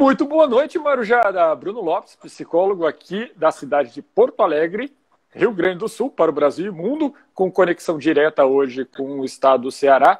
Muito 0.00 0.24
boa 0.24 0.46
noite, 0.46 0.78
Marujada. 0.78 1.54
Bruno 1.54 1.82
Lopes, 1.82 2.16
psicólogo 2.16 2.86
aqui 2.86 3.30
da 3.36 3.50
cidade 3.50 3.92
de 3.92 4.00
Porto 4.00 4.42
Alegre, 4.42 4.90
Rio 5.28 5.52
Grande 5.52 5.80
do 5.80 5.90
Sul, 5.90 6.08
para 6.08 6.30
o 6.30 6.34
Brasil 6.34 6.68
e 6.68 6.70
mundo, 6.74 7.14
com 7.34 7.52
conexão 7.52 7.98
direta 7.98 8.46
hoje 8.46 8.86
com 8.86 9.20
o 9.20 9.26
estado 9.26 9.64
do 9.64 9.70
Ceará. 9.70 10.18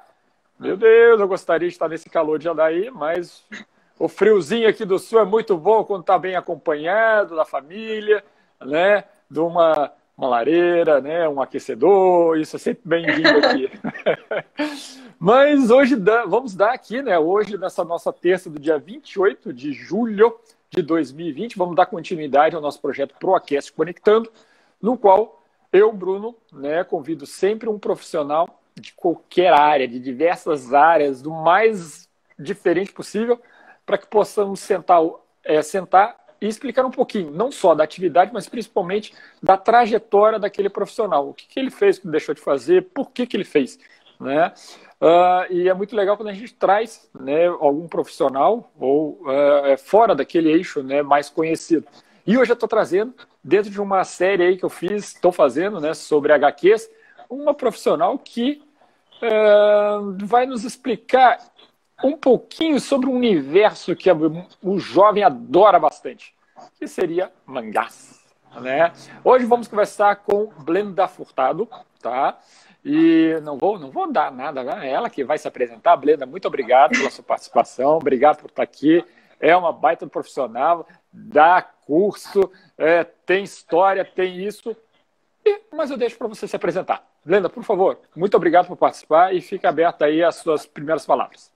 Meu 0.58 0.76
Deus, 0.76 1.18
eu 1.18 1.26
gostaria 1.26 1.66
de 1.66 1.72
estar 1.72 1.88
nesse 1.88 2.10
calor 2.10 2.38
de 2.38 2.46
Andaí, 2.46 2.90
mas 2.90 3.42
o 3.98 4.06
friozinho 4.06 4.68
aqui 4.68 4.84
do 4.84 4.98
sul 4.98 5.18
é 5.18 5.24
muito 5.24 5.56
bom 5.56 5.82
quando 5.82 6.02
está 6.02 6.18
bem 6.18 6.36
acompanhado 6.36 7.34
da 7.34 7.46
família, 7.46 8.22
né? 8.60 9.04
De 9.30 9.40
uma, 9.40 9.90
uma 10.14 10.28
lareira, 10.28 11.00
né? 11.00 11.26
Um 11.26 11.40
aquecedor, 11.40 12.38
isso 12.38 12.54
é 12.54 12.58
sempre 12.58 12.82
bem-vindo 12.84 13.38
aqui. 13.38 13.70
Mas 15.22 15.70
hoje 15.70 15.96
vamos 16.28 16.54
dar 16.54 16.72
aqui, 16.72 17.02
né? 17.02 17.18
Hoje, 17.18 17.58
nessa 17.58 17.84
nossa 17.84 18.10
terça 18.10 18.48
do 18.48 18.58
dia 18.58 18.78
28 18.78 19.52
de 19.52 19.70
julho 19.70 20.34
de 20.70 20.80
2020, 20.80 21.58
vamos 21.58 21.76
dar 21.76 21.84
continuidade 21.84 22.56
ao 22.56 22.62
nosso 22.62 22.80
projeto 22.80 23.14
ProAquest 23.20 23.70
Conectando, 23.72 24.32
no 24.80 24.96
qual 24.96 25.42
eu, 25.70 25.92
Bruno, 25.92 26.34
né, 26.50 26.82
convido 26.84 27.26
sempre 27.26 27.68
um 27.68 27.78
profissional 27.78 28.62
de 28.74 28.94
qualquer 28.94 29.52
área, 29.52 29.86
de 29.86 30.00
diversas 30.00 30.72
áreas, 30.72 31.20
do 31.20 31.30
mais 31.30 32.08
diferente 32.38 32.90
possível, 32.90 33.38
para 33.84 33.98
que 33.98 34.06
possamos 34.06 34.60
sentar, 34.60 35.02
é, 35.44 35.60
sentar 35.60 36.16
e 36.40 36.46
explicar 36.46 36.86
um 36.86 36.90
pouquinho, 36.90 37.30
não 37.30 37.52
só 37.52 37.74
da 37.74 37.84
atividade, 37.84 38.32
mas 38.32 38.48
principalmente 38.48 39.12
da 39.42 39.58
trajetória 39.58 40.38
daquele 40.38 40.70
profissional. 40.70 41.28
O 41.28 41.34
que, 41.34 41.46
que 41.46 41.60
ele 41.60 41.70
fez, 41.70 41.98
o 41.98 42.00
que 42.00 42.08
deixou 42.08 42.34
de 42.34 42.40
fazer, 42.40 42.84
por 42.94 43.10
que, 43.10 43.26
que 43.26 43.36
ele 43.36 43.44
fez. 43.44 43.78
Né? 44.18 44.50
Uh, 45.00 45.50
e 45.50 45.68
é 45.68 45.72
muito 45.72 45.96
legal 45.96 46.14
quando 46.14 46.28
a 46.28 46.34
gente 46.34 46.52
traz 46.52 47.08
né, 47.18 47.46
algum 47.46 47.88
profissional 47.88 48.70
ou 48.78 49.22
uh, 49.22 49.78
fora 49.78 50.14
daquele 50.14 50.50
eixo 50.50 50.82
né, 50.82 51.02
mais 51.02 51.30
conhecido. 51.30 51.86
E 52.26 52.36
hoje 52.36 52.52
eu 52.52 52.54
estou 52.54 52.68
trazendo, 52.68 53.14
dentro 53.42 53.70
de 53.70 53.80
uma 53.80 54.04
série 54.04 54.42
aí 54.42 54.56
que 54.58 54.64
eu 54.64 54.68
fiz, 54.68 55.14
estou 55.14 55.32
fazendo 55.32 55.80
né, 55.80 55.94
sobre 55.94 56.32
HQs, 56.34 56.90
uma 57.30 57.54
profissional 57.54 58.18
que 58.18 58.62
uh, 59.22 60.26
vai 60.26 60.44
nos 60.44 60.64
explicar 60.64 61.38
um 62.04 62.16
pouquinho 62.16 62.78
sobre 62.78 63.08
um 63.08 63.14
universo 63.14 63.96
que 63.96 64.10
o 64.62 64.78
jovem 64.78 65.24
adora 65.24 65.78
bastante, 65.78 66.34
que 66.78 66.86
seria 66.86 67.32
mangás. 67.46 68.20
Né? 68.60 68.92
Hoje 69.24 69.46
vamos 69.46 69.68
conversar 69.68 70.16
com 70.16 70.46
Blenda 70.58 71.06
Furtado, 71.06 71.68
tá? 72.00 72.38
E 72.84 73.38
não 73.42 73.58
vou, 73.58 73.78
não 73.78 73.90
vou 73.90 74.10
dar 74.10 74.32
nada, 74.32 74.62
né? 74.62 74.88
Ela 74.88 75.10
que 75.10 75.22
vai 75.22 75.36
se 75.36 75.46
apresentar. 75.46 75.96
Blenda, 75.96 76.24
muito 76.24 76.48
obrigado 76.48 76.92
pela 76.92 77.10
sua 77.10 77.24
participação, 77.24 77.96
obrigado 77.96 78.38
por 78.38 78.48
estar 78.48 78.62
aqui. 78.62 79.04
É 79.38 79.54
uma 79.56 79.72
baita 79.72 80.06
profissional, 80.06 80.86
dá 81.12 81.62
curso, 81.62 82.50
é, 82.76 83.04
tem 83.04 83.44
história, 83.44 84.04
tem 84.04 84.44
isso. 84.44 84.76
E, 85.44 85.60
mas 85.72 85.90
eu 85.90 85.96
deixo 85.96 86.16
para 86.16 86.28
você 86.28 86.46
se 86.46 86.56
apresentar. 86.56 87.04
Blenda, 87.24 87.50
por 87.50 87.62
favor, 87.62 87.98
muito 88.16 88.36
obrigado 88.36 88.66
por 88.66 88.76
participar 88.76 89.34
e 89.34 89.40
fica 89.40 89.68
aberta 89.68 90.06
aí 90.06 90.22
as 90.22 90.36
suas 90.36 90.66
primeiras 90.66 91.04
palavras. 91.04 91.50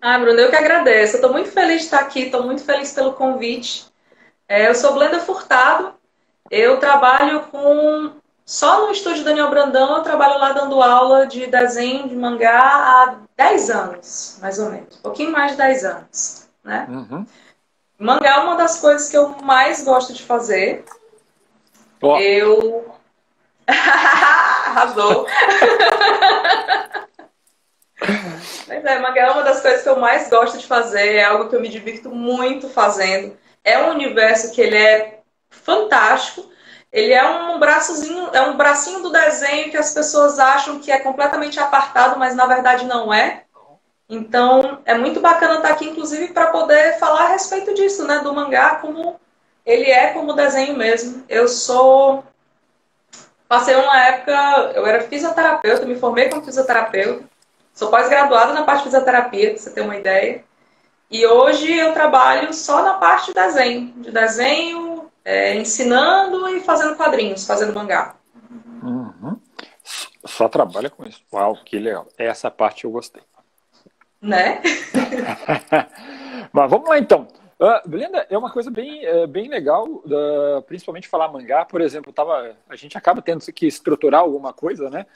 Ah, 0.00 0.18
Bruno, 0.18 0.38
eu 0.38 0.50
que 0.50 0.56
agradeço. 0.56 1.16
Estou 1.16 1.32
muito 1.32 1.50
feliz 1.50 1.80
de 1.80 1.84
estar 1.84 2.00
aqui, 2.00 2.24
estou 2.24 2.42
muito 2.42 2.62
feliz 2.62 2.92
pelo 2.92 3.14
convite. 3.14 3.86
É, 4.48 4.68
eu 4.68 4.74
sou 4.74 4.94
Blenda 4.94 5.20
Furtado, 5.20 5.94
eu 6.50 6.78
trabalho 6.78 7.40
com 7.46 8.12
só 8.46 8.86
no 8.86 8.92
estúdio 8.92 9.24
Daniel 9.24 9.50
Brandão 9.50 9.96
eu 9.96 10.02
trabalho 10.04 10.38
lá 10.38 10.52
dando 10.52 10.80
aula 10.80 11.26
de 11.26 11.48
desenho 11.48 12.08
de 12.08 12.14
mangá 12.14 12.60
há 12.60 13.16
10 13.36 13.70
anos, 13.70 14.38
mais 14.40 14.60
ou 14.60 14.70
menos. 14.70 14.96
Um 14.98 15.02
pouquinho 15.02 15.32
mais 15.32 15.50
de 15.50 15.58
10 15.58 15.84
anos, 15.84 16.48
né? 16.62 16.86
Uhum. 16.88 17.26
Mangá 17.98 18.36
é 18.36 18.38
uma 18.38 18.54
das 18.54 18.78
coisas 18.78 19.08
que 19.08 19.16
eu 19.16 19.30
mais 19.42 19.82
gosto 19.82 20.12
de 20.12 20.22
fazer. 20.22 20.84
Oh. 22.00 22.18
Eu... 22.18 22.94
Arrasou! 23.66 25.26
Mas 28.68 28.84
é, 28.84 28.98
mangá 29.00 29.22
é 29.22 29.30
uma 29.30 29.42
das 29.42 29.60
coisas 29.60 29.82
que 29.82 29.88
eu 29.88 29.98
mais 29.98 30.30
gosto 30.30 30.56
de 30.58 30.66
fazer, 30.66 31.16
é 31.16 31.24
algo 31.24 31.48
que 31.48 31.56
eu 31.56 31.60
me 31.60 31.68
divirto 31.68 32.10
muito 32.10 32.68
fazendo. 32.68 33.36
É 33.64 33.82
um 33.82 33.90
universo 33.90 34.52
que 34.52 34.60
ele 34.60 34.76
é 34.76 35.20
fantástico, 35.50 36.48
ele 36.96 37.12
é 37.12 37.22
um 37.28 37.58
braçozinho, 37.58 38.30
é 38.32 38.40
um 38.40 38.56
bracinho 38.56 39.02
do 39.02 39.12
desenho 39.12 39.70
que 39.70 39.76
as 39.76 39.92
pessoas 39.92 40.38
acham 40.38 40.80
que 40.80 40.90
é 40.90 40.98
completamente 40.98 41.60
apartado, 41.60 42.18
mas 42.18 42.34
na 42.34 42.46
verdade 42.46 42.86
não 42.86 43.12
é. 43.12 43.42
Então, 44.08 44.78
é 44.86 44.94
muito 44.94 45.20
bacana 45.20 45.56
estar 45.56 45.68
aqui, 45.68 45.90
inclusive, 45.90 46.32
para 46.32 46.46
poder 46.46 46.98
falar 46.98 47.24
a 47.24 47.28
respeito 47.28 47.74
disso, 47.74 48.06
né? 48.06 48.20
Do 48.20 48.32
mangá, 48.32 48.76
como 48.76 49.20
ele 49.66 49.90
é 49.90 50.14
como 50.14 50.32
desenho 50.32 50.74
mesmo. 50.74 51.22
Eu 51.28 51.48
sou. 51.48 52.24
Passei 53.46 53.74
uma 53.74 54.00
época. 54.06 54.72
Eu 54.74 54.86
era 54.86 55.02
fisioterapeuta, 55.02 55.84
me 55.84 55.98
formei 55.98 56.30
como 56.30 56.46
fisioterapeuta. 56.46 57.24
Sou 57.74 57.90
pós-graduada 57.90 58.54
na 58.54 58.62
parte 58.62 58.78
de 58.78 58.84
fisioterapia, 58.84 59.50
para 59.50 59.58
você 59.58 59.70
ter 59.70 59.82
uma 59.82 59.96
ideia. 59.96 60.42
E 61.10 61.26
hoje 61.26 61.70
eu 61.76 61.92
trabalho 61.92 62.54
só 62.54 62.82
na 62.82 62.94
parte 62.94 63.26
de 63.26 63.34
desenho. 63.34 63.92
De 63.96 64.10
desenho, 64.10 64.95
é, 65.26 65.56
ensinando 65.56 66.48
e 66.50 66.60
fazendo 66.60 66.94
quadrinhos, 66.94 67.44
fazendo 67.44 67.74
mangá. 67.74 68.14
Uhum. 68.80 69.36
Só 70.24 70.48
trabalha 70.48 70.88
com 70.88 71.04
isso. 71.04 71.20
Uau, 71.32 71.58
que 71.64 71.80
legal. 71.80 72.06
Essa 72.16 72.48
parte 72.48 72.84
eu 72.84 72.92
gostei. 72.92 73.22
Né? 74.22 74.62
Mas 76.52 76.70
vamos 76.70 76.88
lá 76.88 76.96
então. 76.96 77.26
Uh, 77.58 77.88
Belinda, 77.88 78.24
é 78.30 78.38
uma 78.38 78.52
coisa 78.52 78.70
bem, 78.70 79.04
é, 79.04 79.26
bem 79.26 79.48
legal, 79.48 79.84
uh, 79.88 80.62
principalmente 80.66 81.08
falar 81.08 81.32
mangá, 81.32 81.64
por 81.64 81.80
exemplo, 81.80 82.12
tava, 82.12 82.54
a 82.68 82.76
gente 82.76 82.98
acaba 82.98 83.22
tendo 83.22 83.40
que 83.50 83.66
estruturar 83.66 84.20
alguma 84.20 84.52
coisa, 84.52 84.90
né? 84.90 85.06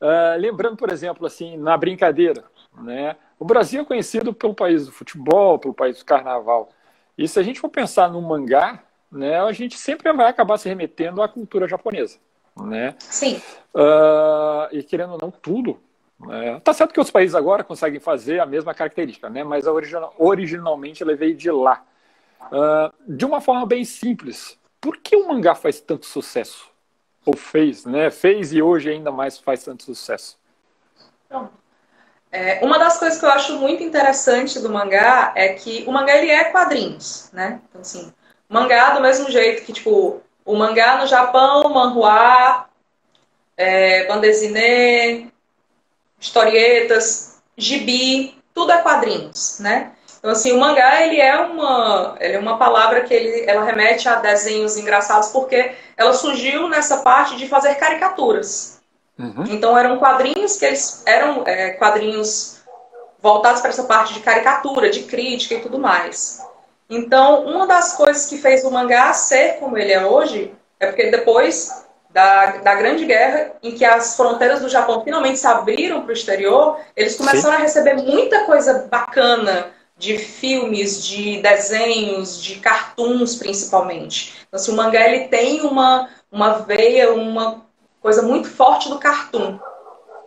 Uh, 0.00 0.40
lembrando, 0.40 0.78
por 0.78 0.90
exemplo, 0.90 1.26
assim, 1.26 1.58
na 1.58 1.76
brincadeira, 1.76 2.42
né? 2.80 3.16
O 3.38 3.44
Brasil 3.44 3.82
é 3.82 3.84
conhecido 3.84 4.32
pelo 4.32 4.54
país 4.54 4.86
do 4.86 4.92
futebol, 4.92 5.58
pelo 5.58 5.74
país 5.74 5.98
do 5.98 6.04
carnaval. 6.04 6.70
E 7.18 7.28
se 7.28 7.38
a 7.38 7.42
gente 7.42 7.60
for 7.60 7.68
pensar 7.68 8.10
no 8.10 8.22
mangá, 8.22 8.82
né, 9.10 9.40
a 9.40 9.52
gente 9.52 9.76
sempre 9.76 10.12
vai 10.12 10.28
acabar 10.28 10.58
se 10.58 10.68
remetendo 10.68 11.22
à 11.22 11.28
cultura 11.28 11.66
japonesa. 11.66 12.18
Né? 12.56 12.94
Sim. 12.98 13.40
Uh, 13.74 14.68
e 14.72 14.82
querendo 14.82 15.12
ou 15.12 15.18
não, 15.20 15.30
tudo. 15.30 15.80
Né? 16.18 16.60
Tá 16.60 16.72
certo 16.72 16.92
que 16.92 17.00
outros 17.00 17.12
países 17.12 17.34
agora 17.34 17.64
conseguem 17.64 18.00
fazer 18.00 18.40
a 18.40 18.46
mesma 18.46 18.74
característica, 18.74 19.30
né? 19.30 19.42
mas 19.42 19.66
original, 19.66 20.14
originalmente 20.18 21.02
ela 21.02 21.14
veio 21.14 21.34
de 21.34 21.50
lá. 21.50 21.82
Uh, 22.46 22.92
de 23.06 23.24
uma 23.24 23.40
forma 23.40 23.66
bem 23.66 23.84
simples, 23.84 24.58
por 24.80 24.96
que 24.96 25.16
o 25.16 25.28
mangá 25.28 25.54
faz 25.54 25.80
tanto 25.80 26.06
sucesso? 26.06 26.70
Ou 27.24 27.36
fez, 27.36 27.84
né? 27.84 28.10
Fez 28.10 28.52
e 28.52 28.62
hoje 28.62 28.90
ainda 28.90 29.12
mais 29.12 29.38
faz 29.38 29.62
tanto 29.62 29.84
sucesso. 29.84 30.38
Então, 31.26 31.50
é, 32.32 32.64
uma 32.64 32.78
das 32.78 32.98
coisas 32.98 33.18
que 33.18 33.24
eu 33.26 33.30
acho 33.30 33.58
muito 33.58 33.82
interessante 33.82 34.58
do 34.58 34.70
mangá 34.70 35.32
é 35.36 35.50
que 35.50 35.84
o 35.86 35.92
mangá 35.92 36.16
ele 36.16 36.30
é 36.30 36.44
quadrinhos, 36.44 37.30
né? 37.32 37.60
Então, 37.68 37.82
assim, 37.82 38.12
Mangá 38.50 38.90
do 38.90 39.00
mesmo 39.00 39.30
jeito 39.30 39.64
que, 39.64 39.72
tipo, 39.72 40.20
o 40.44 40.56
mangá 40.56 40.98
no 40.98 41.06
Japão, 41.06 41.68
manhua, 41.70 42.66
é, 43.56 44.08
bandesine, 44.08 45.32
historietas, 46.18 47.40
gibi, 47.56 48.36
tudo 48.52 48.72
é 48.72 48.78
quadrinhos, 48.78 49.60
né? 49.60 49.92
Então, 50.18 50.32
assim, 50.32 50.50
o 50.50 50.58
mangá, 50.58 51.00
ele 51.02 51.20
é 51.20 51.38
uma, 51.40 52.16
ele 52.18 52.34
é 52.34 52.38
uma 52.40 52.58
palavra 52.58 53.02
que 53.02 53.14
ele, 53.14 53.48
ela 53.48 53.64
remete 53.64 54.08
a 54.08 54.16
desenhos 54.16 54.76
engraçados 54.76 55.28
porque 55.28 55.72
ela 55.96 56.12
surgiu 56.12 56.68
nessa 56.68 56.98
parte 56.98 57.36
de 57.36 57.46
fazer 57.46 57.76
caricaturas. 57.76 58.80
Uhum. 59.16 59.44
Então, 59.48 59.78
eram 59.78 59.98
quadrinhos 59.98 60.56
que 60.56 60.64
eles 60.64 61.04
eram 61.06 61.44
é, 61.46 61.70
quadrinhos 61.70 62.60
voltados 63.22 63.60
para 63.60 63.70
essa 63.70 63.84
parte 63.84 64.12
de 64.12 64.20
caricatura, 64.20 64.90
de 64.90 65.04
crítica 65.04 65.54
e 65.54 65.60
tudo 65.60 65.78
mais. 65.78 66.44
Então, 66.90 67.44
uma 67.44 67.68
das 67.68 67.94
coisas 67.94 68.26
que 68.26 68.36
fez 68.36 68.64
o 68.64 68.70
mangá 68.70 69.12
ser 69.12 69.58
como 69.60 69.78
ele 69.78 69.92
é 69.92 70.04
hoje 70.04 70.52
é 70.80 70.86
porque 70.88 71.10
depois 71.10 71.86
da, 72.10 72.56
da 72.58 72.74
Grande 72.74 73.04
Guerra, 73.04 73.52
em 73.62 73.72
que 73.72 73.84
as 73.84 74.16
fronteiras 74.16 74.60
do 74.60 74.68
Japão 74.68 75.02
finalmente 75.04 75.38
se 75.38 75.46
abriram 75.46 76.00
para 76.00 76.10
o 76.10 76.12
exterior, 76.12 76.80
eles 76.96 77.16
começaram 77.16 77.56
Sim. 77.56 77.62
a 77.62 77.64
receber 77.64 77.94
muita 77.94 78.44
coisa 78.44 78.88
bacana 78.90 79.68
de 79.96 80.18
filmes, 80.18 81.04
de 81.04 81.40
desenhos, 81.40 82.42
de 82.42 82.56
cartoons 82.56 83.36
principalmente. 83.36 84.34
Então, 84.48 84.58
assim, 84.58 84.72
o 84.72 84.76
mangá 84.76 85.06
ele 85.06 85.28
tem 85.28 85.60
uma, 85.60 86.08
uma 86.32 86.54
veia, 86.54 87.12
uma 87.12 87.64
coisa 88.00 88.22
muito 88.22 88.48
forte 88.48 88.88
do 88.88 88.98
cartoon. 88.98 89.58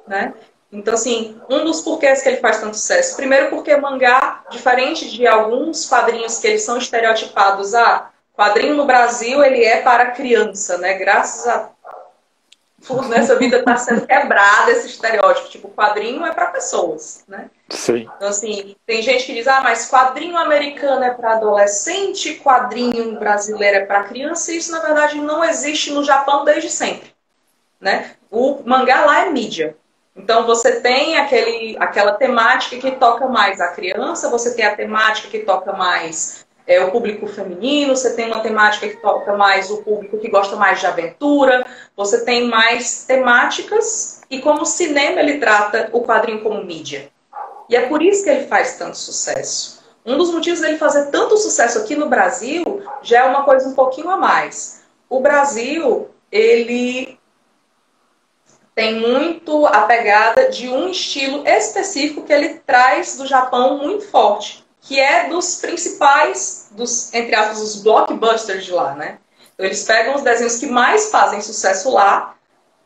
Né? 0.07 0.33
Então, 0.73 0.95
assim, 0.95 1.39
um 1.47 1.63
dos 1.63 1.81
porquês 1.81 2.23
que 2.23 2.29
ele 2.29 2.37
faz 2.37 2.59
tanto 2.59 2.75
sucesso. 2.75 3.15
Primeiro 3.15 3.51
porque 3.51 3.77
mangá, 3.77 4.43
diferente 4.49 5.09
de 5.09 5.27
alguns 5.27 5.87
quadrinhos 5.87 6.39
que 6.39 6.47
eles 6.47 6.63
são 6.63 6.79
estereotipados, 6.79 7.75
ah, 7.75 8.09
quadrinho 8.35 8.73
no 8.73 8.85
Brasil 8.85 9.43
ele 9.43 9.63
é 9.63 9.81
para 9.81 10.11
criança, 10.11 10.79
né? 10.79 10.95
Graças 10.95 11.47
a 11.47 11.69
nessa 13.07 13.37
vida 13.37 13.59
está 13.59 13.77
sendo 13.77 14.05
quebrado 14.05 14.71
esse 14.71 14.87
estereótipo. 14.87 15.47
Tipo, 15.47 15.69
quadrinho 15.69 16.25
é 16.25 16.33
para 16.33 16.47
pessoas, 16.47 17.23
né? 17.27 17.49
Sim. 17.69 18.09
Então, 18.17 18.27
assim, 18.27 18.75
tem 18.85 19.01
gente 19.01 19.25
que 19.25 19.33
diz, 19.33 19.47
ah, 19.47 19.61
mas 19.61 19.89
quadrinho 19.89 20.35
americano 20.37 21.03
é 21.03 21.11
para 21.11 21.33
adolescente, 21.33 22.41
quadrinho 22.43 23.17
brasileiro 23.19 23.77
é 23.77 23.85
para 23.85 24.03
criança, 24.03 24.51
e 24.51 24.57
isso, 24.57 24.71
na 24.71 24.79
verdade, 24.79 25.21
não 25.21 25.43
existe 25.43 25.91
no 25.91 26.03
Japão 26.03 26.43
desde 26.43 26.69
sempre. 26.69 27.13
Né? 27.79 28.11
O 28.29 28.61
mangá 28.65 29.05
lá 29.05 29.25
é 29.25 29.29
mídia. 29.29 29.77
Então, 30.15 30.45
você 30.45 30.79
tem 30.79 31.17
aquele, 31.17 31.75
aquela 31.79 32.13
temática 32.13 32.77
que 32.77 32.91
toca 32.97 33.27
mais 33.27 33.59
a 33.59 33.69
criança, 33.69 34.29
você 34.29 34.53
tem 34.53 34.65
a 34.65 34.75
temática 34.75 35.27
que 35.27 35.39
toca 35.39 35.73
mais 35.73 36.45
é, 36.67 36.83
o 36.83 36.91
público 36.91 37.27
feminino, 37.27 37.95
você 37.95 38.13
tem 38.15 38.27
uma 38.27 38.41
temática 38.41 38.87
que 38.87 38.97
toca 38.97 39.35
mais 39.35 39.69
o 39.69 39.83
público 39.83 40.17
que 40.17 40.29
gosta 40.29 40.55
mais 40.55 40.79
de 40.79 40.85
aventura, 40.85 41.65
você 41.95 42.23
tem 42.23 42.47
mais 42.47 43.05
temáticas, 43.05 44.21
e 44.29 44.39
como 44.39 44.65
cinema 44.65 45.19
ele 45.19 45.39
trata 45.39 45.89
o 45.91 46.01
quadrinho 46.01 46.41
como 46.41 46.63
mídia. 46.63 47.09
E 47.69 47.75
é 47.75 47.87
por 47.87 48.01
isso 48.01 48.23
que 48.23 48.29
ele 48.29 48.47
faz 48.47 48.77
tanto 48.77 48.97
sucesso. 48.97 49.83
Um 50.05 50.17
dos 50.17 50.31
motivos 50.31 50.59
dele 50.59 50.77
fazer 50.77 51.11
tanto 51.11 51.37
sucesso 51.37 51.79
aqui 51.79 51.95
no 51.95 52.09
Brasil 52.09 52.83
já 53.01 53.19
é 53.19 53.23
uma 53.23 53.43
coisa 53.43 53.69
um 53.69 53.73
pouquinho 53.73 54.09
a 54.09 54.17
mais. 54.17 54.81
O 55.09 55.21
Brasil, 55.21 56.09
ele 56.31 57.17
tem 58.75 58.99
muito 58.99 59.65
a 59.67 59.81
pegada 59.81 60.49
de 60.49 60.67
um 60.67 60.89
estilo 60.89 61.47
específico 61.47 62.23
que 62.23 62.33
ele 62.33 62.55
traz 62.65 63.17
do 63.17 63.27
Japão 63.27 63.77
muito 63.77 64.07
forte, 64.07 64.63
que 64.81 64.99
é 64.99 65.29
dos 65.29 65.57
principais, 65.57 66.69
dos, 66.71 67.13
entre 67.13 67.35
aspas, 67.35 67.61
os 67.61 67.75
blockbusters 67.83 68.65
de 68.65 68.71
lá, 68.71 68.95
né? 68.95 69.19
Então 69.53 69.65
eles 69.65 69.83
pegam 69.83 70.15
os 70.15 70.23
desenhos 70.23 70.57
que 70.57 70.65
mais 70.65 71.11
fazem 71.11 71.41
sucesso 71.41 71.91
lá, 71.91 72.35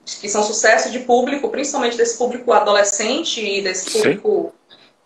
que 0.03 0.29
são 0.29 0.43
sucesso 0.43 0.89
de 0.89 0.99
público, 0.99 1.49
principalmente 1.49 1.97
desse 1.97 2.17
público 2.17 2.51
adolescente 2.51 3.41
e 3.41 3.61
desse 3.61 3.91
público 3.91 4.53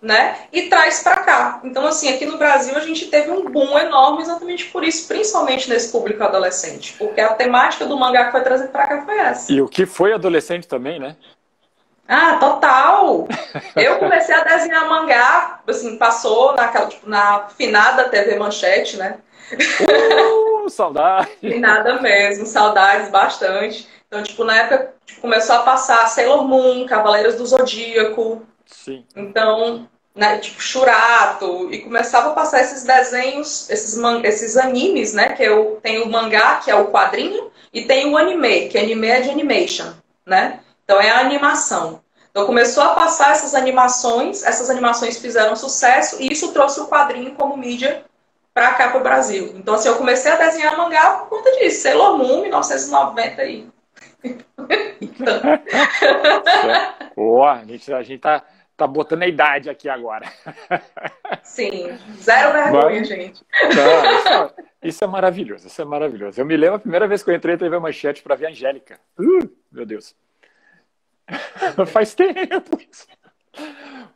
né? 0.01 0.47
E 0.51 0.63
traz 0.63 1.03
para 1.03 1.17
cá. 1.17 1.61
Então, 1.63 1.85
assim, 1.85 2.11
aqui 2.11 2.25
no 2.25 2.37
Brasil 2.37 2.75
a 2.75 2.79
gente 2.79 3.05
teve 3.07 3.29
um 3.29 3.45
boom 3.45 3.77
enorme 3.77 4.23
exatamente 4.23 4.65
por 4.65 4.83
isso, 4.83 5.07
principalmente 5.07 5.69
nesse 5.69 5.91
público 5.91 6.23
adolescente, 6.23 6.95
porque 6.97 7.21
a 7.21 7.33
temática 7.35 7.85
do 7.85 7.97
mangá 7.97 8.25
que 8.25 8.31
foi 8.31 8.41
trazido 8.41 8.69
para 8.69 8.87
cá 8.87 9.05
foi 9.05 9.17
essa. 9.19 9.53
E 9.53 9.61
o 9.61 9.67
que 9.67 9.85
foi 9.85 10.13
adolescente 10.13 10.67
também, 10.67 10.99
né? 10.99 11.15
Ah, 12.07 12.37
total! 12.39 13.27
Eu 13.75 13.99
comecei 13.99 14.33
a 14.35 14.43
desenhar 14.43 14.89
mangá, 14.89 15.61
assim, 15.67 15.97
passou 15.97 16.55
naquela, 16.55 16.87
tipo, 16.87 17.07
na 17.07 17.47
finada 17.49 18.09
TV 18.09 18.37
Manchete, 18.37 18.97
né? 18.97 19.19
Uh, 19.53 20.67
saudade! 20.67 21.29
finada 21.39 22.01
mesmo, 22.01 22.45
saudades 22.45 23.09
bastante. 23.09 23.87
Então, 24.07 24.23
tipo, 24.23 24.43
na 24.43 24.57
época 24.57 24.93
tipo, 25.05 25.21
começou 25.21 25.55
a 25.55 25.59
passar 25.59 26.07
Sailor 26.07 26.45
Moon, 26.45 26.85
Cavaleiros 26.85 27.35
do 27.35 27.45
Zodíaco, 27.45 28.45
Sim. 28.71 29.05
Então, 29.15 29.87
né, 30.13 30.37
tipo, 30.39 30.61
Churato, 30.61 31.69
e 31.71 31.79
começava 31.79 32.29
a 32.29 32.33
passar 32.33 32.61
esses 32.61 32.83
desenhos, 32.83 33.69
esses, 33.69 33.97
man, 33.97 34.21
esses 34.23 34.57
animes, 34.57 35.13
né? 35.13 35.29
Que 35.29 35.43
eu 35.43 35.79
tenho 35.81 36.05
o 36.05 36.11
mangá, 36.11 36.57
que 36.57 36.69
é 36.69 36.75
o 36.75 36.91
quadrinho, 36.91 37.49
e 37.73 37.83
tem 37.85 38.11
o 38.11 38.17
anime, 38.17 38.67
que 38.67 38.77
anime 38.77 39.07
é 39.07 39.21
de 39.21 39.29
animation, 39.29 39.93
né? 40.25 40.59
Então 40.83 40.99
é 40.99 41.09
a 41.09 41.19
animação. 41.19 42.01
Então 42.29 42.45
começou 42.45 42.83
a 42.83 42.89
passar 42.89 43.31
essas 43.31 43.55
animações, 43.55 44.43
essas 44.43 44.69
animações 44.69 45.17
fizeram 45.17 45.55
sucesso, 45.55 46.21
e 46.21 46.31
isso 46.31 46.51
trouxe 46.51 46.79
o 46.79 46.87
quadrinho 46.87 47.33
como 47.35 47.57
mídia 47.57 48.03
para 48.53 48.73
cá 48.73 48.89
para 48.89 48.99
o 48.99 49.03
Brasil. 49.03 49.53
Então 49.55 49.75
assim, 49.75 49.87
eu 49.87 49.95
comecei 49.95 50.31
a 50.31 50.35
desenhar 50.35 50.77
mangá 50.77 51.09
por 51.11 51.29
conta 51.29 51.51
disso, 51.57 51.83
Sailor 51.83 52.17
Moon, 52.17 52.41
1990 52.41 53.41
aí. 53.41 53.67
então. 55.01 55.41
Boa, 57.15 57.53
a 57.53 57.65
gente, 57.65 57.93
a 57.93 58.03
gente 58.03 58.19
tá 58.19 58.43
tá 58.81 58.87
botando 58.87 59.21
a 59.21 59.27
idade 59.27 59.69
aqui 59.69 59.87
agora. 59.87 60.25
Sim, 61.43 61.95
zero 62.19 62.51
vergonha, 62.51 62.99
Mas, 62.99 63.07
gente. 63.07 63.45
Não, 63.61 64.17
isso, 64.17 64.27
é, 64.27 64.87
isso, 64.87 65.03
é, 65.03 65.07
maravilhoso, 65.07 65.67
isso 65.67 65.81
é 65.81 65.85
maravilhoso. 65.85 66.41
Eu 66.41 66.45
me 66.45 66.57
lembro 66.57 66.77
a 66.77 66.79
primeira 66.79 67.07
vez 67.07 67.21
que 67.21 67.29
eu 67.29 67.35
entrei 67.35 67.57
teve 67.57 67.75
a 67.75 67.79
manchete 67.79 68.23
para 68.23 68.35
ver 68.35 68.47
a 68.47 68.49
Angélica. 68.49 68.99
Uh, 69.19 69.47
meu 69.71 69.85
Deus. 69.85 70.15
Faz 71.87 72.15
tempo 72.15 72.77
isso. 72.89 73.07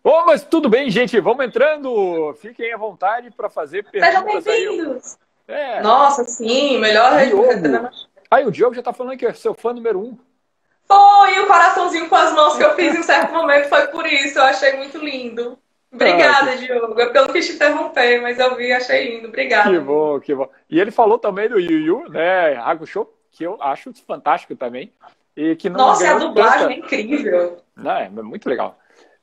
Oh, 0.04 0.26
mas 0.26 0.44
tudo 0.44 0.68
bem, 0.68 0.90
gente. 0.90 1.20
Vamos 1.20 1.46
entrando. 1.46 2.34
Fiquem 2.36 2.74
à 2.74 2.78
vontade 2.78 3.30
para 3.32 3.50
fazer 3.50 3.84
perguntas. 3.84 4.44
Sejam 4.44 4.44
bem-vindos. 4.44 5.18
É. 5.48 5.82
Nossa, 5.82 6.24
sim, 6.24 6.80
melhor. 6.80 7.24
Diogo. 7.24 7.90
Aí 8.32 8.46
o 8.46 8.52
Diogo 8.52 8.74
já 8.74 8.82
está 8.82 8.92
falando 8.92 9.18
que 9.18 9.26
é 9.26 9.34
seu 9.34 9.54
fã 9.54 9.74
número 9.74 10.00
um. 10.00 10.18
Foi, 10.88 11.40
o 11.40 11.48
coraçãozinho 11.48 12.08
com 12.08 12.16
as 12.16 12.34
mãos 12.34 12.58
que 12.58 12.64
eu 12.64 12.76
fiz 12.76 12.96
em 12.96 13.04
certo 13.04 13.34
momento 13.34 13.70
foi 13.70 13.88
por 13.88 14.06
isso. 14.06 14.38
Eu 14.38 14.44
achei 14.44 14.78
muito 14.78 14.98
lindo. 14.98 15.58
Obrigada, 15.92 16.52
ah, 16.52 16.58
que... 16.58 16.66
Diogo. 16.66 17.00
É 17.00 17.06
eu 17.06 17.14
não 17.14 17.34
quis 17.34 17.48
te 17.48 17.54
interromper, 17.54 18.22
mas 18.22 18.38
eu 18.38 18.56
vi 18.56 18.72
achei 18.72 19.16
lindo. 19.16 19.30
Obrigada. 19.30 19.70
Que 19.70 19.80
bom, 19.80 20.20
que 20.20 20.36
bom. 20.36 20.50
E 20.70 20.80
ele 20.80 20.92
falou 20.92 21.18
também 21.18 21.50
do 21.50 21.60
Yu 21.60 21.80
Yu, 21.80 22.10
né? 22.10 22.56
Água 22.58 22.86
Show, 22.86 23.12
que 23.32 23.44
eu 23.44 23.58
acho 23.62 23.92
fantástico 24.06 24.56
também. 24.56 24.92
E 25.36 25.56
que 25.56 25.70
não 25.70 25.78
Nossa, 25.78 26.10
a 26.10 26.18
dublagem 26.18 26.68
é 26.68 26.80
incrível. 26.80 27.58
Não, 27.76 27.92
é 27.92 28.10
muito 28.10 28.50
legal. 28.50 28.78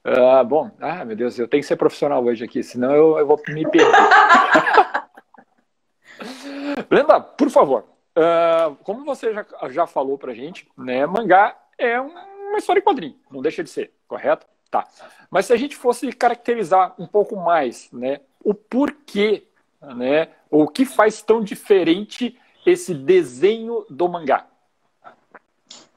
Uh, 0.05 0.44
bom, 0.44 0.70
ah, 0.81 1.05
meu 1.05 1.15
Deus, 1.15 1.38
eu 1.38 1.47
tenho 1.47 1.62
que 1.62 1.67
ser 1.67 1.76
profissional 1.76 2.25
hoje 2.25 2.44
aqui, 2.44 2.62
senão 2.62 2.93
eu, 2.93 3.19
eu 3.19 3.26
vou 3.26 3.41
me 3.49 3.69
perder. 3.70 3.93
Lembra, 6.91 7.20
por 7.20 7.49
favor, 7.50 7.85
Uh, 8.17 8.76
como 8.85 9.05
você 9.05 9.32
já, 9.32 9.47
já 9.70 9.87
falou 9.87 10.19
pra 10.19 10.35
gente, 10.35 10.69
né, 10.76 11.06
mangá 11.06 11.56
é 11.79 11.99
uma 11.99 12.59
história 12.59 12.81
em 12.81 12.85
quadrinho, 12.85 13.17
não 13.31 13.41
deixa 13.41 13.64
de 13.64 13.70
ser, 13.70 13.93
correto? 14.06 14.47
Tá. 14.70 14.87
Mas 15.31 15.47
se 15.47 15.53
a 15.53 15.56
gente 15.56 15.76
fosse 15.76 16.12
caracterizar 16.12 16.94
um 16.99 17.06
pouco 17.06 17.37
mais, 17.37 17.91
né, 17.91 18.20
o 18.44 18.53
porquê, 18.53 19.47
né, 19.81 20.29
o 20.50 20.69
que 20.69 20.85
faz 20.85 21.23
tão 21.23 21.43
diferente 21.43 22.38
esse 22.67 22.94
desenho 22.94 23.85
do 23.88 24.09
mangá? 24.09 24.47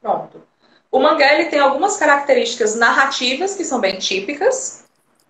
Pronto. 0.00 0.42
O 0.90 1.00
mangá 1.00 1.34
ele 1.34 1.50
tem 1.50 1.58
algumas 1.58 1.98
características 1.98 2.76
narrativas 2.76 3.54
que 3.54 3.64
são 3.64 3.80
bem 3.80 3.98
típicas, 3.98 4.86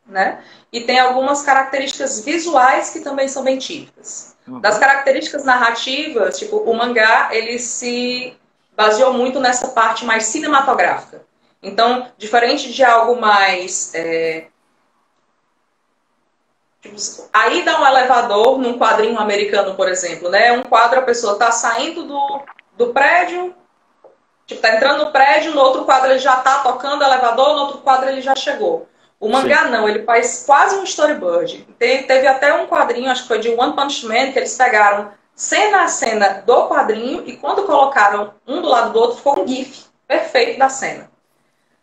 né? 0.07 0.45
E 0.77 0.83
tem 0.83 0.99
algumas 0.99 1.41
características 1.41 2.21
visuais 2.23 2.91
que 2.91 3.01
também 3.01 3.29
são 3.29 3.43
bem 3.43 3.57
típicas. 3.57 4.37
Uhum. 4.47 4.61
Das 4.61 4.77
características 4.77 5.43
narrativas, 5.43 6.39
tipo, 6.39 6.59
o 6.59 6.75
mangá, 6.75 7.31
ele 7.33 7.59
se 7.59 8.37
baseou 8.77 9.11
muito 9.15 9.41
nessa 9.41 9.69
parte 9.69 10.05
mais 10.05 10.27
cinematográfica. 10.27 11.25
Então, 11.63 12.13
diferente 12.19 12.71
de 12.71 12.85
algo 12.85 13.19
mais... 13.19 13.91
É... 13.95 14.49
Tipo, 16.83 16.97
aí 17.33 17.63
dá 17.63 17.81
um 17.81 17.87
elevador 17.87 18.59
num 18.59 18.79
quadrinho 18.79 19.19
americano, 19.19 19.77
por 19.77 19.89
exemplo, 19.89 20.29
né? 20.29 20.53
Um 20.53 20.63
quadro, 20.63 20.99
a 20.99 21.05
pessoa 21.05 21.33
está 21.33 21.51
saindo 21.51 22.05
do, 22.05 22.43
do 22.77 22.93
prédio, 22.93 23.55
tipo, 24.47 24.61
tá 24.61 24.77
entrando 24.77 25.07
no 25.07 25.11
prédio, 25.11 25.55
no 25.55 25.61
outro 25.63 25.87
quadro 25.87 26.11
ele 26.11 26.19
já 26.19 26.37
está 26.37 26.59
tocando 26.59 27.01
o 27.01 27.05
elevador, 27.05 27.55
no 27.55 27.63
outro 27.63 27.79
quadro 27.79 28.11
ele 28.11 28.21
já 28.21 28.37
chegou. 28.37 28.87
O 29.19 29.29
mangá 29.29 29.65
Sim. 29.65 29.71
não, 29.71 29.89
ele 29.89 30.03
faz 30.03 30.45
quase 30.45 30.77
um 30.77 30.85
storyboard. 30.85 31.67
teve 31.79 32.27
até 32.27 32.53
um 32.55 32.67
quadrinho, 32.67 33.11
acho 33.11 33.23
que 33.23 33.29
foi 33.29 33.39
de 33.39 33.49
One 33.49 33.75
Punch 33.75 34.07
Man, 34.07 34.33
que 34.33 34.39
eles 34.39 34.57
pegaram 34.57 35.11
cena 35.35 35.85
a 35.85 35.89
cena 35.89 36.43
do 36.47 36.69
quadrinho 36.69 37.23
e 37.27 37.37
quando 37.37 37.65
colocaram 37.65 38.35
um 38.47 38.61
do 38.61 38.69
lado 38.69 38.93
do 38.93 38.99
outro, 38.99 39.19
ficou 39.19 39.43
um 39.43 39.47
GIF 39.47 39.85
perfeito 40.07 40.59
da 40.59 40.69
cena. 40.69 41.11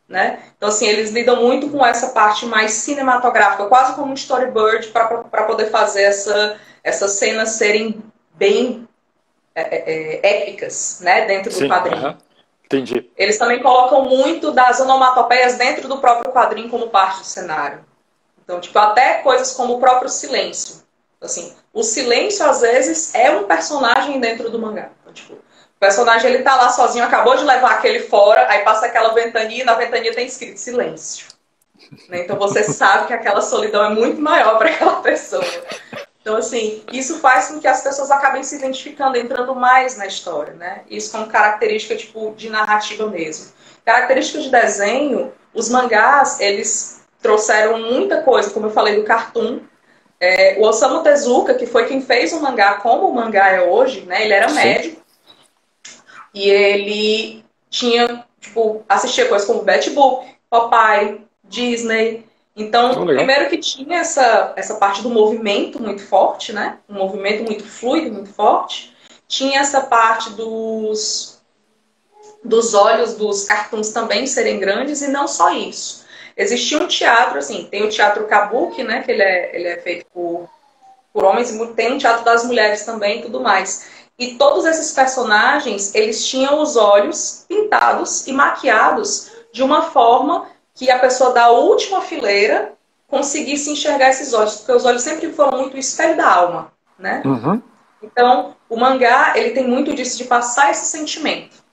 Né? 0.08 0.40
Então, 0.58 0.70
assim, 0.70 0.88
eles 0.88 1.12
lidam 1.12 1.42
muito 1.42 1.70
com 1.70 1.84
essa 1.84 2.10
parte 2.10 2.46
mais 2.46 2.72
cinematográfica, 2.74 3.66
quase 3.66 3.96
como 3.96 4.12
um 4.12 4.16
storyboard, 4.16 4.88
para 4.90 5.44
poder 5.44 5.72
fazer 5.72 6.04
essa, 6.04 6.60
essas 6.84 7.14
cenas 7.14 7.50
serem 7.52 8.04
bem 8.34 8.88
é, 9.56 9.62
é, 9.62 10.20
é 10.24 10.42
épicas 10.42 11.00
né? 11.02 11.26
dentro 11.26 11.52
do 11.52 11.58
Sim, 11.58 11.68
quadrinho. 11.68 11.98
Uh 11.98 12.10
-huh. 12.10 12.18
Entendi. 12.66 13.10
Eles 13.16 13.38
também 13.38 13.62
colocam 13.62 14.06
muito 14.06 14.52
das 14.52 14.80
onomatopeias 14.80 15.56
dentro 15.56 15.88
do 15.88 16.00
próprio 16.00 16.32
quadrinho 16.32 16.70
como 16.70 16.90
parte 16.90 17.20
do 17.20 17.26
cenário. 17.26 17.86
Então, 18.44 18.60
tipo, 18.60 18.78
até 18.78 19.20
coisas 19.20 19.54
como 19.54 19.76
o 19.76 19.80
próprio 19.80 20.10
silêncio. 20.10 20.84
Assim, 21.22 21.56
o 21.72 21.84
silêncio, 21.84 22.46
às 22.46 22.62
vezes, 22.62 23.16
é 23.16 23.32
um 23.32 23.46
personagem 23.46 24.20
dentro 24.20 24.50
do 24.50 24.60
mangá. 24.60 24.90
Então, 25.02 25.14
tipo, 25.14 25.34
o 25.34 25.80
personagem, 25.80 26.32
ele 26.32 26.44
tá 26.44 26.56
lá 26.56 26.70
sozinho, 26.70 27.06
acabou 27.06 27.38
de 27.38 27.46
levar 27.46 27.72
aquele 27.72 28.02
fora, 28.02 28.48
aí 28.50 28.64
passa 28.64 28.88
aquela 28.88 29.14
ventania 29.14 29.62
e 29.62 29.66
na 29.66 29.76
ventania 29.76 30.14
tem 30.14 30.26
escrito 30.26 30.58
silêncio. 30.58 31.28
Né? 32.10 32.22
Então, 32.22 32.38
você 32.38 32.64
sabe 32.64 33.08
que 33.08 33.14
aquela 33.14 33.42
solidão 33.42 33.86
é 33.86 33.90
muito 33.90 34.22
maior 34.22 34.58
para 34.58 34.70
aquela 34.70 35.02
pessoa. 35.02 35.46
Então, 36.24 36.38
assim, 36.38 36.82
isso 36.90 37.20
faz 37.20 37.50
com 37.50 37.60
que 37.60 37.68
as 37.68 37.84
pessoas 37.84 38.10
acabem 38.10 38.42
se 38.44 38.56
identificando, 38.56 39.18
entrando 39.18 39.54
mais 39.54 39.98
na 39.98 40.08
história, 40.08 40.54
né? 40.54 40.84
Isso 40.90 41.12
como 41.12 41.28
característica, 41.28 41.98
tipo, 41.98 42.34
de 42.38 42.50
narrativa 42.50 43.06
mesmo. 43.08 43.52
Característica 43.84 44.40
de 44.40 44.50
desenho, 44.50 45.34
os 45.54 45.68
mangás, 45.70 46.40
eles 46.40 47.02
trouxeram 47.22 47.78
muita 47.78 48.22
coisa, 48.22 48.50
como 48.52 48.68
eu 48.68 48.72
falei 48.72 48.96
do 48.96 49.04
cartoon. 49.04 49.60
É, 50.18 50.56
o 50.58 50.64
Osamu 50.64 51.04
Tezuka, 51.04 51.56
que 51.56 51.66
foi 51.66 51.88
quem 51.88 52.02
fez 52.02 52.32
o 52.32 52.42
mangá 52.42 52.76
como 52.76 53.10
o 53.10 53.14
mangá 53.14 53.50
é 53.50 53.62
hoje, 53.62 54.06
né? 54.06 54.24
Ele 54.24 54.34
era 54.34 54.48
Sim. 54.48 54.56
médico. 54.56 55.04
E 56.34 56.50
ele 56.50 57.44
tinha 57.70 58.26
tipo, 58.40 58.86
assistia 58.88 59.28
coisas 59.28 59.46
como 59.46 59.64
Betty 59.64 59.90
Boop, 59.90 60.26
Popeye, 60.50 61.22
Disney. 61.44 62.26
Então, 62.56 63.06
primeiro 63.06 63.50
que 63.50 63.58
tinha 63.58 64.00
essa, 64.00 64.54
essa 64.56 64.76
parte 64.76 65.02
do 65.02 65.10
movimento 65.10 65.82
muito 65.82 66.06
forte, 66.06 66.54
né? 66.54 66.78
Um 66.88 66.96
movimento 66.96 67.44
muito 67.44 67.66
fluido, 67.66 68.14
muito 68.14 68.32
forte. 68.32 68.96
Tinha 69.28 69.60
essa 69.60 69.82
parte 69.82 70.30
dos, 70.32 71.42
dos 72.44 72.76
olhos 72.76 73.16
dos 73.16 73.46
cartoons 73.46 73.90
também 73.90 74.28
serem 74.28 74.60
grandes, 74.60 75.02
e 75.02 75.08
não 75.08 75.28
só 75.28 75.52
isso. 75.52 76.06
Existia 76.38 76.78
um 76.78 76.88
teatro, 76.88 77.40
assim, 77.40 77.68
tem 77.72 77.84
o 77.84 77.90
teatro 77.90 78.28
Kabuki, 78.28 78.84
né? 78.84 79.02
Que 79.02 79.12
ele 79.12 79.24
é, 79.24 79.56
ele 79.56 79.68
é 79.68 79.78
feito 79.78 80.06
por, 80.14 80.48
por 81.12 81.24
homens, 81.24 81.50
e 81.50 81.68
tem 81.74 81.96
o 81.96 81.98
teatro 81.98 82.24
das 82.24 82.44
mulheres 82.44 82.86
também 82.86 83.20
e 83.20 83.22
tudo 83.24 83.42
mais. 83.42 83.92
E 84.18 84.36
todos 84.36 84.64
esses 84.66 84.92
personagens, 84.94 85.96
eles 85.96 86.28
tinham 86.28 86.62
os 86.62 86.76
olhos 86.76 87.46
pintados 87.48 88.28
e 88.28 88.32
maquiados 88.32 89.32
de 89.52 89.64
uma 89.64 89.90
forma 89.90 90.53
que 90.76 90.90
a 90.90 91.00
pessoa 91.00 91.32
da 91.32 91.52
última 91.52 92.02
fileira 92.02 92.74
conseguisse 93.08 93.70
enxergar 93.70 94.10
esses 94.10 94.34
olhos, 94.34 94.56
porque 94.56 94.72
os 94.72 94.86
olhos 94.86 95.04
sempre 95.04 95.32
foram 95.32 95.58
muito 95.58 95.76
o 95.76 95.80
espelho 95.80 96.18
da 96.18 96.28
alma, 96.28 96.72
né? 96.98 97.22
Uhum. 97.24 97.62
Então, 98.02 98.56
o 98.68 98.76
mangá, 98.76 99.34
ele 99.36 99.52
tem 99.52 99.68
muito 99.68 99.94
disso 99.94 100.18
de 100.18 100.26
passar 100.26 100.72
esse 100.72 100.86
sentimento. 100.88 101.64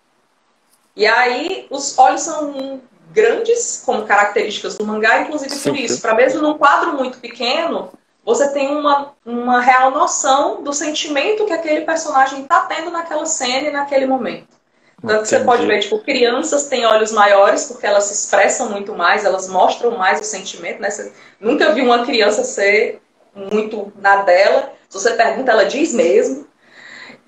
E 0.94 1.06
aí, 1.06 1.66
os 1.70 1.98
olhos 1.98 2.20
são 2.20 2.80
grandes 3.10 3.82
como 3.84 4.04
características 4.04 4.76
do 4.76 4.86
mangá, 4.86 5.22
inclusive 5.22 5.50
Sim. 5.50 5.70
por 5.70 5.78
isso, 5.78 6.00
para 6.00 6.14
mesmo 6.14 6.42
num 6.42 6.58
quadro 6.58 6.92
muito 6.92 7.18
pequeno, 7.18 7.90
você 8.24 8.52
tem 8.52 8.76
uma, 8.76 9.12
uma 9.24 9.60
real 9.60 9.90
noção 9.90 10.62
do 10.62 10.72
sentimento 10.72 11.46
que 11.46 11.52
aquele 11.52 11.80
personagem 11.82 12.42
está 12.42 12.60
tendo 12.66 12.90
naquela 12.90 13.26
cena 13.26 13.68
e 13.68 13.72
naquele 13.72 14.06
momento. 14.06 14.59
Tanto 15.06 15.22
que 15.22 15.28
você 15.28 15.40
pode 15.40 15.66
ver, 15.66 15.80
tipo, 15.80 15.98
crianças 16.00 16.68
têm 16.68 16.84
olhos 16.84 17.10
maiores 17.10 17.64
porque 17.64 17.86
elas 17.86 18.04
se 18.04 18.12
expressam 18.12 18.68
muito 18.68 18.94
mais, 18.94 19.24
elas 19.24 19.48
mostram 19.48 19.96
mais 19.96 20.20
o 20.20 20.24
sentimento, 20.24 20.80
né? 20.80 20.90
Você 20.90 21.12
nunca 21.40 21.72
viu 21.72 21.86
uma 21.86 22.04
criança 22.04 22.44
ser 22.44 23.00
muito 23.34 23.90
na 23.96 24.16
dela. 24.22 24.72
Se 24.88 24.98
você 24.98 25.14
pergunta, 25.14 25.52
ela 25.52 25.64
diz 25.64 25.94
mesmo. 25.94 26.46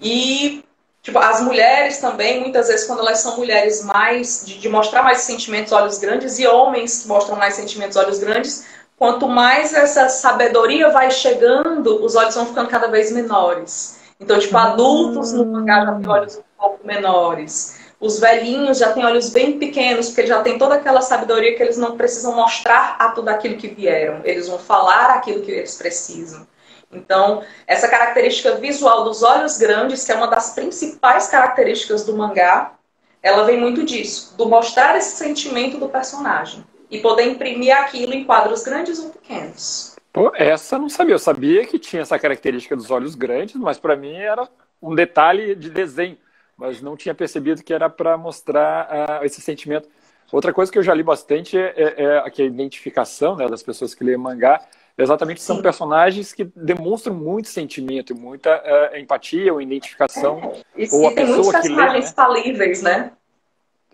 E, 0.00 0.62
tipo, 1.00 1.19
as 1.19 1.41
mulheres 1.41 1.99
também, 1.99 2.41
muitas 2.41 2.69
vezes, 2.69 2.87
quando 2.87 3.00
elas 3.00 3.21
são 3.21 3.37
mulheres 3.38 3.83
mais, 3.83 4.43
de, 4.45 4.59
de 4.59 4.69
mostrar 4.69 5.02
mais 5.02 5.19
sentimentos, 5.23 5.73
olhos 5.73 5.99
grandes, 5.99 6.38
e 6.38 6.47
homens 6.47 7.02
que 7.02 7.09
mostram 7.09 7.37
mais 7.37 7.55
sentimentos, 7.55 7.97
olhos 7.97 8.19
grandes, 8.19 8.67
quanto 8.99 9.26
mais 9.26 9.73
essa 9.73 10.11
sabedoria 10.11 10.91
vai 10.91 11.11
chegando, 11.11 12.05
os 12.05 12.14
olhos 12.17 12.35
vão 12.35 12.47
ficando 12.47 12.69
cada 12.69 12.88
vez 12.88 13.11
menores. 13.11 13.99
Então, 14.21 14.38
tipo, 14.38 14.57
adultos 14.57 15.33
no 15.33 15.47
mangá 15.47 15.87
já 15.87 15.95
têm 15.95 16.09
olhos 16.09 16.41
pouco 16.62 16.87
menores. 16.87 17.81
Os 17.99 18.19
velhinhos 18.19 18.78
já 18.78 18.92
têm 18.92 19.04
olhos 19.04 19.31
bem 19.31 19.59
pequenos, 19.59 20.09
porque 20.09 20.26
já 20.26 20.42
têm 20.42 20.59
toda 20.59 20.76
aquela 20.76 21.00
sabedoria 21.00 21.57
que 21.57 21.62
eles 21.62 21.76
não 21.76 21.97
precisam 21.97 22.35
mostrar 22.35 22.97
a 22.99 23.11
tudo 23.11 23.28
aquilo 23.28 23.57
que 23.57 23.69
vieram. 23.69 24.21
Eles 24.25 24.49
vão 24.49 24.59
falar 24.59 25.11
aquilo 25.11 25.42
que 25.42 25.50
eles 25.50 25.76
precisam. 25.76 26.47
Então, 26.92 27.42
essa 27.66 27.88
característica 27.88 28.57
visual 28.57 29.04
dos 29.04 29.23
olhos 29.23 29.57
grandes, 29.57 30.04
que 30.04 30.12
é 30.12 30.14
uma 30.14 30.26
das 30.26 30.54
principais 30.54 31.28
características 31.28 32.04
do 32.04 32.16
mangá, 32.16 32.75
ela 33.23 33.45
vem 33.45 33.59
muito 33.59 33.85
disso, 33.85 34.37
do 34.37 34.49
mostrar 34.49 34.97
esse 34.97 35.16
sentimento 35.16 35.78
do 35.78 35.88
personagem 35.88 36.64
e 36.90 36.99
poder 36.99 37.25
imprimir 37.25 37.75
aquilo 37.75 38.12
em 38.12 38.25
quadros 38.25 38.62
grandes 38.64 38.99
ou 38.99 39.11
pequenos. 39.11 39.97
Pô, 40.12 40.31
essa 40.35 40.78
não 40.78 40.88
sabia. 40.88 41.14
Eu 41.14 41.19
sabia 41.19 41.64
que 41.64 41.78
tinha 41.78 42.02
essa 42.02 42.19
característica 42.19 42.76
dos 42.76 42.90
olhos 42.90 43.14
grandes, 43.14 43.54
mas 43.57 43.78
para 43.78 43.97
mim 43.97 44.14
era 44.14 44.47
um 44.83 44.95
detalhe 44.95 45.54
de 45.54 45.71
desenho. 45.71 46.19
Mas 46.62 46.81
não 46.81 46.97
tinha 46.97 47.12
percebido 47.12 47.61
que 47.64 47.75
era 47.75 47.90
para 47.90 48.16
mostrar 48.16 49.21
uh, 49.21 49.25
esse 49.25 49.40
sentimento. 49.40 49.88
Outra 50.31 50.52
coisa 50.52 50.71
que 50.71 50.78
eu 50.78 50.83
já 50.83 50.95
li 50.95 51.02
bastante 51.02 51.59
é, 51.59 51.75
é, 51.76 52.04
é 52.04 52.19
a 52.21 52.42
identificação 52.45 53.35
né, 53.35 53.49
das 53.49 53.64
pessoas 53.64 53.97
que 53.97 54.04
lêem 54.04 54.16
mangá. 54.16 54.64
Exatamente, 54.97 55.42
são 55.42 55.57
Sim. 55.57 55.62
personagens 55.62 56.33
que 56.33 56.45
demonstram 56.54 57.16
muito 57.16 57.49
sentimento, 57.49 58.14
muita 58.14 58.62
uh, 58.62 58.97
empatia 58.97 59.52
ou 59.52 59.61
identificação. 59.61 60.54
É, 60.76 60.85
e, 60.85 60.88
ou 60.92 61.12
tem 61.12 61.26
muitos 61.26 61.50
personagens 61.50 62.04
lê, 62.04 62.11
né? 62.11 62.14
falíveis, 62.14 62.83
né? 62.83 63.12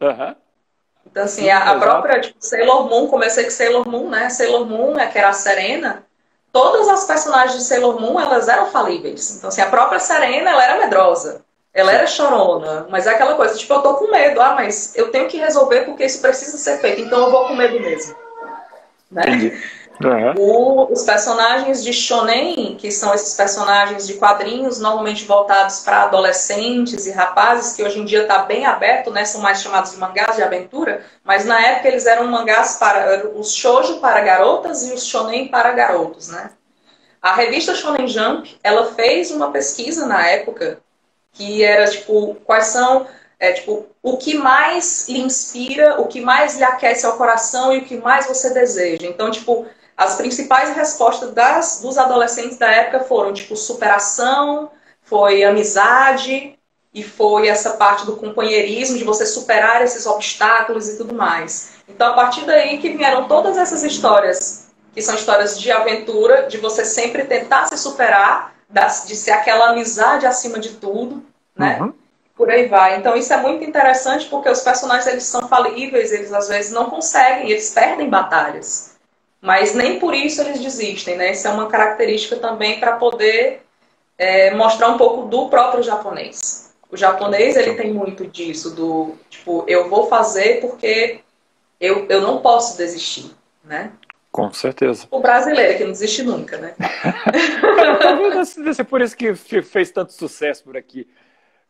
Uhum. 0.03 0.35
Então, 1.07 1.25
assim, 1.25 1.45
Sim, 1.45 1.51
a, 1.51 1.71
a 1.71 1.79
própria, 1.79 2.21
tipo, 2.21 2.37
Sailor 2.39 2.87
Moon, 2.91 3.09
comecei 3.09 3.45
com 3.45 3.51
Sailor 3.51 3.89
Moon, 3.89 4.11
né? 4.11 4.29
Sailor 4.29 4.67
Moon, 4.67 4.99
é, 4.99 5.07
que 5.07 5.17
era 5.17 5.31
a 5.31 5.33
Serena, 5.33 6.05
todas 6.53 6.87
as 6.87 7.07
personagens 7.07 7.57
de 7.57 7.65
Sailor 7.65 7.99
Moon, 7.99 8.21
elas 8.21 8.47
eram 8.47 8.67
falíveis. 8.67 9.39
Então, 9.39 9.49
assim, 9.49 9.63
a 9.63 9.71
própria 9.71 9.99
Serena, 9.99 10.51
ela 10.51 10.63
era 10.63 10.79
medrosa. 10.79 11.48
Ela 11.73 11.93
era 11.93 12.07
chorona, 12.07 12.87
mas 12.91 13.07
é 13.07 13.11
aquela 13.11 13.35
coisa, 13.35 13.57
tipo, 13.57 13.73
eu 13.73 13.83
tô 13.83 13.95
com 13.95 14.11
medo, 14.11 14.41
ah, 14.41 14.55
mas 14.55 14.97
eu 14.97 15.11
tenho 15.11 15.29
que 15.29 15.37
resolver 15.37 15.83
porque 15.83 16.05
isso 16.05 16.21
precisa 16.21 16.57
ser 16.57 16.79
feito, 16.79 17.03
então 17.03 17.27
eu 17.27 17.31
vou 17.31 17.47
com 17.47 17.55
medo 17.55 17.79
mesmo. 17.79 18.17
Né? 19.11 19.53
Uhum. 20.03 20.35
O, 20.39 20.93
os 20.93 21.03
personagens 21.03 21.83
de 21.83 21.93
shonen, 21.93 22.77
que 22.77 22.91
são 22.91 23.13
esses 23.13 23.35
personagens 23.35 24.07
de 24.07 24.15
quadrinhos, 24.15 24.79
normalmente 24.79 25.25
voltados 25.25 25.81
para 25.81 26.05
adolescentes 26.05 27.07
e 27.07 27.11
rapazes, 27.11 27.75
que 27.75 27.83
hoje 27.83 27.99
em 27.99 28.05
dia 28.05 28.23
está 28.23 28.39
bem 28.41 28.65
aberto, 28.65 29.11
né? 29.11 29.25
São 29.25 29.41
mais 29.41 29.61
chamados 29.61 29.91
de 29.91 29.99
mangás 29.99 30.37
de 30.37 30.43
aventura, 30.43 31.05
mas 31.25 31.45
na 31.45 31.61
época 31.61 31.89
eles 31.89 32.07
eram 32.07 32.29
mangás 32.29 32.77
para 32.77 33.27
os 33.35 33.53
shoujo 33.53 33.99
para 33.99 34.21
garotas 34.21 34.89
e 34.89 34.93
os 34.93 35.05
shonen 35.05 35.49
para 35.49 35.73
garotos, 35.73 36.29
né? 36.29 36.51
A 37.21 37.35
revista 37.35 37.75
Shonen 37.75 38.07
Jump, 38.07 38.57
ela 38.63 38.93
fez 38.95 39.33
uma 39.33 39.51
pesquisa 39.51 40.07
na 40.07 40.25
época 40.29 40.79
que 41.33 41.63
era 41.63 41.89
tipo 41.89 42.37
quais 42.45 42.67
são 42.67 43.07
é 43.39 43.53
tipo 43.53 43.87
o 44.03 44.17
que 44.17 44.35
mais 44.35 45.09
lhe 45.09 45.21
inspira, 45.21 46.01
o 46.01 46.07
que 46.07 46.21
mais 46.21 46.57
lhe 46.57 46.65
aquece 46.65 47.07
ao 47.07 47.17
coração 47.17 47.73
e 47.73 47.79
o 47.79 47.85
que 47.85 47.97
mais 47.97 48.27
você 48.27 48.53
deseja. 48.53 49.07
Então, 49.07 49.31
tipo, 49.31 49.67
as 49.97 50.17
principais 50.17 50.75
respostas 50.75 51.33
das, 51.33 51.81
dos 51.81 51.99
adolescentes 51.99 52.57
da 52.57 52.71
época 52.71 53.01
foram, 53.05 53.33
tipo, 53.33 53.55
superação, 53.55 54.71
foi 55.03 55.45
amizade 55.45 56.59
e 56.93 57.03
foi 57.03 57.49
essa 57.49 57.71
parte 57.75 58.07
do 58.07 58.17
companheirismo, 58.17 58.99
de 58.99 59.05
você 59.05 59.27
superar 59.27 59.83
esses 59.83 60.07
obstáculos 60.07 60.89
e 60.89 60.97
tudo 60.97 61.15
mais. 61.15 61.75
Então, 61.89 62.09
a 62.09 62.15
partir 62.15 62.45
daí 62.45 62.79
que 62.79 62.91
vieram 62.91 63.29
todas 63.29 63.57
essas 63.57 63.83
histórias, 63.85 64.69
que 64.95 65.03
são 65.03 65.15
histórias 65.15 65.59
de 65.59 65.71
aventura, 65.71 66.47
de 66.49 66.59
você 66.59 66.85
sempre 66.85 67.25
tentar 67.25 67.67
se 67.67 67.79
superar, 67.79 68.55
de 69.07 69.17
ser 69.17 69.33
aquela 69.33 69.71
amizade 69.71 70.27
acima 70.27 70.59
de 70.59 70.75
tudo, 70.75 71.25
né? 71.57 71.81
Uhum. 71.81 71.93
Por 72.37 72.51
aí 72.51 72.67
vai. 72.69 72.97
Então, 72.97 73.17
isso 73.17 73.33
é 73.33 73.37
muito 73.37 73.65
interessante 73.65 74.27
porque 74.27 74.49
os 74.49 74.61
personagens, 74.61 75.07
eles 75.07 75.25
são 75.25 75.49
falíveis, 75.49 76.13
eles 76.13 76.33
às 76.33 76.49
vezes 76.49 76.71
não 76.71 76.89
conseguem, 76.89 77.51
eles 77.51 77.71
perdem 77.71 78.09
batalhas. 78.09 78.97
Mas 79.41 79.75
nem 79.75 79.99
por 79.99 80.15
isso 80.15 80.41
eles 80.41 80.61
desistem, 80.61 81.17
né? 81.17 81.33
Isso 81.33 81.49
é 81.49 81.51
uma 81.51 81.69
característica 81.69 82.37
também 82.37 82.79
para 82.79 82.97
poder 82.97 83.63
é, 84.17 84.53
mostrar 84.53 84.89
um 84.89 84.99
pouco 84.99 85.27
do 85.29 85.49
próprio 85.49 85.83
japonês. 85.83 86.73
O 86.91 86.97
japonês, 86.97 87.57
ele 87.57 87.75
tem 87.75 87.93
muito 87.93 88.27
disso, 88.27 88.75
do 88.75 89.15
tipo, 89.29 89.65
eu 89.69 89.89
vou 89.89 90.09
fazer 90.09 90.61
porque 90.61 91.21
eu, 91.81 92.07
eu 92.09 92.21
não 92.21 92.39
posso 92.39 92.77
desistir, 92.77 93.31
né? 93.63 93.93
Com 94.31 94.53
certeza. 94.53 95.07
O 95.11 95.21
brasileiro, 95.21 95.79
que 95.79 95.85
não 95.85 95.93
desiste 95.93 96.23
nunca, 96.23 96.59
né? 96.59 96.75
Talvez 98.01 98.49
seja 98.49 98.85
por 98.85 99.01
isso 99.01 99.17
que 99.17 99.35
fez 99.35 99.91
tanto 99.91 100.13
sucesso 100.13 100.65
por 100.65 100.77
aqui. 100.77 101.09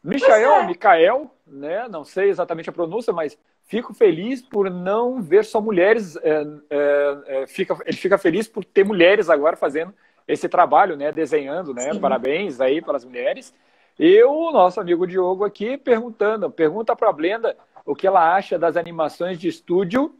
Michael, 0.02 0.52
é. 0.52 0.66
Michael, 0.66 1.30
né? 1.46 1.88
Não 1.88 2.04
sei 2.04 2.28
exatamente 2.28 2.68
a 2.68 2.72
pronúncia, 2.72 3.12
mas 3.12 3.38
fico 3.64 3.94
feliz 3.94 4.42
por 4.42 4.70
não 4.70 5.22
ver 5.22 5.44
só 5.44 5.60
mulheres. 5.60 6.16
É, 6.16 6.46
é, 6.70 7.18
é, 7.26 7.46
fica, 7.46 7.76
ele 7.86 7.96
fica 7.96 8.18
feliz 8.18 8.48
por 8.48 8.64
ter 8.64 8.84
mulheres 8.84 9.30
agora 9.30 9.56
fazendo 9.56 9.94
esse 10.26 10.48
trabalho, 10.48 10.96
né? 10.96 11.12
Desenhando, 11.12 11.72
né? 11.72 11.92
Sim. 11.92 12.00
Parabéns 12.00 12.60
aí 12.60 12.82
para 12.82 12.96
as 12.96 13.04
mulheres. 13.04 13.54
E 13.98 14.22
o 14.22 14.50
nosso 14.52 14.80
amigo 14.80 15.06
Diogo 15.06 15.44
aqui 15.44 15.76
perguntando, 15.76 16.50
pergunta 16.50 16.94
para 16.94 17.08
a 17.08 17.12
Blenda 17.12 17.56
o 17.84 17.96
que 17.96 18.06
ela 18.06 18.34
acha 18.34 18.58
das 18.58 18.76
animações 18.76 19.38
de 19.38 19.48
estúdio 19.48 20.14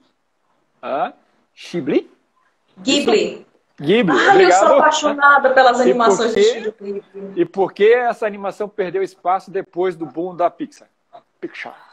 ah, 0.82 1.12
Ghibli? 1.54 2.10
Ghibli. 2.82 3.46
Ghibli, 3.80 4.18
Ai, 4.18 4.30
obrigado. 4.30 4.62
eu 4.62 4.68
sou 4.68 4.78
apaixonada 4.78 5.50
pelas 5.50 5.80
animações 5.80 6.34
de 6.34 6.40
estúdio 6.40 6.74
Ghibli. 6.80 7.32
E 7.36 7.44
por 7.44 7.72
que 7.72 7.92
essa 7.92 8.26
animação 8.26 8.68
perdeu 8.68 9.02
espaço 9.02 9.50
depois 9.50 9.94
do 9.94 10.04
boom 10.04 10.34
da 10.34 10.50
Pixar? 10.50 10.88
Pixar. 11.40 11.88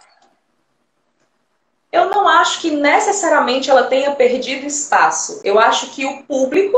Eu 1.91 2.09
não 2.09 2.27
acho 2.27 2.59
que 2.59 2.71
necessariamente 2.71 3.69
ela 3.69 3.83
tenha 3.83 4.11
perdido 4.15 4.65
espaço. 4.65 5.39
Eu 5.43 5.59
acho 5.59 5.91
que 5.91 6.05
o 6.05 6.23
público 6.23 6.77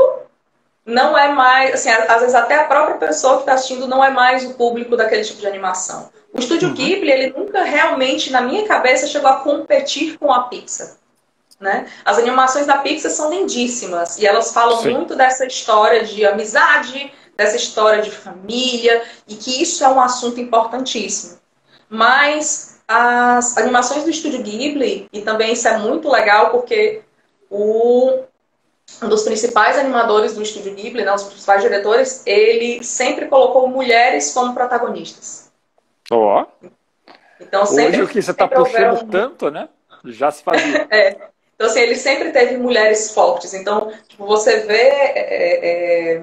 não 0.86 1.18
é 1.18 1.32
mais, 1.32 1.74
assim, 1.74 1.90
às 1.90 2.20
vezes 2.20 2.34
até 2.34 2.54
a 2.54 2.64
própria 2.64 2.96
pessoa 2.96 3.34
que 3.34 3.40
está 3.40 3.54
assistindo 3.54 3.88
não 3.88 4.02
é 4.02 4.10
mais 4.10 4.44
o 4.44 4.54
público 4.54 4.96
daquele 4.96 5.24
tipo 5.24 5.40
de 5.40 5.46
animação. 5.46 6.10
O 6.32 6.38
estúdio 6.38 6.68
uhum. 6.68 6.74
Ghibli, 6.74 7.10
ele 7.10 7.30
nunca 7.36 7.62
realmente, 7.62 8.30
na 8.30 8.40
minha 8.40 8.66
cabeça, 8.66 9.06
chegou 9.06 9.28
a 9.28 9.40
competir 9.40 10.16
com 10.18 10.32
a 10.32 10.44
Pixar. 10.44 10.96
Né? 11.60 11.90
As 12.04 12.18
animações 12.18 12.66
da 12.66 12.78
Pixar 12.78 13.10
são 13.10 13.30
lindíssimas 13.30 14.16
e 14.16 14.26
elas 14.26 14.52
falam 14.52 14.80
Sim. 14.80 14.92
muito 14.92 15.16
dessa 15.16 15.44
história 15.44 16.04
de 16.04 16.24
amizade, 16.24 17.12
dessa 17.36 17.56
história 17.56 18.00
de 18.00 18.12
família 18.12 19.02
e 19.26 19.34
que 19.34 19.60
isso 19.62 19.82
é 19.82 19.88
um 19.88 20.00
assunto 20.00 20.40
importantíssimo. 20.40 21.38
Mas 21.88 22.80
as 22.86 23.58
animações 23.58 24.04
do 24.04 24.10
Estúdio 24.10 24.42
Ghibli, 24.42 25.08
e 25.12 25.20
também 25.20 25.52
isso 25.52 25.66
é 25.68 25.76
muito 25.78 26.08
legal 26.08 26.50
porque 26.50 27.02
o, 27.50 28.22
um 29.02 29.08
dos 29.08 29.22
principais 29.22 29.78
animadores 29.78 30.34
do 30.34 30.42
Estúdio 30.42 30.74
Ghibli, 30.74 31.04
né, 31.04 31.12
os 31.12 31.24
principais 31.24 31.60
diretores, 31.60 32.22
ele 32.24 32.82
sempre 32.82 33.26
colocou 33.26 33.68
mulheres 33.68 34.32
como 34.32 34.54
protagonistas. 34.54 35.50
Ó. 36.10 36.42
Oh. 36.42 36.68
Então, 37.40 37.64
sempre, 37.66 37.88
Hoje 37.88 38.02
o 38.02 38.08
que 38.08 38.22
você 38.22 38.30
está 38.30 38.48
puxando 38.48 39.02
um... 39.02 39.08
tanto, 39.08 39.50
né? 39.50 39.68
Já 40.04 40.30
se 40.30 40.42
fazia. 40.42 40.86
é. 40.90 41.27
Então, 41.58 41.66
assim, 41.66 41.80
ele 41.80 41.96
sempre 41.96 42.30
teve 42.30 42.56
mulheres 42.56 43.10
fortes. 43.10 43.52
Então, 43.52 43.92
tipo, 44.06 44.24
você 44.24 44.60
vê 44.60 44.74
é, 44.74 46.18
é, 46.18 46.22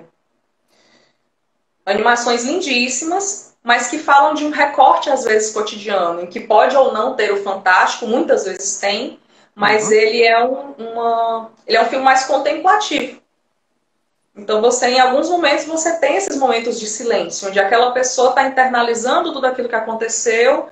animações 1.86 2.46
lindíssimas, 2.46 3.54
mas 3.62 3.88
que 3.88 4.00
falam 4.00 4.34
de 4.34 4.46
um 4.46 4.50
recorte, 4.50 5.10
às 5.10 5.26
vezes, 5.26 5.52
cotidiano, 5.52 6.22
em 6.22 6.28
que 6.28 6.40
pode 6.40 6.74
ou 6.78 6.94
não 6.94 7.18
ter 7.18 7.34
o 7.34 7.44
fantástico, 7.44 8.08
muitas 8.08 8.46
vezes 8.46 8.78
tem, 8.80 9.20
mas 9.54 9.88
uhum. 9.88 9.92
ele, 9.92 10.24
é 10.24 10.42
um, 10.42 10.72
uma, 10.78 11.52
ele 11.68 11.76
é 11.76 11.82
um 11.82 11.88
filme 11.88 12.06
mais 12.06 12.24
contemplativo. 12.24 13.22
Então, 14.34 14.62
você, 14.62 14.88
em 14.88 15.00
alguns 15.02 15.30
momentos, 15.30 15.66
você 15.66 15.98
tem 15.98 16.16
esses 16.16 16.38
momentos 16.38 16.80
de 16.80 16.88
silêncio, 16.88 17.50
onde 17.50 17.60
aquela 17.60 17.92
pessoa 17.92 18.30
está 18.30 18.48
internalizando 18.48 19.34
tudo 19.34 19.48
aquilo 19.48 19.68
que 19.68 19.76
aconteceu 19.76 20.70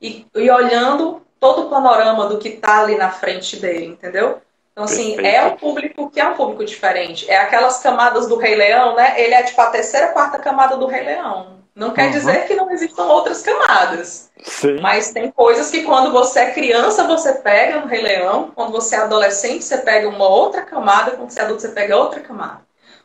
e, 0.00 0.26
e 0.34 0.50
olhando 0.50 1.22
todo 1.42 1.62
o 1.62 1.68
panorama 1.68 2.26
do 2.26 2.38
que 2.38 2.50
está 2.50 2.82
ali 2.82 2.94
na 2.94 3.10
frente 3.10 3.56
dele, 3.56 3.86
entendeu? 3.86 4.40
Então, 4.70 4.84
assim, 4.84 5.16
Perfeito. 5.16 5.36
é 5.36 5.44
um 5.44 5.56
público 5.56 6.08
que 6.08 6.20
é 6.20 6.28
um 6.28 6.34
público 6.34 6.64
diferente. 6.64 7.28
É 7.28 7.36
aquelas 7.36 7.80
camadas 7.80 8.28
do 8.28 8.36
Rei 8.36 8.54
Leão, 8.54 8.94
né? 8.94 9.20
Ele 9.20 9.34
é 9.34 9.42
tipo 9.42 9.60
a 9.60 9.66
terceira, 9.66 10.12
quarta 10.12 10.38
camada 10.38 10.76
do 10.76 10.86
Rei 10.86 11.02
Leão. 11.02 11.58
Não 11.74 11.90
quer 11.90 12.06
uhum. 12.06 12.10
dizer 12.12 12.46
que 12.46 12.54
não 12.54 12.70
existam 12.70 13.06
outras 13.06 13.42
camadas. 13.42 14.30
Sim. 14.40 14.80
Mas 14.80 15.10
tem 15.10 15.32
coisas 15.32 15.68
que 15.68 15.82
quando 15.82 16.12
você 16.12 16.38
é 16.38 16.50
criança, 16.52 17.08
você 17.08 17.32
pega 17.34 17.80
no 17.80 17.88
Rei 17.88 18.02
Leão. 18.02 18.52
Quando 18.54 18.70
você 18.70 18.94
é 18.94 19.00
adolescente, 19.00 19.64
você 19.64 19.78
pega 19.78 20.08
uma 20.08 20.28
outra 20.28 20.62
camada. 20.62 21.10
Quando 21.10 21.30
você 21.30 21.40
é 21.40 21.42
adulto, 21.42 21.62
você 21.62 21.70
pega 21.70 21.96
outra 21.96 22.20
camada. 22.20 22.60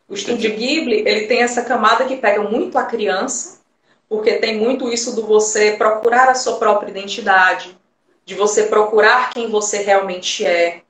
O 0.08 0.14
estúdio 0.14 0.56
Ghibli, 0.56 1.04
ele 1.08 1.26
tem 1.26 1.42
essa 1.42 1.64
camada 1.64 2.06
que 2.06 2.18
pega 2.18 2.44
muito 2.44 2.78
a 2.78 2.84
criança, 2.84 3.62
porque 4.08 4.34
tem 4.34 4.58
muito 4.58 4.88
isso 4.94 5.16
do 5.16 5.26
você 5.26 5.72
procurar 5.72 6.30
a 6.30 6.36
sua 6.36 6.58
própria 6.58 6.92
identidade, 6.92 7.77
de 8.28 8.36
você 8.36 8.64
procurar 8.64 9.32
quem 9.32 9.50
você 9.50 9.78
realmente 9.78 10.46
é, 10.46 10.82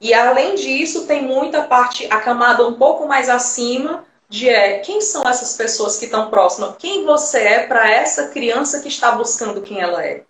e 0.00 0.12
além 0.14 0.54
disso, 0.54 1.06
tem 1.06 1.22
muita 1.22 1.64
parte, 1.64 2.06
a 2.06 2.20
camada 2.20 2.66
um 2.66 2.74
pouco 2.74 3.08
mais 3.08 3.28
acima, 3.28 4.04
de 4.28 4.48
é, 4.48 4.78
quem 4.78 5.00
são 5.00 5.26
essas 5.28 5.56
pessoas 5.56 5.98
que 5.98 6.04
estão 6.04 6.30
próximas? 6.30 6.76
Quem 6.78 7.04
você 7.04 7.40
é 7.40 7.66
para 7.66 7.90
essa 7.90 8.28
criança 8.28 8.80
que 8.80 8.88
está 8.88 9.12
buscando 9.12 9.62
quem 9.62 9.80
ela 9.80 10.04
é? 10.04 10.22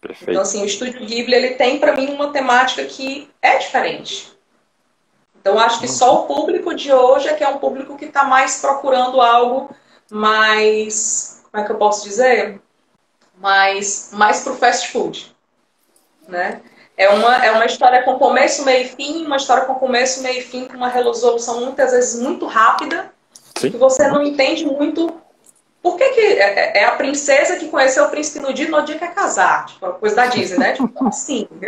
Perfeito. 0.00 0.30
Então, 0.30 0.42
assim, 0.42 0.62
o 0.62 0.66
Estúdio 0.66 1.00
Ghibli, 1.00 1.34
ele 1.34 1.54
tem 1.54 1.78
para 1.78 1.94
mim 1.96 2.12
uma 2.12 2.30
temática 2.30 2.84
que 2.84 3.30
é 3.40 3.56
diferente. 3.56 4.36
Então, 5.40 5.58
acho 5.58 5.80
que 5.80 5.88
só 5.88 6.22
o 6.22 6.26
público 6.26 6.74
de 6.74 6.92
hoje 6.92 7.28
é 7.28 7.34
que 7.34 7.42
é 7.44 7.48
um 7.48 7.58
público 7.58 7.96
que 7.96 8.04
está 8.04 8.24
mais 8.24 8.60
procurando 8.60 9.20
algo 9.20 9.70
mais, 10.10 11.42
como 11.50 11.62
é 11.62 11.66
que 11.66 11.72
eu 11.72 11.78
posso 11.78 12.04
dizer? 12.04 12.60
Mais, 13.38 14.10
mais 14.12 14.40
pro 14.40 14.56
fast 14.56 14.90
food, 14.90 15.34
né? 16.28 16.60
É 16.96 17.08
uma, 17.08 17.44
é 17.44 17.50
uma 17.52 17.64
história 17.64 18.02
com 18.02 18.18
começo, 18.18 18.64
meio 18.64 18.82
e 18.84 18.88
fim, 18.88 19.24
uma 19.24 19.36
história 19.36 19.64
com 19.64 19.74
começo, 19.74 20.22
meio 20.22 20.40
e 20.40 20.42
fim, 20.42 20.66
com 20.66 20.76
uma 20.76 20.88
resolução 20.88 21.60
muitas 21.60 21.92
vezes 21.92 22.20
muito 22.20 22.44
rápida, 22.46 23.10
Sim. 23.56 23.70
que 23.70 23.76
você 23.76 24.08
não 24.08 24.22
entende 24.22 24.66
muito 24.66 25.14
por 25.80 25.96
que, 25.96 26.08
que 26.10 26.20
é, 26.20 26.78
é, 26.78 26.78
é 26.78 26.84
a 26.84 26.92
princesa 26.92 27.56
que 27.56 27.68
conheceu 27.68 28.04
o 28.04 28.08
príncipe 28.08 28.40
no 28.40 28.52
dia 28.52 28.68
no 28.68 28.82
dia 28.82 28.96
que 28.96 29.06
quer 29.06 29.14
casar, 29.14 29.66
tipo, 29.66 29.88
coisa 29.94 30.16
da 30.16 30.26
Disney, 30.26 30.58
né? 30.58 30.72
Tipo, 30.72 31.06
assim. 31.06 31.48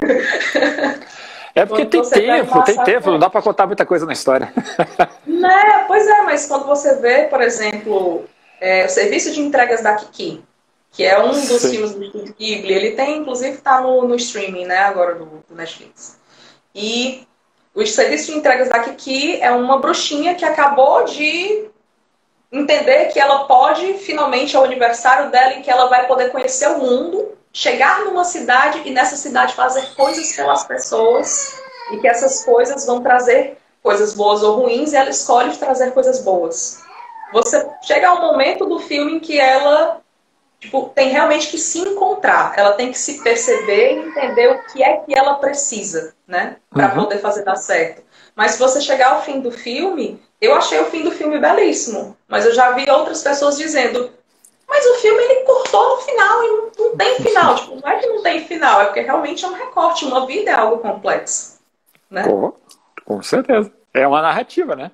É 1.52 1.67
porque 1.67 1.85
tem 1.85 2.00
tempo, 2.02 2.62
tem 2.62 2.85
tempo, 2.85 3.11
não 3.11 3.19
dá 3.19 3.29
para 3.29 3.43
contar 3.43 3.67
muita 3.67 3.85
coisa 3.85 4.07
na 4.07 4.12
história. 4.12 4.52
Né? 5.26 5.85
Pois 5.87 6.07
é, 6.07 6.23
mas 6.23 6.47
quando 6.47 6.67
você 6.67 6.97
vê, 6.97 7.25
por 7.25 7.40
exemplo, 7.40 8.25
é, 8.61 8.85
o 8.85 8.88
serviço 8.88 9.33
de 9.33 9.40
entregas 9.40 9.83
da 9.83 9.94
Kiki, 9.94 10.44
que 10.92 11.05
é 11.05 11.18
um 11.22 11.31
dos 11.31 11.62
Sim. 11.62 11.70
filmes 11.70 11.94
do 11.94 12.05
Estúdio 12.05 12.35
Ghibli. 12.38 12.72
Ele 12.72 12.90
tem, 12.92 13.18
inclusive, 13.18 13.57
está 13.57 13.81
no, 13.81 14.07
no 14.07 14.16
streaming, 14.16 14.66
né, 14.66 14.79
agora 14.79 15.14
do, 15.14 15.44
do, 15.48 15.55
Netflix. 15.55 16.18
E 16.74 17.26
o 17.74 17.87
serviço 17.87 18.33
de 18.33 18.38
entregas 18.38 18.68
da 18.68 18.81
Kiki 18.81 19.40
é 19.40 19.50
uma 19.53 19.79
bruxinha 19.79 20.35
que 20.35 20.44
acabou 20.44 21.05
de 21.05 21.70
entender 22.53 23.07
que 23.07 23.20
ela 23.20 23.44
pode, 23.44 23.94
finalmente, 23.94 24.57
ao 24.57 24.64
aniversário 24.64 25.31
dela, 25.31 25.55
em 25.55 25.62
que 25.62 25.70
ela 25.70 25.87
vai 25.87 26.07
poder 26.07 26.31
conhecer 26.31 26.68
o 26.68 26.79
mundo, 26.79 27.38
chegar 27.53 28.05
numa 28.05 28.24
cidade 28.24 28.83
e 28.85 28.90
nessa 28.90 29.16
cidade 29.16 29.55
fazer 29.55 29.94
coisas 29.94 30.35
pelas 30.35 30.64
pessoas 30.64 31.55
e 31.92 31.98
que 31.98 32.09
essas 32.09 32.44
coisas 32.44 32.87
vão 32.87 33.00
trazer 33.00 33.59
coisas 33.83 34.14
boas 34.14 34.42
ou 34.42 34.61
ruins 34.61 34.92
e 34.92 34.96
ela 34.96 35.11
escolhe 35.11 35.57
trazer 35.57 35.92
coisas 35.92 36.20
boas. 36.20 36.81
Você 37.33 37.68
chega 37.83 38.09
ao 38.09 38.20
momento 38.20 38.66
do 38.66 38.81
filme 38.81 39.14
em 39.14 39.20
que 39.20 39.38
ela 39.38 40.00
tipo, 40.61 40.90
tem 40.94 41.09
realmente 41.09 41.49
que 41.49 41.59
se 41.59 41.79
encontrar. 41.79 42.53
Ela 42.57 42.73
tem 42.73 42.92
que 42.92 42.99
se 42.99 43.23
perceber 43.23 43.94
e 43.94 44.09
entender 44.09 44.49
o 44.49 44.62
que 44.64 44.83
é 44.83 44.99
que 44.99 45.16
ela 45.16 45.35
precisa, 45.35 46.14
né? 46.29 46.57
Para 46.68 46.90
uhum. 46.90 47.05
poder 47.05 47.18
fazer 47.18 47.42
dar 47.42 47.57
certo. 47.57 48.03
Mas 48.37 48.53
se 48.53 48.59
você 48.59 48.81
chegar 48.81 49.12
ao 49.12 49.23
fim 49.23 49.40
do 49.40 49.51
filme, 49.51 50.23
eu 50.40 50.55
achei 50.55 50.79
o 50.81 50.87
fim 50.87 51.03
do 51.03 51.11
filme 51.11 51.38
belíssimo. 51.38 52.16
Mas 52.29 52.44
eu 52.44 52.55
já 52.55 52.73
vi 52.73 52.88
outras 52.90 53.23
pessoas 53.23 53.57
dizendo, 53.57 54.12
mas 54.68 54.87
o 54.87 54.94
filme 54.96 55.23
ele 55.23 55.44
cortou 55.44 55.96
no 55.96 56.03
final 56.03 56.44
e 56.44 56.46
não, 56.46 56.70
não 56.79 56.96
tem 56.96 57.16
final. 57.16 57.55
tipo, 57.57 57.81
não 57.81 57.88
é 57.88 57.99
que 57.99 58.07
não 58.07 58.23
tem 58.23 58.44
final, 58.44 58.83
é 58.83 58.85
porque 58.85 59.01
realmente 59.01 59.44
é 59.44 59.49
um 59.49 59.55
recorte. 59.55 60.05
Uma 60.05 60.27
vida 60.27 60.51
é 60.51 60.55
algo 60.55 60.79
complexo. 60.79 61.59
Né? 62.11 62.23
Com, 62.25 62.53
com 63.05 63.23
certeza. 63.23 63.73
É 63.92 64.07
uma 64.07 64.23
narrativa, 64.23 64.77
né? 64.77 64.92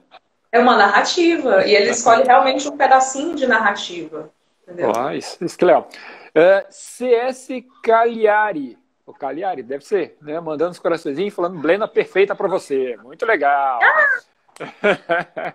É 0.50 0.58
uma 0.58 0.76
narrativa. 0.76 1.66
E 1.66 1.74
ele 1.74 1.90
escolhe 1.90 2.24
realmente 2.24 2.66
um 2.66 2.76
pedacinho 2.76 3.34
de 3.34 3.46
narrativa. 3.46 4.30
Entendeu? 4.66 4.92
Ah, 4.96 5.14
isso, 5.14 5.42
isso 5.44 5.56
que 5.56 5.64
é 5.64 5.66
legal. 5.66 5.88
Uh, 6.34 6.38
é, 6.38 6.66
CS 6.70 7.48
Cagliari. 7.82 8.76
O 9.06 9.14
Cagliari, 9.14 9.62
deve 9.62 9.84
ser, 9.84 10.16
né? 10.20 10.40
Mandando 10.40 10.72
os 10.72 10.80
coraçõezinhos 10.80 11.32
falando 11.32 11.60
Blena 11.60 11.86
perfeita 11.86 12.34
para 12.34 12.48
você. 12.48 12.96
Muito 13.04 13.24
legal. 13.24 13.78
Ah! 13.80 14.20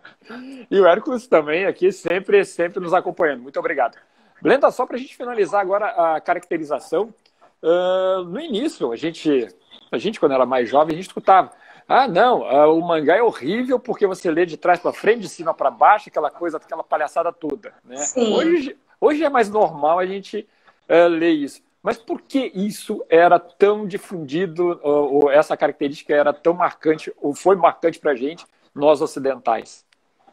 e 0.71 0.79
o 0.79 0.87
Hércules 0.87 1.27
também 1.27 1.65
aqui, 1.65 1.91
sempre, 1.91 2.45
sempre 2.45 2.79
nos 2.79 2.93
acompanhando. 2.93 3.41
Muito 3.41 3.59
obrigado. 3.59 3.97
Blenda, 4.41 4.71
só 4.71 4.85
para 4.85 4.95
a 4.95 4.99
gente 4.99 5.17
finalizar 5.17 5.59
agora 5.59 5.87
a 5.87 6.21
caracterização. 6.21 7.13
Uh, 7.61 8.23
no 8.23 8.39
início, 8.39 8.91
a 8.91 8.95
gente, 8.95 9.47
a 9.91 9.97
gente, 9.97 10.19
quando 10.19 10.33
era 10.33 10.45
mais 10.45 10.69
jovem, 10.69 10.93
a 10.93 10.95
gente 10.95 11.07
escutava. 11.07 11.51
Ah, 11.87 12.07
não, 12.07 12.41
uh, 12.41 12.73
o 12.73 12.87
mangá 12.87 13.17
é 13.17 13.21
horrível 13.21 13.77
porque 13.77 14.07
você 14.07 14.31
lê 14.31 14.45
de 14.45 14.55
trás 14.55 14.79
para 14.79 14.93
frente, 14.93 15.21
de 15.21 15.29
cima 15.29 15.53
para 15.53 15.69
baixo, 15.69 16.07
aquela 16.07 16.31
coisa, 16.31 16.57
aquela 16.57 16.83
palhaçada 16.83 17.33
toda. 17.33 17.73
Né? 17.83 17.97
Sim. 17.97 18.33
Hoje, 18.33 18.77
Hoje 19.03 19.23
é 19.23 19.29
mais 19.29 19.49
normal 19.49 19.97
a 19.97 20.05
gente 20.05 20.47
uh, 20.87 21.07
ler 21.07 21.31
isso. 21.31 21.59
Mas 21.81 21.97
por 21.97 22.21
que 22.21 22.51
isso 22.53 23.03
era 23.09 23.39
tão 23.39 23.87
difundido, 23.87 24.79
ou, 24.83 25.23
ou 25.23 25.31
essa 25.31 25.57
característica 25.57 26.13
era 26.13 26.31
tão 26.31 26.53
marcante, 26.53 27.11
ou 27.19 27.33
foi 27.33 27.55
marcante 27.55 27.97
para 27.97 28.11
a 28.11 28.15
gente, 28.15 28.45
nós 28.75 29.01
ocidentais? 29.01 29.83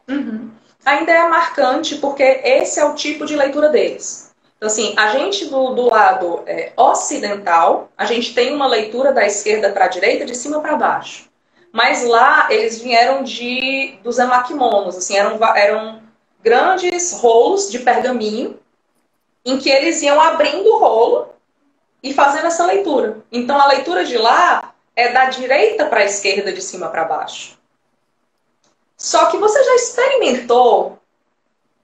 Uhum. 0.07 0.51
Ainda 0.85 1.11
é 1.11 1.27
marcante 1.27 1.95
porque 1.95 2.23
esse 2.23 2.79
é 2.79 2.85
o 2.85 2.93
tipo 2.93 3.25
de 3.25 3.35
leitura 3.35 3.69
deles. 3.69 4.31
Então, 4.57 4.67
assim, 4.67 4.93
a 4.97 5.09
gente 5.09 5.45
do, 5.45 5.73
do 5.73 5.89
lado 5.89 6.43
é, 6.45 6.71
ocidental, 6.77 7.89
a 7.97 8.05
gente 8.05 8.35
tem 8.35 8.53
uma 8.53 8.67
leitura 8.67 9.11
da 9.11 9.25
esquerda 9.25 9.71
para 9.71 9.85
a 9.85 9.87
direita, 9.87 10.25
de 10.25 10.35
cima 10.35 10.61
para 10.61 10.75
baixo. 10.75 11.27
Mas 11.71 12.05
lá 12.05 12.47
eles 12.51 12.81
vieram 12.81 13.23
de 13.23 13.97
dos 14.03 14.19
emakimonos, 14.19 14.97
assim, 14.97 15.15
eram, 15.15 15.39
eram 15.55 16.01
grandes 16.41 17.13
rolos 17.13 17.69
de 17.69 17.79
pergaminho 17.79 18.59
em 19.45 19.57
que 19.57 19.69
eles 19.69 20.01
iam 20.01 20.19
abrindo 20.19 20.67
o 20.67 20.79
rolo 20.79 21.29
e 22.01 22.13
fazendo 22.13 22.47
essa 22.47 22.65
leitura. 22.65 23.19
Então 23.31 23.59
a 23.59 23.67
leitura 23.67 24.05
de 24.05 24.17
lá 24.17 24.73
é 24.95 25.11
da 25.11 25.25
direita 25.25 25.85
para 25.85 26.01
a 26.01 26.05
esquerda, 26.05 26.51
de 26.51 26.61
cima 26.61 26.89
para 26.89 27.05
baixo. 27.05 27.57
Só 28.97 29.27
que 29.27 29.37
você 29.37 29.63
já 29.63 29.75
experimentou 29.75 30.99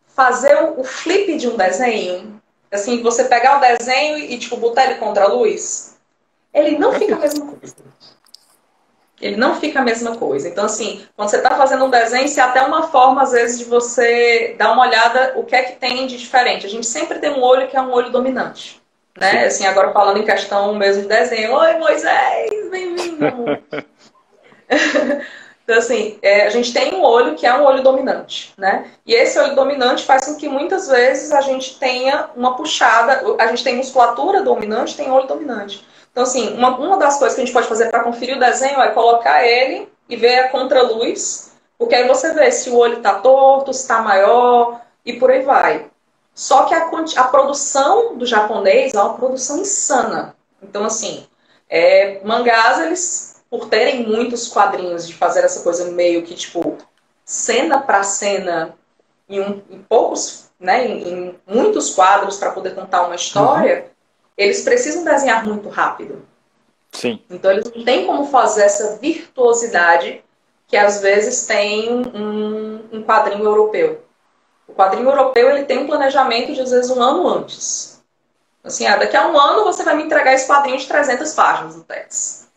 fazer 0.08 0.74
o 0.78 0.84
flip 0.84 1.38
de 1.38 1.48
um 1.48 1.56
desenho? 1.56 2.42
Assim, 2.72 3.02
você 3.02 3.26
pegar 3.26 3.58
o 3.58 3.62
desenho 3.62 4.18
e 4.18 4.38
tipo 4.38 4.58
botar 4.58 4.86
ele 4.86 4.96
contra 4.96 5.26
a 5.26 5.28
luz? 5.28 5.96
Ele 6.54 6.78
não 6.78 6.94
fica 6.94 7.16
a 7.16 7.20
mesma 7.20 7.46
coisa 7.46 7.76
ele 9.26 9.38
não 9.38 9.56
fica 9.56 9.80
a 9.80 9.84
mesma 9.84 10.16
coisa. 10.18 10.48
Então, 10.48 10.66
assim, 10.66 11.06
quando 11.16 11.30
você 11.30 11.38
está 11.38 11.56
fazendo 11.56 11.86
um 11.86 11.90
desenho, 11.90 12.26
isso 12.26 12.40
é 12.40 12.44
até 12.44 12.62
uma 12.62 12.84
forma, 12.84 13.24
às 13.24 13.32
vezes, 13.32 13.60
de 13.60 13.66
você 13.66 14.56
dar 14.58 14.72
uma 14.72 14.88
olhada 14.88 15.34
o 15.36 15.44
que 15.44 15.56
é 15.56 15.64
que 15.64 15.80
tem 15.80 16.06
de 16.06 16.18
diferente. 16.18 16.66
A 16.66 16.70
gente 16.70 16.86
sempre 16.86 17.20
tem 17.20 17.32
um 17.32 17.42
olho 17.42 17.68
que 17.68 17.76
é 17.76 17.82
um 17.82 17.92
olho 17.92 18.12
dominante. 18.12 18.82
Né? 19.20 19.32
Sim. 19.32 19.46
Assim, 19.46 19.66
agora 19.66 19.94
falando 19.94 20.18
em 20.18 20.26
questão 20.26 20.76
mesmo 20.76 21.04
de 21.04 21.08
desenho. 21.08 21.54
Oi, 21.54 21.78
Moisés, 21.78 22.70
bem-vindo! 22.70 23.26
Então, 25.66 25.80
assim, 25.80 26.20
é, 26.22 26.46
a 26.46 26.50
gente 26.52 26.72
tem 26.72 26.94
um 26.94 27.02
olho 27.02 27.34
que 27.34 27.48
é 27.48 27.52
um 27.52 27.64
olho 27.64 27.82
dominante, 27.82 28.54
né? 28.56 28.86
E 29.04 29.16
esse 29.16 29.38
olho 29.40 29.56
dominante 29.56 30.06
faz 30.06 30.26
com 30.26 30.36
que 30.36 30.48
muitas 30.48 30.88
vezes 30.88 31.32
a 31.32 31.42
gente 31.42 31.80
tenha 31.80 32.30
uma 32.36 32.56
puxada, 32.56 33.24
a 33.40 33.48
gente 33.48 33.64
tem 33.64 33.76
musculatura 33.76 34.44
dominante, 34.44 34.96
tem 34.96 35.10
olho 35.10 35.26
dominante. 35.26 35.84
Então, 36.16 36.24
assim, 36.24 36.54
uma, 36.54 36.78
uma 36.78 36.98
das 36.98 37.20
coisas 37.20 37.36
que 37.36 37.42
a 37.42 37.46
gente 37.46 37.54
pode 37.54 37.68
fazer 37.68 37.90
para 37.90 38.02
conferir 38.02 38.38
o 38.38 38.40
desenho 38.40 38.80
é 38.80 38.90
colocar 38.92 39.46
ele 39.46 39.90
e 40.08 40.16
ver 40.16 40.40
a 40.40 40.48
contraluz, 40.48 41.52
porque 41.78 41.94
aí 41.94 42.08
você 42.08 42.34
vê 42.34 42.50
se 42.54 42.70
o 42.70 42.78
olho 42.78 43.00
está 43.00 43.16
torto, 43.16 43.74
se 43.74 43.82
está 43.82 44.00
maior 44.00 44.80
e 45.06 45.20
por 45.20 45.30
aí 45.30 45.42
vai. 45.42 45.88
Só 46.34 46.64
que 46.64 46.74
a, 46.74 46.90
a 47.18 47.24
produção 47.26 48.16
do 48.18 48.26
japonês 48.26 48.94
é 48.94 49.02
uma 49.02 49.16
produção 49.16 49.60
insana. 49.60 50.38
Então, 50.64 50.86
assim, 50.86 51.28
é, 51.70 52.22
mangás, 52.24 52.80
eles 52.80 53.44
por 53.50 53.68
terem 53.68 54.08
muitos 54.08 54.48
quadrinhos, 54.48 55.06
de 55.06 55.14
fazer 55.14 55.44
essa 55.44 55.64
coisa 55.64 55.92
meio 55.92 56.24
que, 56.24 56.34
tipo, 56.34 56.78
cena 57.26 57.82
para 57.82 58.04
cena, 58.04 58.74
em, 59.28 59.42
um, 59.42 59.62
em, 59.70 59.84
poucos, 59.90 60.46
né, 60.58 60.88
em, 60.88 61.10
em 61.10 61.40
muitos 61.46 61.94
quadros 61.94 62.38
para 62.38 62.52
poder 62.52 62.74
contar 62.74 63.06
uma 63.06 63.16
história, 63.16 63.80
uhum. 63.80 63.95
Eles 64.38 64.62
precisam 64.62 65.04
desenhar 65.04 65.46
muito 65.46 65.70
rápido. 65.70 66.26
Sim. 66.92 67.22
Então 67.30 67.52
eles 67.52 67.72
não 67.74 67.84
têm 67.84 68.06
como 68.06 68.28
fazer 68.28 68.64
essa 68.64 68.98
virtuosidade 68.98 70.24
que 70.68 70.78
às 70.78 71.02
vezes 71.02 71.46
tem 71.46 71.90
um, 71.90 72.82
um 72.92 73.04
quadrinho 73.04 73.44
europeu. 73.44 74.04
O 74.68 74.74
quadrinho 74.74 75.08
europeu 75.08 75.50
ele 75.50 75.66
tem 75.66 75.80
um 75.80 75.88
planejamento 75.88 76.54
de 76.54 76.62
às 76.62 76.72
vezes 76.72 76.90
um 76.90 77.02
ano 77.02 77.28
antes. 77.28 78.02
Assim, 78.64 78.88
ah, 78.88 78.98
daqui 78.98 79.16
a 79.16 79.28
um 79.28 79.40
ano 79.40 79.64
você 79.64 79.84
vai 79.84 79.96
me 79.96 80.04
entregar 80.04 80.34
esse 80.34 80.48
quadrinho 80.48 80.78
de 80.78 80.88
300 80.88 81.34
páginas 81.34 81.76
no 81.76 81.84
Tex. 81.84 82.48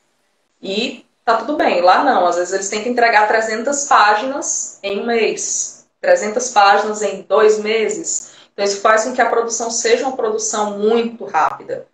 E 0.62 1.04
tá 1.24 1.36
tudo 1.36 1.56
bem. 1.56 1.82
Lá 1.82 2.02
não, 2.02 2.26
às 2.26 2.36
vezes 2.36 2.54
eles 2.54 2.68
têm 2.70 2.82
que 2.82 2.88
entregar 2.88 3.28
300 3.28 3.84
páginas 3.84 4.78
em 4.82 5.00
um 5.00 5.06
mês, 5.06 5.86
300 6.00 6.48
páginas 6.50 7.02
em 7.02 7.22
dois 7.22 7.58
meses. 7.58 8.27
Então 8.58 8.64
isso 8.64 8.80
faz 8.80 9.04
com 9.04 9.12
que 9.12 9.20
a 9.20 9.30
produção 9.30 9.70
seja 9.70 10.04
uma 10.04 10.16
produção 10.16 10.78
muito 10.78 11.24
rápida. 11.24 11.86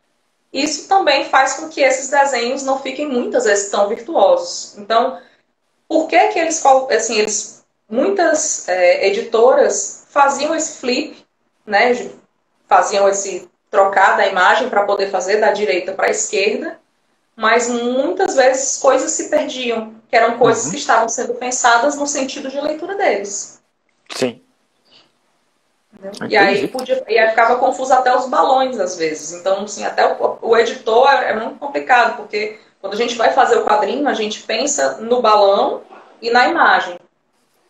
Isso 0.50 0.88
também 0.88 1.28
faz 1.28 1.54
com 1.54 1.68
que 1.68 1.82
esses 1.82 2.08
desenhos 2.08 2.62
não 2.62 2.80
fiquem 2.80 3.06
muitas 3.06 3.44
vezes 3.44 3.70
tão 3.70 3.86
virtuosos. 3.86 4.78
Então, 4.78 5.20
por 5.86 6.08
que 6.08 6.28
que 6.28 6.38
eles, 6.38 6.64
assim, 6.64 7.18
eles 7.18 7.64
muitas 7.86 8.66
é, 8.66 9.08
editoras 9.08 10.06
faziam 10.08 10.54
esse 10.54 10.78
flip, 10.78 11.22
né? 11.66 12.10
Faziam 12.66 13.06
esse 13.10 13.46
trocar 13.70 14.16
da 14.16 14.26
imagem 14.26 14.70
para 14.70 14.84
poder 14.84 15.10
fazer 15.10 15.36
da 15.40 15.52
direita 15.52 15.92
para 15.92 16.06
a 16.06 16.10
esquerda 16.10 16.80
mas 17.36 17.68
muitas 17.68 18.36
vezes 18.36 18.78
coisas 18.78 19.10
se 19.10 19.28
perdiam, 19.28 19.94
que 20.08 20.16
eram 20.16 20.38
coisas 20.38 20.66
uhum. 20.66 20.70
que 20.70 20.76
estavam 20.76 21.08
sendo 21.08 21.34
pensadas 21.34 21.96
no 21.96 22.06
sentido 22.06 22.48
de 22.48 22.60
leitura 22.60 22.94
deles. 22.96 23.60
Sim. 24.14 24.40
E 26.28 26.36
aí, 26.36 26.68
podia, 26.68 27.02
e 27.08 27.18
aí 27.18 27.28
ficava 27.30 27.56
confuso 27.56 27.92
até 27.92 28.14
os 28.16 28.26
balões, 28.26 28.78
às 28.78 28.96
vezes. 28.96 29.32
Então, 29.32 29.62
assim, 29.62 29.84
até 29.84 30.14
o, 30.14 30.38
o 30.42 30.56
editor 30.56 31.08
é, 31.08 31.30
é 31.30 31.34
muito 31.34 31.58
complicado, 31.58 32.16
porque 32.16 32.58
quando 32.80 32.94
a 32.94 32.96
gente 32.96 33.16
vai 33.16 33.32
fazer 33.32 33.56
o 33.56 33.64
quadrinho, 33.64 34.06
a 34.08 34.14
gente 34.14 34.42
pensa 34.42 34.98
no 34.98 35.22
balão 35.22 35.82
e 36.20 36.30
na 36.30 36.48
imagem. 36.48 36.98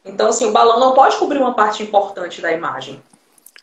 Então, 0.04 0.28
assim, 0.28 0.46
o 0.46 0.52
balão 0.52 0.78
não 0.78 0.92
pode 0.92 1.16
cobrir 1.16 1.38
uma 1.38 1.54
parte 1.54 1.82
importante 1.82 2.40
da 2.40 2.52
imagem. 2.52 3.02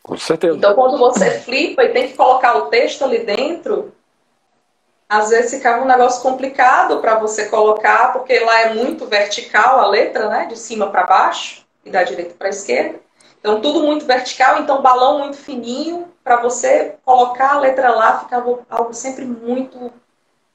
Com 0.02 0.18
certeza. 0.18 0.58
Então, 0.58 0.74
quando 0.74 0.98
você 0.98 1.40
flipa 1.40 1.84
e 1.84 1.90
tem 1.90 2.08
que 2.08 2.18
colocar 2.18 2.58
o 2.58 2.68
texto 2.68 3.04
ali 3.04 3.20
dentro, 3.20 3.94
às 5.08 5.30
vezes 5.30 5.52
ficava 5.52 5.84
um 5.84 5.88
negócio 5.88 6.22
complicado 6.22 7.00
para 7.00 7.20
você 7.20 7.50
colocar, 7.50 8.14
porque 8.14 8.40
lá 8.40 8.62
é 8.62 8.74
muito 8.74 9.06
vertical 9.06 9.80
a 9.80 9.88
letra, 9.88 10.30
né, 10.30 10.46
de 10.46 10.58
cima 10.58 10.88
para 10.88 11.04
baixo 11.04 11.66
e 11.86 11.92
da 11.92 12.04
direita 12.04 12.34
para 12.34 12.50
esquerda. 12.50 12.98
Então 13.42 13.60
tudo 13.60 13.82
muito 13.82 14.06
vertical, 14.06 14.62
então 14.62 14.82
balão 14.82 15.18
muito 15.18 15.36
fininho 15.36 16.08
para 16.24 16.38
você 16.38 16.96
colocar 17.04 17.56
a 17.56 17.60
letra 17.60 17.90
lá 17.90 18.20
ficava 18.20 18.60
algo 18.70 18.94
sempre 18.94 19.26
muito 19.26 19.92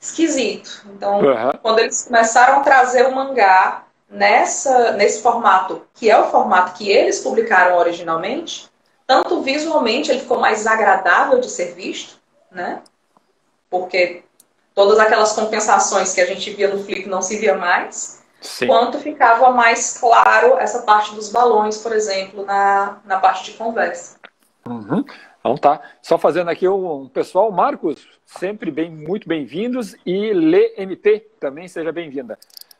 esquisito. 0.01 0.87
Então, 0.95 1.19
uhum. 1.19 1.51
quando 1.61 1.81
eles 1.81 2.05
começaram 2.05 2.61
a 2.61 2.61
trazer 2.61 3.07
o 3.07 3.15
mangá 3.15 3.83
nessa 4.09 4.93
nesse 4.93 5.21
formato, 5.21 5.83
que 5.95 6.09
é 6.09 6.19
o 6.19 6.31
formato 6.31 6.75
que 6.75 6.89
eles 6.89 7.19
publicaram 7.19 7.77
originalmente, 7.77 8.71
tanto 9.05 9.43
visualmente 9.43 10.11
ele 10.11 10.21
ficou 10.21 10.39
mais 10.39 10.65
agradável 10.65 11.41
de 11.41 11.51
ser 11.51 11.75
visto, 11.75 12.21
né? 12.53 12.83
Porque 13.69 14.23
todas 14.77 15.01
aquelas 15.01 15.33
compensações 15.33 16.15
que 16.15 16.21
a 16.21 16.27
gente 16.27 16.51
via 16.51 16.69
no 16.69 16.85
Flip 16.85 17.09
não 17.09 17.21
se 17.21 17.37
via 17.37 17.57
mais, 17.57 18.16
Sim. 18.41 18.67
quanto 18.67 18.99
ficava 18.99 19.51
mais 19.51 19.99
claro 19.99 20.59
essa 20.59 20.83
parte 20.83 21.15
dos 21.15 21.31
balões, 21.31 21.79
por 21.79 21.93
exemplo, 21.93 22.45
na, 22.45 22.99
na 23.05 23.19
parte 23.19 23.51
de 23.51 23.57
conversa. 23.57 24.19
Uhum. 24.67 25.05
Então 25.41 25.57
tá. 25.57 25.81
Só 26.03 26.19
fazendo 26.19 26.49
aqui 26.51 26.69
um 26.69 27.09
pessoal, 27.09 27.51
Marcos, 27.53 28.07
sempre 28.25 28.71
bem, 28.71 28.91
muito 28.91 29.29
bem-vindos 29.29 29.97
e 30.05 30.33
Lê 30.33 30.75
MP 30.77 31.27
também 31.39 31.69
seja 31.69 31.93
bem-vinda. 31.93 32.39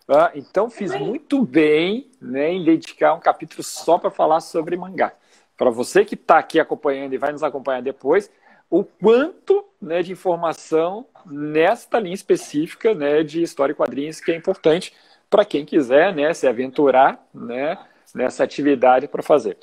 Ah, 0.09 0.31
então 0.35 0.71
fiz 0.71 0.95
muito 0.95 1.45
bem 1.45 2.11
né, 2.21 2.53
em 2.53 2.65
dedicar 2.65 3.15
um 3.15 3.21
capítulo 3.21 3.63
só 3.63 3.99
para 3.99 4.11
falar 4.11 4.41
sobre 4.41 4.77
mangá. 4.77 5.13
Para 5.57 5.71
você 5.71 6.05
que 6.05 6.15
está 6.15 6.39
aqui 6.39 6.61
acompanhando 6.61 7.13
e 7.13 7.19
vai 7.19 7.33
nos 7.33 7.43
acompanhar 7.43 7.83
depois, 7.83 8.31
o 8.71 8.85
quanto 8.85 9.65
né, 9.81 10.03
de 10.03 10.13
informação 10.13 11.07
nesta 11.25 11.99
linha 11.99 12.15
específica 12.15 12.95
né, 12.95 13.23
de 13.23 13.43
história 13.43 13.73
e 13.73 13.77
quadrinhos 13.77 14.21
que 14.21 14.31
é 14.31 14.37
importante 14.37 14.93
para 15.29 15.45
quem 15.45 15.65
quiser 15.65 16.15
né, 16.15 16.33
se 16.33 16.47
aventurar 16.47 17.25
né, 17.35 17.79
nessa 18.15 18.45
atividade 18.45 19.09
para 19.09 19.23
fazer. 19.23 19.57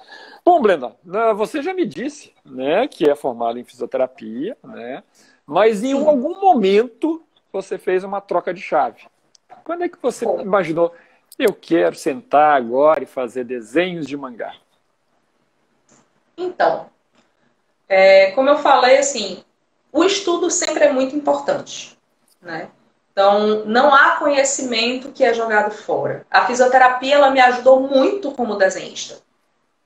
Bom, 0.45 0.61
Brenda, 0.61 0.95
você 1.35 1.61
já 1.61 1.73
me 1.73 1.85
disse 1.85 2.33
né, 2.45 2.87
que 2.87 3.09
é 3.09 3.15
formado 3.15 3.57
em 3.57 3.63
fisioterapia, 3.63 4.57
né, 4.63 5.03
mas 5.45 5.83
em 5.83 5.93
algum 5.93 6.39
momento 6.39 7.23
você 7.51 7.77
fez 7.77 8.03
uma 8.03 8.19
troca 8.19 8.53
de 8.53 8.61
chave. 8.61 9.07
Quando 9.63 9.83
é 9.83 9.89
que 9.89 9.97
você 10.01 10.25
imaginou, 10.25 10.93
eu 11.37 11.53
quero 11.53 11.95
sentar 11.95 12.55
agora 12.55 13.03
e 13.03 13.07
fazer 13.07 13.43
desenhos 13.43 14.07
de 14.07 14.17
mangá? 14.17 14.55
Então, 16.37 16.89
é, 17.87 18.31
como 18.31 18.49
eu 18.49 18.57
falei, 18.57 18.97
assim, 18.97 19.43
o 19.91 20.03
estudo 20.03 20.49
sempre 20.49 20.85
é 20.85 20.91
muito 20.91 21.15
importante, 21.15 21.97
né? 22.41 22.69
Então, 23.13 23.63
não 23.65 23.93
há 23.93 24.15
conhecimento 24.17 25.11
que 25.11 25.23
é 25.23 25.33
jogado 25.33 25.71
fora. 25.71 26.25
A 26.29 26.45
fisioterapia, 26.47 27.15
ela 27.15 27.29
me 27.29 27.39
ajudou 27.39 27.79
muito 27.79 28.31
como 28.31 28.55
desenhista. 28.55 29.21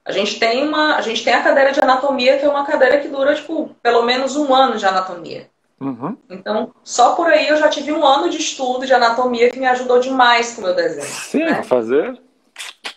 A 0.06 0.14
gente 0.14 0.40
tem 0.40 0.66
uma, 0.66 0.96
a 0.96 1.02
gente 1.02 1.22
tem 1.26 1.34
a 1.34 1.44
cadeira 1.44 1.74
de 1.74 1.82
anatomia, 1.82 2.38
que 2.38 2.46
é 2.46 2.50
uma 2.50 2.66
cadeira 2.66 3.00
que 3.00 3.10
dura, 3.10 3.36
tipo, 3.36 3.76
pelo 3.84 4.04
menos 4.04 4.38
um 4.38 4.56
ano 4.56 4.78
de 4.78 4.86
anatomia. 4.86 5.50
Uhum. 5.80 6.18
Então, 6.30 6.74
só 6.84 7.14
por 7.16 7.28
aí 7.28 7.50
eu 7.50 7.58
já 7.58 7.68
tive 7.68 7.92
um 7.92 8.06
ano 8.06 8.30
de 8.30 8.38
estudo 8.38 8.86
de 8.86 8.94
anatomia 8.94 9.52
que 9.52 9.60
me 9.60 9.68
ajudou 9.68 10.00
demais 10.00 10.56
com 10.56 10.62
o 10.62 10.64
meu 10.64 10.74
desenho. 10.74 11.06
Sim, 11.06 11.44
né? 11.44 11.62
fazer 11.64 12.18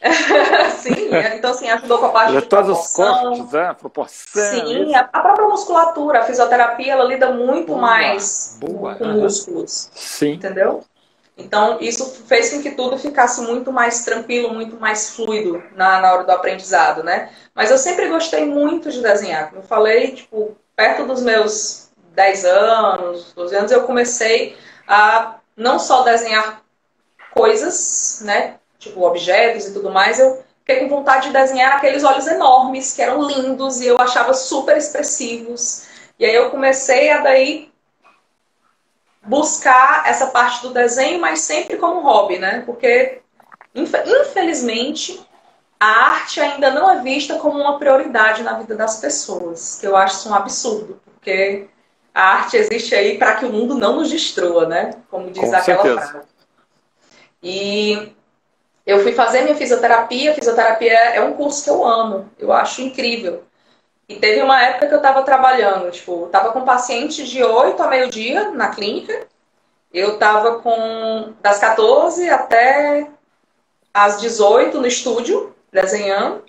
Sim, 0.78 1.10
então 1.34 1.50
assim, 1.50 1.68
ajudou 1.68 1.98
com 1.98 2.06
a 2.06 2.10
parte 2.10 2.32
de 2.32 2.42
todos 2.42 2.78
os 2.78 2.92
cortes, 2.94 3.52
é, 3.52 3.74
proporção. 3.74 4.42
Sim, 4.42 4.94
a, 4.94 5.00
a, 5.00 5.20
própria 5.20 5.46
musculatura, 5.46 6.20
a 6.20 6.22
fisioterapia, 6.22 6.92
ela 6.92 7.04
lida 7.04 7.30
muito 7.32 7.68
boa, 7.68 7.80
mais 7.80 8.56
boa, 8.58 8.94
com 8.94 9.04
músculos. 9.04 9.90
Sim. 9.94 10.32
Entendeu? 10.32 10.82
Então, 11.36 11.78
isso 11.80 12.24
fez 12.26 12.50
com 12.50 12.62
que 12.62 12.70
tudo 12.70 12.98
ficasse 12.98 13.40
muito 13.42 13.72
mais 13.72 14.04
tranquilo, 14.04 14.52
muito 14.52 14.78
mais 14.78 15.14
fluido 15.14 15.62
na, 15.74 16.00
na 16.00 16.12
hora 16.12 16.24
do 16.24 16.32
aprendizado, 16.32 17.02
né? 17.02 17.30
Mas 17.54 17.70
eu 17.70 17.78
sempre 17.78 18.08
gostei 18.08 18.44
muito 18.44 18.90
de 18.90 19.02
desenhar. 19.02 19.48
Como 19.48 19.62
eu 19.62 19.66
falei, 19.66 20.12
tipo, 20.12 20.56
perto 20.76 21.06
dos 21.06 21.22
meus 21.22 21.90
10 22.14 22.44
anos, 22.44 23.32
12 23.34 23.56
anos, 23.56 23.72
eu 23.72 23.84
comecei 23.84 24.56
a 24.86 25.36
não 25.56 25.78
só 25.78 26.02
desenhar 26.02 26.62
coisas, 27.32 28.22
né? 28.24 28.59
Tipo 28.80 29.06
objetos 29.06 29.66
e 29.66 29.72
tudo 29.72 29.90
mais, 29.90 30.18
eu 30.18 30.42
fiquei 30.60 30.80
com 30.80 30.88
vontade 30.88 31.28
de 31.28 31.32
desenhar 31.32 31.76
aqueles 31.76 32.02
olhos 32.02 32.26
enormes, 32.26 32.94
que 32.94 33.02
eram 33.02 33.22
lindos 33.22 33.80
e 33.80 33.86
eu 33.86 34.00
achava 34.00 34.34
super 34.34 34.76
expressivos. 34.76 35.86
E 36.18 36.24
aí 36.24 36.34
eu 36.34 36.50
comecei 36.50 37.10
a 37.10 37.20
daí 37.20 37.70
buscar 39.22 40.08
essa 40.08 40.28
parte 40.28 40.62
do 40.62 40.72
desenho, 40.72 41.20
mas 41.20 41.40
sempre 41.40 41.76
como 41.76 42.00
hobby, 42.00 42.38
né? 42.38 42.62
Porque 42.64 43.20
infelizmente 43.74 45.24
a 45.78 45.86
arte 45.86 46.40
ainda 46.40 46.70
não 46.70 46.90
é 46.90 47.00
vista 47.02 47.38
como 47.38 47.58
uma 47.58 47.78
prioridade 47.78 48.42
na 48.42 48.54
vida 48.54 48.74
das 48.74 48.98
pessoas, 49.00 49.78
que 49.80 49.86
eu 49.86 49.96
acho 49.96 50.16
isso 50.16 50.28
um 50.28 50.34
absurdo, 50.34 51.00
porque 51.04 51.68
a 52.14 52.22
arte 52.22 52.56
existe 52.56 52.94
aí 52.94 53.16
para 53.16 53.36
que 53.36 53.44
o 53.44 53.52
mundo 53.52 53.74
não 53.76 53.96
nos 53.96 54.10
destrua, 54.10 54.66
né? 54.66 54.94
Como 55.10 55.30
diz 55.30 55.40
Com 55.40 55.54
aquela 55.54 55.82
certeza. 55.82 56.08
frase. 56.08 56.26
E 57.42 58.12
eu 58.86 59.02
fui 59.02 59.12
fazer 59.12 59.42
minha 59.42 59.54
fisioterapia. 59.54 60.34
Fisioterapia 60.34 60.92
é 60.92 61.20
um 61.20 61.34
curso 61.34 61.62
que 61.64 61.70
eu 61.70 61.86
amo, 61.86 62.30
eu 62.38 62.52
acho 62.52 62.82
incrível. 62.82 63.44
E 64.08 64.16
teve 64.16 64.42
uma 64.42 64.60
época 64.60 64.88
que 64.88 64.94
eu 64.94 64.98
estava 64.98 65.22
trabalhando, 65.22 65.90
tipo, 65.90 66.26
estava 66.26 66.50
com 66.50 66.62
paciente 66.62 67.22
de 67.24 67.44
8 67.44 67.80
a 67.80 67.86
meio-dia 67.86 68.50
na 68.50 68.70
clínica. 68.70 69.28
Eu 69.92 70.14
estava 70.14 70.58
com 70.58 71.32
das 71.40 71.58
14 71.58 72.28
até 72.28 73.08
às 73.94 74.20
18 74.20 74.80
no 74.80 74.86
estúdio, 74.86 75.54
desenhando. 75.72 76.44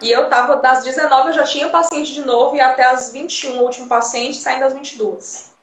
E 0.00 0.10
eu 0.10 0.28
tava 0.28 0.56
das 0.56 0.84
19, 0.84 1.28
eu 1.28 1.34
já 1.34 1.44
tinha 1.44 1.68
paciente 1.68 2.14
de 2.14 2.24
novo, 2.24 2.56
e 2.56 2.60
até 2.60 2.84
as 2.84 3.12
21, 3.12 3.58
o 3.58 3.64
último 3.64 3.88
paciente, 3.88 4.36
saindo 4.38 4.64
às 4.64 4.72
22. 4.72 5.54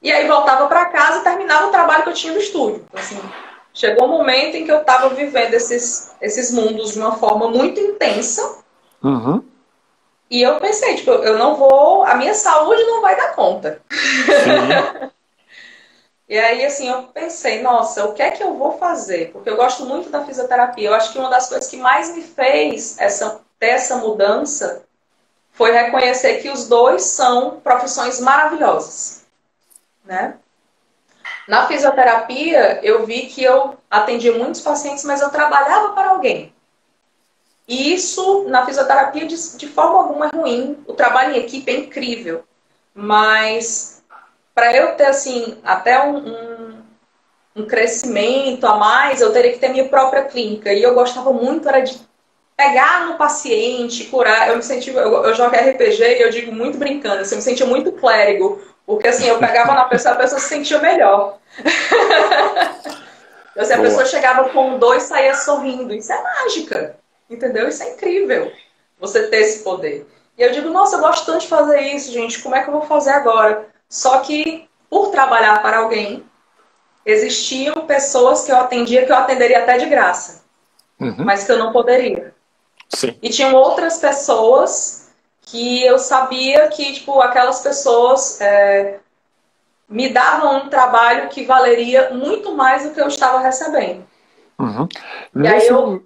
E 0.00 0.12
aí 0.12 0.26
voltava 0.26 0.66
para 0.66 0.86
casa 0.86 1.18
e 1.18 1.24
terminava 1.24 1.66
o 1.66 1.70
trabalho 1.70 2.04
que 2.04 2.10
eu 2.10 2.14
tinha 2.14 2.32
no 2.32 2.38
estúdio. 2.38 2.84
Então, 2.88 3.00
assim, 3.00 3.20
chegou 3.76 4.06
um 4.06 4.12
momento 4.12 4.56
em 4.56 4.64
que 4.64 4.72
eu 4.72 4.80
estava 4.80 5.10
vivendo 5.10 5.54
esses, 5.54 6.10
esses 6.20 6.50
mundos 6.50 6.92
de 6.92 6.98
uma 6.98 7.16
forma 7.16 7.48
muito 7.48 7.78
intensa. 7.78 8.58
Uhum. 9.04 9.44
E 10.28 10.42
eu 10.42 10.58
pensei, 10.58 10.96
tipo, 10.96 11.10
eu 11.10 11.38
não 11.38 11.54
vou, 11.54 12.02
a 12.02 12.14
minha 12.14 12.34
saúde 12.34 12.82
não 12.82 13.00
vai 13.00 13.14
dar 13.16 13.34
conta. 13.36 13.80
e 16.28 16.36
aí, 16.36 16.64
assim, 16.64 16.88
eu 16.88 17.04
pensei, 17.04 17.62
nossa, 17.62 18.06
o 18.06 18.14
que 18.14 18.22
é 18.22 18.32
que 18.32 18.42
eu 18.42 18.54
vou 18.54 18.78
fazer? 18.78 19.30
Porque 19.30 19.50
eu 19.50 19.56
gosto 19.56 19.84
muito 19.84 20.08
da 20.08 20.24
fisioterapia. 20.24 20.88
Eu 20.88 20.94
acho 20.94 21.12
que 21.12 21.18
uma 21.18 21.30
das 21.30 21.48
coisas 21.48 21.70
que 21.70 21.76
mais 21.76 22.12
me 22.12 22.22
fez 22.22 22.98
essa, 22.98 23.40
ter 23.60 23.68
essa 23.68 23.96
mudança 23.96 24.82
foi 25.52 25.70
reconhecer 25.70 26.38
que 26.38 26.50
os 26.50 26.66
dois 26.66 27.02
são 27.02 27.60
profissões 27.60 28.18
maravilhosas 28.20 29.26
né? 30.06 30.38
Na 31.46 31.66
fisioterapia, 31.66 32.80
eu 32.82 33.06
vi 33.06 33.26
que 33.26 33.42
eu 33.42 33.76
atendia 33.90 34.32
muitos 34.32 34.60
pacientes, 34.60 35.04
mas 35.04 35.20
eu 35.20 35.30
trabalhava 35.30 35.90
para 35.90 36.10
alguém. 36.10 36.52
E 37.68 37.94
isso, 37.94 38.44
na 38.48 38.64
fisioterapia, 38.64 39.26
de, 39.26 39.56
de 39.56 39.66
forma 39.68 39.98
alguma 39.98 40.26
é 40.26 40.36
ruim. 40.36 40.78
O 40.86 40.92
trabalho 40.92 41.34
em 41.34 41.38
equipe 41.38 41.70
é 41.70 41.76
incrível. 41.76 42.44
Mas, 42.94 44.02
para 44.54 44.74
eu 44.74 44.96
ter, 44.96 45.06
assim, 45.06 45.58
até 45.64 46.02
um, 46.02 46.16
um, 46.16 46.82
um, 47.56 47.66
crescimento 47.66 48.66
a 48.66 48.76
mais, 48.76 49.20
eu 49.20 49.32
teria 49.32 49.52
que 49.52 49.58
ter 49.58 49.68
minha 49.68 49.88
própria 49.88 50.24
clínica. 50.24 50.72
E 50.72 50.82
eu 50.82 50.94
gostava 50.94 51.32
muito, 51.32 51.68
era 51.68 51.80
de 51.80 52.00
pegar 52.56 53.06
no 53.06 53.18
paciente, 53.18 54.06
curar. 54.06 54.48
Eu 54.48 54.56
me 54.56 54.62
sentia, 54.62 54.92
eu, 54.92 55.24
eu 55.24 55.34
jogo 55.34 55.54
RPG 55.54 56.02
e 56.02 56.22
eu 56.22 56.30
digo 56.30 56.52
muito 56.52 56.78
brincando, 56.78 57.20
assim, 57.20 57.34
eu 57.34 57.38
me 57.38 57.42
sentia 57.42 57.66
muito 57.66 57.92
clérigo. 57.92 58.60
Porque 58.86 59.08
assim, 59.08 59.26
eu 59.26 59.38
pegava 59.38 59.74
na 59.74 59.84
pessoa, 59.86 60.14
a 60.14 60.18
pessoa 60.18 60.40
se 60.40 60.48
sentia 60.48 60.78
melhor. 60.78 61.38
então, 63.50 63.58
assim, 63.62 63.72
a 63.72 63.76
Boa. 63.76 63.88
pessoa 63.88 64.06
chegava 64.06 64.48
com 64.50 64.78
dois 64.78 65.04
e 65.04 65.08
saía 65.08 65.34
sorrindo. 65.34 65.92
Isso 65.92 66.12
é 66.12 66.22
mágica. 66.22 66.96
Entendeu? 67.28 67.68
Isso 67.68 67.82
é 67.82 67.94
incrível. 67.94 68.52
Você 69.00 69.26
ter 69.26 69.38
esse 69.38 69.64
poder. 69.64 70.06
E 70.38 70.42
eu 70.42 70.52
digo, 70.52 70.70
nossa, 70.70 70.96
eu 70.96 71.00
gosto 71.00 71.26
tanto 71.26 71.40
de 71.40 71.48
fazer 71.48 71.80
isso, 71.80 72.12
gente. 72.12 72.40
Como 72.40 72.54
é 72.54 72.62
que 72.62 72.68
eu 72.68 72.74
vou 72.74 72.82
fazer 72.82 73.10
agora? 73.10 73.66
Só 73.88 74.20
que, 74.20 74.68
por 74.88 75.10
trabalhar 75.10 75.60
para 75.62 75.78
alguém, 75.78 76.24
existiam 77.04 77.86
pessoas 77.86 78.44
que 78.44 78.52
eu 78.52 78.56
atendia 78.56 79.04
que 79.04 79.10
eu 79.10 79.16
atenderia 79.16 79.58
até 79.58 79.78
de 79.78 79.86
graça. 79.86 80.44
Uhum. 81.00 81.16
Mas 81.18 81.44
que 81.44 81.50
eu 81.50 81.58
não 81.58 81.72
poderia. 81.72 82.34
Sim. 82.88 83.18
E 83.20 83.30
tinham 83.30 83.52
outras 83.54 83.98
pessoas 83.98 85.05
que 85.46 85.84
eu 85.84 85.98
sabia 85.98 86.68
que, 86.68 86.92
tipo, 86.92 87.20
aquelas 87.20 87.60
pessoas 87.60 88.40
é, 88.40 88.98
me 89.88 90.08
davam 90.08 90.58
um 90.58 90.68
trabalho 90.68 91.28
que 91.28 91.44
valeria 91.44 92.10
muito 92.10 92.54
mais 92.54 92.82
do 92.82 92.90
que 92.90 93.00
eu 93.00 93.06
estava 93.06 93.38
recebendo. 93.38 94.04
Uhum. 94.58 94.88
E 95.34 95.38
Nesse... 95.38 95.54
aí 95.54 95.68
eu... 95.68 96.04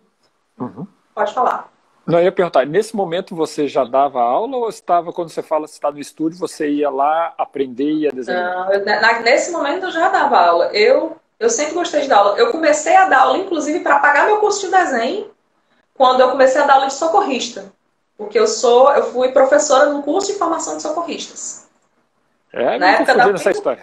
Uhum. 0.59 0.87
Pode 1.15 1.33
falar. 1.33 1.71
Não, 2.07 2.19
eu 2.19 2.25
ia 2.25 2.33
perguntar, 2.33 2.67
nesse 2.67 2.95
momento 2.95 3.35
você 3.35 3.67
já 3.67 3.83
dava 3.85 4.21
aula 4.21 4.57
ou 4.59 4.69
estava, 4.69 5.13
quando 5.13 5.31
você 5.31 5.43
fala 5.43 5.65
que 5.65 5.73
está 5.73 5.91
no 5.91 5.99
estúdio, 5.99 6.39
você 6.39 6.69
ia 6.69 6.91
lá 6.91 7.33
aprender 7.39 7.91
e 7.91 8.03
ia 8.03 8.11
desenhar? 8.11 8.55
Não, 8.55 8.73
eu, 8.73 8.85
na, 8.85 9.21
nesse 9.21 9.51
momento 9.51 9.85
eu 9.87 9.91
já 9.91 10.09
dava 10.11 10.39
aula. 10.39 10.67
Eu, 10.75 11.17
eu 11.39 11.49
sempre 11.49 11.75
gostei 11.75 12.03
de 12.03 12.09
dar 12.09 12.19
aula. 12.19 12.37
Eu 12.37 12.51
comecei 12.51 12.95
a 12.95 13.09
dar 13.09 13.21
aula, 13.21 13.39
inclusive, 13.39 13.81
para 13.81 14.01
pagar 14.01 14.27
meu 14.27 14.39
curso 14.39 14.67
de 14.67 14.73
desenho, 14.73 15.31
quando 15.95 16.21
eu 16.21 16.31
comecei 16.31 16.61
a 16.61 16.67
dar 16.67 16.75
aula 16.75 16.89
de 16.89 16.95
socorrista. 16.95 17.73
Porque 18.21 18.39
eu 18.39 18.47
sou, 18.47 18.93
eu 18.93 19.05
fui 19.05 19.33
professora 19.33 19.87
no 19.87 20.03
curso 20.03 20.31
de 20.31 20.39
formação 20.39 20.77
de 20.77 20.83
socorristas. 20.83 21.67
É, 22.53 22.79
na 22.79 22.91
época 22.91 23.15
da 23.15 23.31
essa 23.31 23.51
história. 23.51 23.83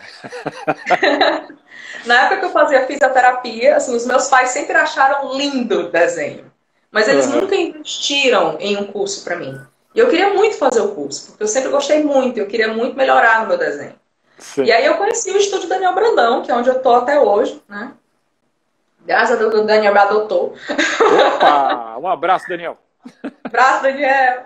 na 2.06 2.16
época 2.22 2.38
que 2.38 2.46
eu 2.46 2.52
fazia 2.52 2.86
fisioterapia, 2.86 3.78
assim, 3.78 3.96
os 3.96 4.06
meus 4.06 4.28
pais 4.28 4.52
sempre 4.52 4.78
acharam 4.78 5.36
lindo 5.36 5.80
o 5.80 5.90
desenho. 5.90 6.52
Mas 6.92 7.08
eles 7.08 7.26
uhum. 7.26 7.42
nunca 7.42 7.56
investiram 7.56 8.58
em 8.60 8.78
um 8.78 8.86
curso 8.86 9.24
para 9.24 9.38
mim. 9.38 9.60
E 9.96 9.98
eu 9.98 10.08
queria 10.08 10.32
muito 10.32 10.56
fazer 10.56 10.82
o 10.82 10.94
curso, 10.94 11.30
porque 11.30 11.42
eu 11.42 11.48
sempre 11.48 11.72
gostei 11.72 12.04
muito, 12.04 12.38
eu 12.38 12.46
queria 12.46 12.68
muito 12.68 12.96
melhorar 12.96 13.42
no 13.42 13.48
meu 13.48 13.58
desenho. 13.58 13.96
Sim. 14.38 14.66
E 14.66 14.72
aí 14.72 14.86
eu 14.86 14.98
conheci 14.98 15.32
o 15.32 15.38
estúdio 15.38 15.68
Daniel 15.68 15.96
Brandão, 15.96 16.44
que 16.44 16.52
é 16.52 16.56
onde 16.56 16.70
eu 16.70 16.80
tô 16.80 16.94
até 16.94 17.20
hoje, 17.20 17.60
né? 17.68 17.92
Graças 19.04 19.36
a 19.36 19.40
Deus 19.40 19.52
o 19.52 19.64
Daniel 19.64 19.94
me 19.94 20.00
adotou. 20.00 20.54
Opa! 21.34 21.88
Um 21.98 22.08
abraço, 22.08 22.48
Daniel. 22.48 22.78
Braço, 23.52 23.84
Daniel! 23.84 24.46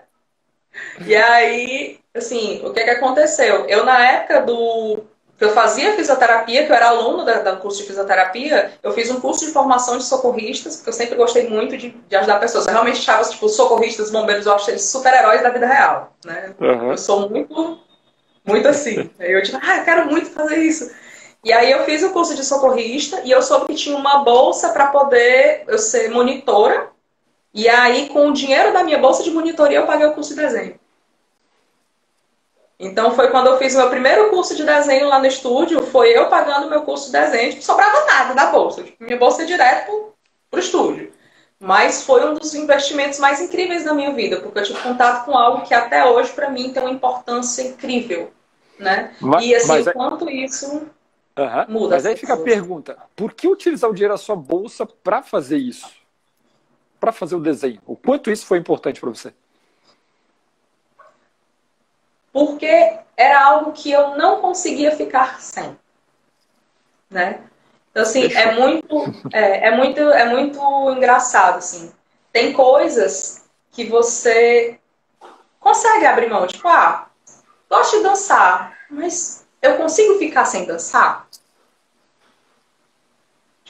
E 1.05 1.15
aí, 1.15 1.99
assim, 2.15 2.61
o 2.65 2.73
que 2.73 2.83
que 2.83 2.89
aconteceu? 2.89 3.65
Eu, 3.65 3.83
na 3.85 4.05
época 4.05 4.41
do 4.41 5.03
que 5.37 5.45
eu 5.45 5.53
fazia 5.53 5.95
fisioterapia, 5.95 6.65
que 6.67 6.71
eu 6.71 6.75
era 6.75 6.89
aluno 6.89 7.25
da, 7.25 7.39
da, 7.39 7.55
curso 7.55 7.79
de 7.79 7.87
fisioterapia, 7.87 8.73
eu 8.83 8.91
fiz 8.91 9.09
um 9.09 9.19
curso 9.19 9.43
de 9.43 9.51
formação 9.51 9.97
de 9.97 10.03
socorristas, 10.03 10.75
porque 10.75 10.89
eu 10.89 10.93
sempre 10.93 11.15
gostei 11.15 11.49
muito 11.49 11.75
de, 11.75 11.89
de 11.89 12.15
ajudar 12.15 12.39
pessoas. 12.39 12.67
Eu 12.67 12.73
realmente 12.73 12.99
achava, 12.99 13.27
tipo, 13.27 13.49
socorristas, 13.49 14.11
bombeiros, 14.11 14.45
eu 14.45 14.53
acho 14.53 14.69
eles 14.69 14.83
super-heróis 14.83 15.41
da 15.41 15.49
vida 15.49 15.65
real, 15.65 16.13
né? 16.23 16.53
Uhum. 16.59 16.91
Eu 16.91 16.97
sou 16.97 17.27
muito, 17.27 17.79
muito 18.45 18.67
assim. 18.67 19.09
Aí 19.19 19.31
eu 19.31 19.41
tipo, 19.41 19.57
ah, 19.63 19.77
eu 19.77 19.83
quero 19.83 20.05
muito 20.05 20.29
fazer 20.29 20.57
isso. 20.57 20.91
E 21.43 21.51
aí 21.51 21.71
eu 21.71 21.83
fiz 21.85 22.03
o 22.03 22.11
curso 22.11 22.35
de 22.35 22.45
socorrista 22.45 23.21
e 23.25 23.31
eu 23.31 23.41
soube 23.41 23.65
que 23.65 23.73
tinha 23.73 23.97
uma 23.97 24.23
bolsa 24.23 24.69
para 24.69 24.87
poder 24.87 25.63
eu 25.67 25.79
ser 25.79 26.11
monitora 26.11 26.89
e 27.53 27.67
aí, 27.67 28.07
com 28.09 28.29
o 28.29 28.33
dinheiro 28.33 28.71
da 28.71 28.83
minha 28.83 28.97
bolsa 28.97 29.23
de 29.23 29.31
monitoria, 29.31 29.79
eu 29.79 29.85
paguei 29.85 30.07
o 30.07 30.13
curso 30.13 30.33
de 30.33 30.41
desenho. 30.41 30.79
Então, 32.79 33.11
foi 33.11 33.29
quando 33.29 33.47
eu 33.47 33.57
fiz 33.57 33.75
o 33.75 33.77
meu 33.77 33.89
primeiro 33.89 34.29
curso 34.29 34.55
de 34.55 34.63
desenho 34.63 35.07
lá 35.07 35.19
no 35.19 35.27
estúdio, 35.27 35.83
foi 35.83 36.17
eu 36.17 36.29
pagando 36.29 36.69
meu 36.69 36.81
curso 36.81 37.07
de 37.07 37.11
desenho, 37.11 37.53
não 37.53 37.61
sobrava 37.61 38.05
nada 38.05 38.33
da 38.33 38.47
bolsa. 38.47 38.83
Minha 38.99 39.17
bolsa 39.17 39.43
é 39.43 39.45
direto 39.45 40.13
para 40.49 40.57
o 40.57 40.61
estúdio. 40.61 41.11
Mas 41.59 42.03
foi 42.03 42.25
um 42.27 42.33
dos 42.33 42.55
investimentos 42.55 43.19
mais 43.19 43.39
incríveis 43.39 43.83
da 43.83 43.93
minha 43.93 44.11
vida, 44.13 44.39
porque 44.39 44.57
eu 44.57 44.63
tive 44.63 44.79
contato 44.79 45.25
com 45.25 45.37
algo 45.37 45.63
que 45.63 45.75
até 45.75 46.03
hoje, 46.03 46.31
para 46.31 46.49
mim, 46.49 46.73
tem 46.73 46.81
uma 46.81 46.91
importância 46.91 47.61
incrível. 47.61 48.31
Né? 48.79 49.13
Mas, 49.21 49.45
e 49.45 49.53
assim, 49.53 49.81
o 49.81 49.93
quanto 49.93 50.27
isso 50.27 50.89
uhum. 51.37 51.65
muda. 51.67 51.95
Mas 51.95 52.05
aí 52.07 52.17
fica 52.17 52.33
a 52.33 52.37
pergunta: 52.37 52.97
por 53.15 53.33
que 53.33 53.47
utilizar 53.47 53.87
o 53.87 53.93
dinheiro 53.93 54.15
da 54.15 54.17
sua 54.17 54.35
bolsa 54.35 54.87
para 54.87 55.21
fazer 55.21 55.57
isso? 55.57 56.00
Para 57.01 57.11
fazer 57.11 57.35
o 57.35 57.39
desenho? 57.39 57.81
O 57.85 57.95
quanto 57.95 58.29
isso 58.29 58.45
foi 58.45 58.59
importante 58.59 59.01
para 59.01 59.09
você? 59.09 59.33
Porque 62.31 62.99
era 63.17 63.43
algo 63.43 63.73
que 63.73 63.91
eu 63.91 64.15
não 64.15 64.39
conseguia 64.39 64.95
ficar 64.95 65.41
sem, 65.41 65.75
né? 67.09 67.41
Então 67.89 68.03
assim 68.03 68.31
é 68.31 68.53
muito, 68.53 69.03
é, 69.33 69.67
é 69.67 69.75
muito, 69.75 69.99
é 69.99 70.29
muito 70.29 70.91
engraçado 70.91 71.57
assim. 71.57 71.91
Tem 72.31 72.53
coisas 72.53 73.49
que 73.71 73.83
você 73.85 74.79
consegue 75.59 76.05
abrir 76.05 76.29
mão, 76.29 76.47
tipo, 76.47 76.67
ah, 76.67 77.09
gosto 77.69 77.97
de 77.97 78.03
dançar, 78.03 78.77
mas 78.89 79.45
eu 79.61 79.75
consigo 79.75 80.19
ficar 80.19 80.45
sem 80.45 80.65
dançar? 80.65 81.27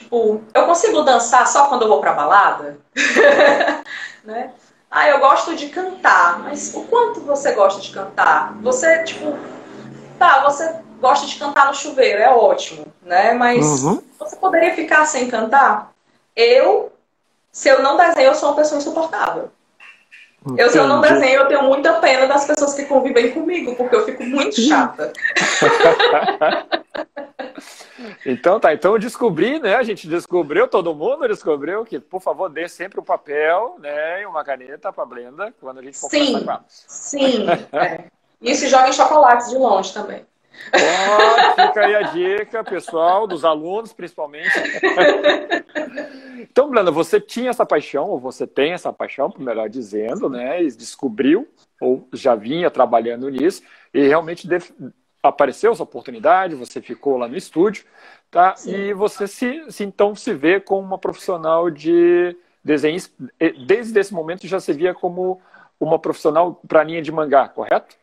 Tipo, 0.02 0.42
eu 0.52 0.66
consigo 0.66 1.02
dançar 1.02 1.46
só 1.46 1.68
quando 1.68 1.82
eu 1.82 1.88
vou 1.88 2.00
pra 2.00 2.12
balada? 2.12 2.76
né? 4.24 4.50
Ah, 4.90 5.08
eu 5.08 5.20
gosto 5.20 5.54
de 5.54 5.68
cantar, 5.68 6.40
mas 6.40 6.74
o 6.74 6.82
quanto 6.84 7.20
você 7.20 7.52
gosta 7.52 7.80
de 7.80 7.90
cantar? 7.90 8.52
Você, 8.62 9.04
tipo, 9.04 9.34
tá, 10.18 10.42
você 10.42 10.74
gosta 11.00 11.26
de 11.26 11.36
cantar 11.36 11.68
no 11.68 11.74
chuveiro, 11.74 12.20
é 12.20 12.28
ótimo, 12.28 12.86
né? 13.00 13.32
Mas 13.32 13.82
uhum. 13.82 14.02
você 14.18 14.36
poderia 14.36 14.74
ficar 14.74 15.06
sem 15.06 15.30
cantar? 15.30 15.92
Eu, 16.36 16.92
se 17.50 17.68
eu 17.68 17.80
não 17.80 17.96
desenho, 17.96 18.26
eu 18.26 18.34
sou 18.34 18.50
uma 18.50 18.56
pessoa 18.56 18.78
insuportável. 18.78 19.50
Eu, 20.58 20.68
se 20.68 20.76
eu 20.76 20.88
não 20.88 21.00
desenho, 21.00 21.40
eu 21.40 21.46
tenho 21.46 21.62
muita 21.62 21.92
pena 21.94 22.26
das 22.26 22.44
pessoas 22.44 22.74
que 22.74 22.84
convivem 22.86 23.30
comigo, 23.30 23.76
porque 23.76 23.94
eu 23.94 24.04
fico 24.04 24.24
muito 24.24 24.60
chata. 24.60 25.12
Então 28.24 28.58
tá, 28.58 28.72
então 28.72 28.92
eu 28.92 28.98
descobri, 28.98 29.58
né? 29.58 29.76
A 29.76 29.82
gente 29.82 30.08
descobriu, 30.08 30.66
todo 30.66 30.94
mundo 30.94 31.28
descobriu 31.28 31.84
que, 31.84 32.00
por 32.00 32.20
favor, 32.20 32.48
dê 32.48 32.68
sempre 32.68 33.00
um 33.00 33.04
papel, 33.04 33.76
né? 33.78 34.22
E 34.22 34.26
uma 34.26 34.44
caneta 34.44 34.92
para 34.92 35.04
Blenda 35.04 35.54
quando 35.60 35.78
a 35.78 35.82
gente 35.82 35.98
for 35.98 36.10
sim, 36.10 36.36
ela. 36.36 36.64
Sim, 36.68 37.46
é. 37.72 38.04
E 38.40 38.54
se 38.54 38.68
joga 38.68 38.88
em 38.88 38.92
chocolates 38.92 39.50
de 39.50 39.56
longe 39.56 39.92
também. 39.92 40.26
Oh, 40.74 41.62
fica 41.62 41.80
aí 41.80 41.94
a 41.94 42.02
dica, 42.02 42.64
pessoal, 42.64 43.26
dos 43.26 43.44
alunos 43.44 43.92
principalmente. 43.92 44.50
Então, 46.50 46.68
Blenda, 46.68 46.90
você 46.90 47.20
tinha 47.20 47.50
essa 47.50 47.64
paixão, 47.64 48.08
ou 48.08 48.18
você 48.18 48.46
tem 48.46 48.72
essa 48.72 48.92
paixão, 48.92 49.32
melhor 49.38 49.70
dizendo, 49.70 50.28
né? 50.28 50.62
E 50.62 50.66
descobriu, 50.70 51.48
ou 51.80 52.06
já 52.12 52.34
vinha 52.34 52.70
trabalhando 52.70 53.28
nisso, 53.30 53.62
e 53.94 54.06
realmente 54.06 54.46
apareceu 55.22 55.72
essa 55.72 55.82
oportunidade, 55.82 56.54
você 56.54 56.80
ficou 56.80 57.16
lá 57.16 57.28
no 57.28 57.36
estúdio, 57.36 57.84
tá? 58.30 58.56
Sim. 58.56 58.74
E 58.74 58.94
você 58.94 59.28
se, 59.28 59.64
se, 59.70 59.84
então 59.84 60.14
se 60.14 60.34
vê 60.34 60.60
como 60.60 60.86
uma 60.86 60.98
profissional 60.98 61.70
de 61.70 62.36
desenho. 62.64 63.00
Desde 63.66 63.98
esse 63.98 64.12
momento 64.12 64.46
já 64.46 64.58
se 64.58 64.72
via 64.72 64.92
como 64.92 65.40
uma 65.78 65.98
profissional 65.98 66.60
para 66.66 66.80
a 66.80 66.84
linha 66.84 67.02
de 67.02 67.12
mangá, 67.12 67.48
correto? 67.48 67.96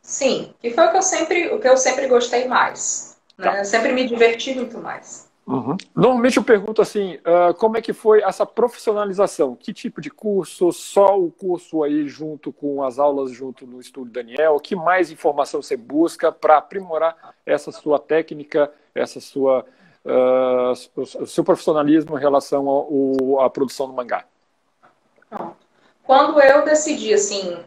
Sim, 0.00 0.54
e 0.62 0.70
foi 0.70 0.86
o 0.86 0.90
que 0.90 0.96
eu 0.96 1.02
sempre, 1.02 1.48
o 1.48 1.60
que 1.60 1.68
eu 1.68 1.76
sempre 1.76 2.06
gostei 2.06 2.48
mais. 2.48 3.18
Né? 3.36 3.44
Tá. 3.44 3.58
Eu 3.58 3.64
sempre 3.64 3.92
me 3.92 4.06
diverti 4.06 4.54
muito 4.54 4.78
mais. 4.78 5.27
Uhum. 5.48 5.78
Normalmente 5.96 6.36
eu 6.36 6.44
pergunto 6.44 6.82
assim, 6.82 7.14
uh, 7.16 7.54
como 7.54 7.78
é 7.78 7.80
que 7.80 7.94
foi 7.94 8.22
essa 8.22 8.44
profissionalização? 8.44 9.56
Que 9.56 9.72
tipo 9.72 9.98
de 9.98 10.10
curso? 10.10 10.70
Só 10.72 11.18
o 11.18 11.30
curso 11.30 11.82
aí 11.82 12.06
junto 12.06 12.52
com 12.52 12.82
as 12.82 12.98
aulas 12.98 13.30
junto 13.30 13.66
no 13.66 13.80
Estúdio 13.80 14.12
Daniel? 14.12 14.60
Que 14.60 14.76
mais 14.76 15.10
informação 15.10 15.62
você 15.62 15.74
busca 15.74 16.30
para 16.30 16.58
aprimorar 16.58 17.34
essa 17.46 17.72
sua 17.72 17.98
técnica, 17.98 18.70
essa 18.94 19.20
sua 19.20 19.64
uh, 20.04 21.00
o 21.22 21.26
seu 21.26 21.42
profissionalismo 21.42 22.18
em 22.18 22.20
relação 22.20 22.68
ao, 22.68 23.40
à 23.40 23.48
produção 23.48 23.86
do 23.86 23.94
mangá? 23.94 24.26
Quando 26.04 26.42
eu 26.42 26.62
decidi 26.66 27.14
assim, 27.14 27.58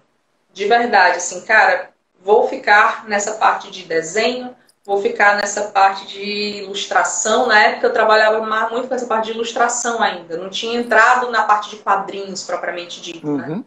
de 0.54 0.68
verdade, 0.68 1.18
assim, 1.18 1.44
cara, 1.48 1.90
vou 2.20 2.48
ficar 2.48 3.06
nessa 3.08 3.40
parte 3.40 3.72
de 3.72 3.86
desenho, 3.86 4.56
vou 4.92 5.02
ficar 5.02 5.38
nessa 5.38 5.70
parte 5.70 6.06
de 6.06 6.22
ilustração. 6.64 7.48
Na 7.48 7.58
época 7.62 7.88
eu 7.88 7.94
trabalhava 7.94 8.42
muito 8.70 8.90
com 8.90 8.94
essa 8.94 9.06
parte 9.06 9.28
de 9.28 9.32
ilustração 9.32 10.04
ainda, 10.04 10.36
não 10.36 10.50
tinha 10.50 10.78
entrado 10.78 11.32
na 11.32 11.44
parte 11.44 11.70
de 11.70 11.78
quadrinhos 11.78 12.44
propriamente 12.44 13.02
dito. 13.02 13.26
Né? 13.26 13.48
Uhum. 13.48 13.56
Né? 13.58 13.64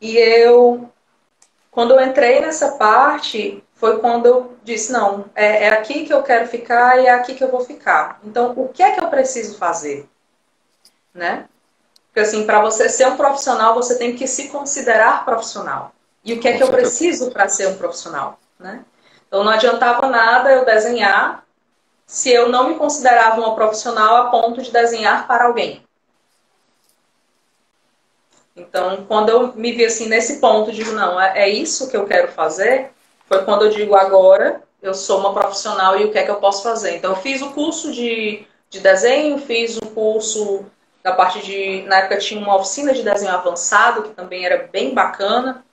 E 0.00 0.16
eu, 0.16 0.90
quando 1.70 1.92
eu 1.92 2.00
entrei 2.04 2.40
nessa 2.40 2.72
parte, 2.72 3.62
foi 3.74 4.00
quando 4.00 4.26
eu 4.26 4.56
disse: 4.64 4.90
não, 4.90 5.26
é, 5.32 5.66
é 5.66 5.68
aqui 5.68 6.04
que 6.04 6.12
eu 6.12 6.24
quero 6.24 6.48
ficar 6.48 7.00
e 7.00 7.06
é 7.06 7.10
aqui 7.10 7.34
que 7.34 7.44
eu 7.44 7.50
vou 7.50 7.60
ficar. 7.60 8.18
Então, 8.24 8.52
o 8.56 8.68
que 8.68 8.82
é 8.82 8.92
que 8.92 9.02
eu 9.02 9.08
preciso 9.08 9.58
fazer? 9.58 10.08
Né? 11.14 11.46
Porque, 12.06 12.20
assim, 12.20 12.44
para 12.44 12.60
você 12.60 12.88
ser 12.88 13.06
um 13.06 13.16
profissional, 13.16 13.74
você 13.74 13.96
tem 13.96 14.16
que 14.16 14.26
se 14.26 14.48
considerar 14.48 15.24
profissional. 15.24 15.92
E 16.24 16.32
o 16.32 16.40
que 16.40 16.48
é 16.48 16.56
que 16.56 16.62
eu 16.62 16.68
preciso 16.68 17.30
para 17.30 17.48
ser 17.48 17.68
um 17.68 17.76
profissional? 17.76 18.40
Né? 18.58 18.84
Então 19.28 19.44
não 19.44 19.52
adiantava 19.52 20.08
nada 20.08 20.50
eu 20.50 20.64
desenhar 20.64 21.44
se 22.06 22.30
eu 22.30 22.48
não 22.48 22.70
me 22.70 22.76
considerava 22.76 23.38
uma 23.38 23.54
profissional 23.54 24.16
a 24.16 24.30
ponto 24.30 24.62
de 24.62 24.72
desenhar 24.72 25.26
para 25.26 25.44
alguém. 25.44 25.82
Então, 28.56 29.04
quando 29.06 29.28
eu 29.28 29.54
me 29.54 29.72
vi 29.72 29.84
assim 29.84 30.08
nesse 30.08 30.40
ponto, 30.40 30.72
digo, 30.72 30.90
não, 30.92 31.20
é, 31.20 31.42
é 31.42 31.48
isso 31.48 31.90
que 31.90 31.96
eu 31.96 32.06
quero 32.06 32.32
fazer, 32.32 32.90
foi 33.26 33.44
quando 33.44 33.66
eu 33.66 33.70
digo 33.70 33.94
agora 33.94 34.62
eu 34.82 34.94
sou 34.94 35.20
uma 35.20 35.34
profissional 35.34 35.98
e 35.98 36.04
o 36.04 36.12
que 36.12 36.18
é 36.18 36.24
que 36.24 36.30
eu 36.30 36.36
posso 36.36 36.62
fazer. 36.62 36.96
Então, 36.96 37.10
eu 37.10 37.16
fiz 37.16 37.42
o 37.42 37.50
curso 37.50 37.92
de, 37.92 38.46
de 38.70 38.80
desenho, 38.80 39.38
fiz 39.38 39.76
o 39.76 39.86
curso 39.86 40.64
da 41.02 41.12
parte 41.12 41.40
de. 41.42 41.82
Na 41.82 41.98
época 41.98 42.18
tinha 42.18 42.40
uma 42.40 42.56
oficina 42.56 42.92
de 42.92 43.02
desenho 43.02 43.32
avançado, 43.32 44.02
que 44.02 44.10
também 44.10 44.44
era 44.44 44.68
bem 44.70 44.94
bacana. 44.94 45.64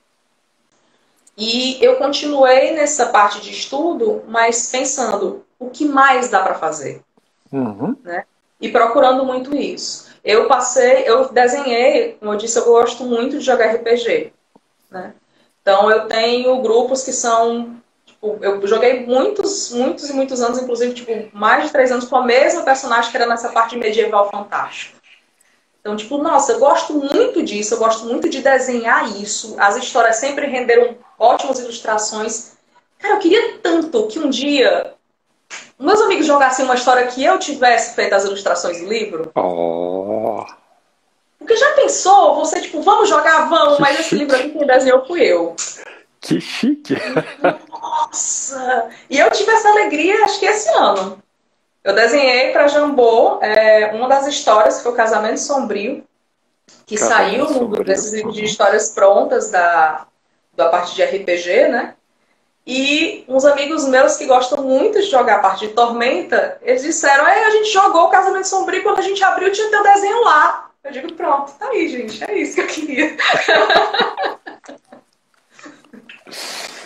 E 1.37 1.83
eu 1.83 1.97
continuei 1.97 2.71
nessa 2.71 3.07
parte 3.07 3.41
de 3.41 3.51
estudo, 3.51 4.23
mas 4.27 4.69
pensando 4.71 5.45
o 5.59 5.69
que 5.69 5.85
mais 5.85 6.29
dá 6.29 6.41
para 6.41 6.55
fazer, 6.55 7.01
uhum. 7.51 7.95
né? 8.03 8.23
E 8.59 8.69
procurando 8.69 9.25
muito 9.25 9.55
isso. 9.55 10.07
Eu 10.23 10.47
passei, 10.47 11.03
eu 11.05 11.29
desenhei, 11.29 12.13
como 12.19 12.33
eu 12.33 12.37
disse, 12.37 12.57
eu 12.57 12.65
gosto 12.65 13.03
muito 13.03 13.37
de 13.37 13.45
jogar 13.45 13.75
RPG, 13.75 14.31
né? 14.89 15.13
Então 15.61 15.91
eu 15.91 16.07
tenho 16.07 16.61
grupos 16.61 17.03
que 17.03 17.11
são, 17.11 17.75
tipo, 18.05 18.37
eu 18.41 18.65
joguei 18.65 19.05
muitos, 19.05 19.71
muitos 19.71 20.09
e 20.09 20.13
muitos 20.13 20.41
anos, 20.41 20.59
inclusive 20.59 20.93
tipo 20.93 21.11
mais 21.35 21.65
de 21.65 21.71
três 21.71 21.91
anos 21.91 22.05
com 22.05 22.15
a 22.15 22.23
mesma 22.23 22.63
personagem 22.63 23.11
que 23.11 23.17
era 23.17 23.25
nessa 23.25 23.49
parte 23.49 23.75
medieval 23.75 24.29
fantástico. 24.29 24.94
Então, 25.85 25.95
tipo, 25.95 26.17
nossa, 26.17 26.53
eu 26.53 26.59
gosto 26.59 26.93
muito 26.95 27.43
disso, 27.43 27.75
eu 27.75 27.77
gosto 27.77 28.05
muito 28.05 28.27
de 28.27 28.41
desenhar 28.41 29.21
isso. 29.21 29.53
As 29.59 29.75
histórias 29.75 30.15
sempre 30.15 30.47
renderam 30.47 30.97
ótimas 31.19 31.59
ilustrações. 31.59 32.53
Cara, 32.97 33.13
eu 33.13 33.19
queria 33.19 33.59
tanto 33.59 34.07
que 34.07 34.17
um 34.17 34.27
dia 34.27 34.95
meus 35.77 36.01
amigos 36.01 36.25
jogassem 36.25 36.65
uma 36.65 36.73
história 36.73 37.05
que 37.05 37.23
eu 37.23 37.37
tivesse 37.37 37.93
feito 37.93 38.13
as 38.13 38.25
ilustrações 38.25 38.81
do 38.81 38.87
livro. 38.87 39.31
Oh. 39.35 40.43
Porque 41.37 41.55
já 41.55 41.73
pensou? 41.73 42.33
Você, 42.37 42.61
tipo, 42.61 42.81
vamos 42.81 43.07
jogar, 43.07 43.47
vamos, 43.47 43.75
que 43.75 43.81
mas 43.83 43.97
chique. 43.97 44.01
esse 44.01 44.15
livro 44.15 44.35
aqui 44.35 44.49
quem 44.49 44.65
desenhou 44.65 45.05
fui 45.05 45.21
eu. 45.21 45.55
Que 46.19 46.41
chique! 46.41 46.95
Nossa! 47.69 48.89
E 49.07 49.19
eu 49.19 49.29
tive 49.29 49.51
essa 49.51 49.69
alegria, 49.69 50.23
acho 50.23 50.39
que 50.39 50.47
esse 50.47 50.67
ano. 50.69 51.23
Eu 51.85 51.93
desenhei 51.93 52.51
para 52.51 52.67
Jambô 52.67 53.37
é, 53.43 53.91
uma 53.93 54.09
das 54.09 54.25
histórias, 54.25 54.77
que 54.77 54.83
foi 54.83 54.91
o 54.91 54.95
Casamento 54.95 55.39
Sombrio, 55.39 56.03
que 56.83 56.97
Casamento 56.97 57.45
saiu 57.45 57.47
Sombrio. 57.47 57.83
desses 57.83 58.11
livros 58.11 58.33
de 58.33 58.43
histórias 58.43 58.89
prontas 58.89 59.51
da, 59.51 60.07
da 60.55 60.67
parte 60.69 60.95
de 60.95 61.03
RPG, 61.03 61.67
né? 61.67 61.93
E 62.65 63.23
uns 63.27 63.45
amigos 63.45 63.87
meus 63.87 64.17
que 64.17 64.25
gostam 64.25 64.63
muito 64.63 64.99
de 64.99 65.05
jogar 65.05 65.35
a 65.35 65.39
parte 65.39 65.67
de 65.67 65.73
Tormenta, 65.75 66.57
eles 66.63 66.81
disseram, 66.81 67.23
a 67.23 67.51
gente 67.51 67.69
jogou 67.69 68.05
o 68.05 68.09
Casamento 68.09 68.47
Sombrio 68.47 68.81
quando 68.81 68.97
a 68.97 69.03
gente 69.03 69.23
abriu 69.23 69.51
tinha 69.51 69.69
teu 69.69 69.83
desenho 69.83 70.23
lá. 70.23 70.71
Eu 70.83 70.91
digo, 70.91 71.13
pronto, 71.13 71.51
tá 71.51 71.67
aí, 71.67 71.87
gente, 71.87 72.23
é 72.23 72.35
isso 72.35 72.55
que 72.55 72.61
eu 72.61 72.67
queria. 72.67 73.15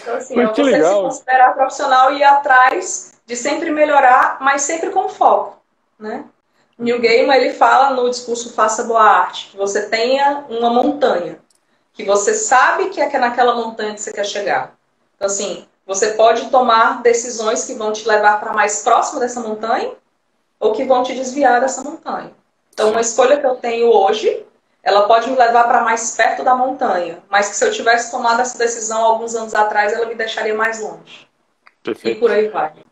então, 0.02 0.16
assim, 0.18 0.38
é 0.38 0.46
você 0.46 0.62
legal. 0.62 0.96
se 0.96 1.02
considerar 1.04 1.54
profissional 1.54 2.12
e 2.12 2.18
ir 2.18 2.24
atrás 2.26 3.09
de 3.30 3.36
sempre 3.36 3.70
melhorar, 3.70 4.38
mas 4.42 4.64
sempre 4.64 4.90
com 4.90 5.08
foco, 5.08 5.62
né? 6.00 6.26
New 6.80 7.00
Gaiman, 7.00 7.36
ele 7.36 7.54
fala 7.54 7.92
no 7.92 8.10
discurso 8.10 8.54
Faça 8.54 8.86
Boa 8.86 9.04
Arte, 9.04 9.50
que 9.52 9.58
você 9.58 9.88
tenha 9.88 10.46
uma 10.50 10.72
montanha, 10.72 11.38
que 11.94 12.04
você 12.04 12.34
sabe 12.34 12.90
que 12.90 13.00
é 13.00 13.20
naquela 13.20 13.54
montanha 13.54 13.94
que 13.94 14.02
você 14.02 14.12
quer 14.12 14.26
chegar. 14.26 14.76
Então, 15.16 15.28
assim, 15.28 15.68
você 15.86 16.14
pode 16.14 16.50
tomar 16.50 17.04
decisões 17.04 17.66
que 17.66 17.76
vão 17.76 17.94
te 17.94 18.08
levar 18.08 18.40
para 18.40 18.52
mais 18.52 18.82
próximo 18.82 19.20
dessa 19.20 19.42
montanha 19.42 19.92
ou 20.60 20.74
que 20.74 20.86
vão 20.86 21.04
te 21.04 21.14
desviar 21.14 21.62
dessa 21.62 21.84
montanha. 21.84 22.32
Então, 22.74 22.90
uma 22.90 23.02
escolha 23.02 23.38
que 23.40 23.46
eu 23.46 23.58
tenho 23.58 23.92
hoje, 23.92 24.44
ela 24.82 25.04
pode 25.04 25.30
me 25.30 25.38
levar 25.38 25.66
para 25.66 25.82
mais 25.82 26.16
perto 26.16 26.44
da 26.44 26.56
montanha, 26.56 27.22
mas 27.30 27.50
que 27.50 27.56
se 27.56 27.64
eu 27.64 27.72
tivesse 27.72 28.10
tomado 28.10 28.42
essa 28.42 28.58
decisão 28.58 29.04
alguns 29.04 29.36
anos 29.36 29.54
atrás, 29.54 29.94
ela 29.94 30.08
me 30.08 30.16
deixaria 30.16 30.56
mais 30.56 30.80
longe. 30.80 31.28
Perfeito. 31.84 32.18
E 32.18 32.20
por 32.20 32.32
aí 32.32 32.48
vai. 32.48 32.89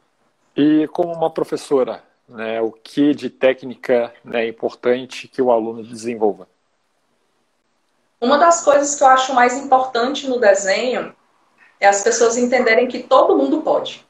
E 0.58 0.88
como 0.88 1.14
uma 1.14 1.30
professora, 1.30 2.04
né, 2.28 2.60
o 2.60 2.72
que 2.72 3.14
de 3.14 3.30
técnica 3.30 4.12
né, 4.26 4.46
é 4.46 4.48
importante 4.48 5.28
que 5.28 5.40
o 5.40 5.52
aluno 5.52 5.84
desenvolva? 5.84 6.48
Uma 8.20 8.40
das 8.40 8.64
coisas 8.64 8.96
que 8.96 9.04
eu 9.04 9.08
acho 9.08 9.36
mais 9.36 9.56
importante 9.56 10.28
no 10.28 10.40
desenho 10.40 11.16
é 11.80 11.88
as 11.88 12.04
pessoas 12.04 12.36
entenderem 12.38 12.88
que 12.88 13.04
todo 13.04 13.38
mundo 13.38 13.62
pode. 13.62 14.04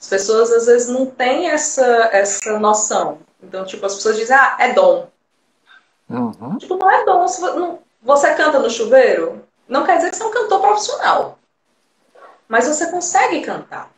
As 0.00 0.08
pessoas 0.08 0.50
às 0.50 0.66
vezes 0.66 0.88
não 0.88 1.06
têm 1.06 1.48
essa, 1.48 1.86
essa 2.12 2.58
noção. 2.58 3.20
Então, 3.40 3.64
tipo, 3.64 3.86
as 3.86 3.94
pessoas 3.94 4.16
dizem, 4.16 4.36
ah, 4.36 4.56
é 4.58 4.72
dom. 4.72 5.08
Uhum. 6.10 6.58
Tipo, 6.58 6.76
não 6.76 6.90
é 6.90 7.04
dom. 7.04 7.24
Você 8.02 8.34
canta 8.34 8.58
no 8.58 8.68
chuveiro, 8.68 9.46
não 9.68 9.86
quer 9.86 9.98
dizer 9.98 10.10
que 10.10 10.16
você 10.16 10.24
é 10.24 10.26
um 10.26 10.32
cantor 10.32 10.60
profissional. 10.60 11.38
Mas 12.48 12.66
você 12.66 12.90
consegue 12.90 13.40
cantar. 13.40 13.93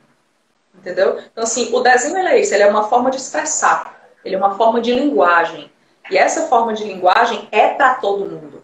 Entendeu? 0.78 1.18
Então, 1.32 1.44
assim, 1.44 1.74
o 1.74 1.80
desenho 1.80 2.16
é 2.18 2.40
isso, 2.40 2.54
ele 2.54 2.62
é 2.62 2.68
uma 2.68 2.88
forma 2.88 3.10
de 3.10 3.16
expressar, 3.16 4.10
ele 4.24 4.34
é 4.34 4.38
uma 4.38 4.56
forma 4.56 4.80
de 4.80 4.92
linguagem. 4.92 5.70
E 6.10 6.16
essa 6.16 6.46
forma 6.46 6.72
de 6.72 6.84
linguagem 6.84 7.48
é 7.50 7.74
para 7.74 7.94
todo 7.94 8.30
mundo. 8.30 8.62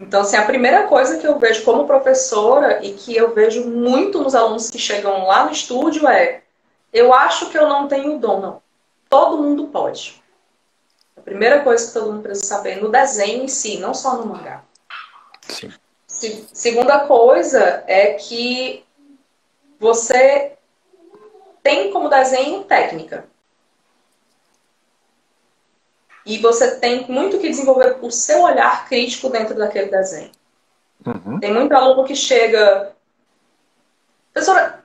Então, 0.00 0.22
assim, 0.22 0.36
a 0.36 0.44
primeira 0.44 0.86
coisa 0.88 1.18
que 1.18 1.26
eu 1.26 1.38
vejo 1.38 1.64
como 1.64 1.86
professora 1.86 2.84
e 2.84 2.92
que 2.94 3.14
eu 3.14 3.32
vejo 3.32 3.68
muito 3.68 4.20
nos 4.20 4.34
alunos 4.34 4.70
que 4.70 4.78
chegam 4.78 5.26
lá 5.26 5.44
no 5.44 5.52
estúdio 5.52 6.08
é: 6.08 6.42
eu 6.92 7.14
acho 7.14 7.50
que 7.50 7.58
eu 7.58 7.68
não 7.68 7.86
tenho 7.86 8.18
dom, 8.18 8.40
não. 8.40 8.62
Todo 9.08 9.42
mundo 9.42 9.68
pode. 9.68 10.22
A 11.16 11.20
primeira 11.20 11.60
coisa 11.60 11.86
que 11.86 11.92
todo 11.92 12.12
mundo 12.12 12.22
precisa 12.22 12.46
saber 12.46 12.82
no 12.82 12.88
desenho 12.88 13.44
em 13.44 13.48
si, 13.48 13.78
não 13.78 13.94
só 13.94 14.16
no 14.16 14.26
mangá. 14.26 14.62
Sim. 15.46 15.72
Segunda 16.52 17.00
coisa 17.00 17.84
é 17.86 18.14
que 18.14 18.84
você 19.78 20.52
tem 21.62 21.92
como 21.92 22.08
desenho 22.08 22.64
técnica. 22.64 23.26
E 26.24 26.38
você 26.38 26.76
tem 26.76 27.06
muito 27.08 27.38
que 27.38 27.48
desenvolver 27.48 27.98
o 28.00 28.10
seu 28.10 28.42
olhar 28.42 28.86
crítico 28.88 29.28
dentro 29.28 29.56
daquele 29.56 29.90
desenho. 29.90 30.30
Uhum. 31.04 31.40
Tem 31.40 31.52
muito 31.52 31.72
aluno 31.72 32.04
que 32.04 32.14
chega. 32.14 32.92
Professora, 34.32 34.84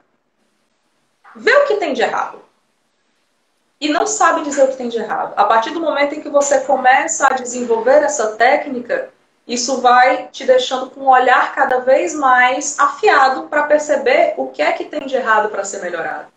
vê 1.36 1.54
o 1.54 1.68
que 1.68 1.78
tem 1.78 1.94
de 1.94 2.02
errado. 2.02 2.42
E 3.80 3.90
não 3.90 4.08
sabe 4.08 4.42
dizer 4.42 4.64
o 4.64 4.70
que 4.70 4.78
tem 4.78 4.90
de 4.90 4.98
errado. 4.98 5.34
A 5.38 5.46
partir 5.46 5.70
do 5.70 5.80
momento 5.80 6.16
em 6.16 6.22
que 6.22 6.30
você 6.30 6.62
começa 6.62 7.28
a 7.28 7.36
desenvolver 7.36 8.02
essa 8.02 8.36
técnica, 8.36 9.14
isso 9.48 9.80
vai 9.80 10.28
te 10.30 10.44
deixando 10.44 10.90
com 10.90 11.02
um 11.02 11.10
olhar 11.10 11.54
cada 11.54 11.80
vez 11.80 12.16
mais 12.16 12.80
afiado 12.80 13.44
para 13.44 13.64
perceber 13.64 14.34
o 14.36 14.48
que 14.48 14.64
é 14.64 14.72
que 14.72 14.86
tem 14.86 15.06
de 15.06 15.16
errado 15.16 15.50
para 15.50 15.64
ser 15.64 15.80
melhorado. 15.82 16.37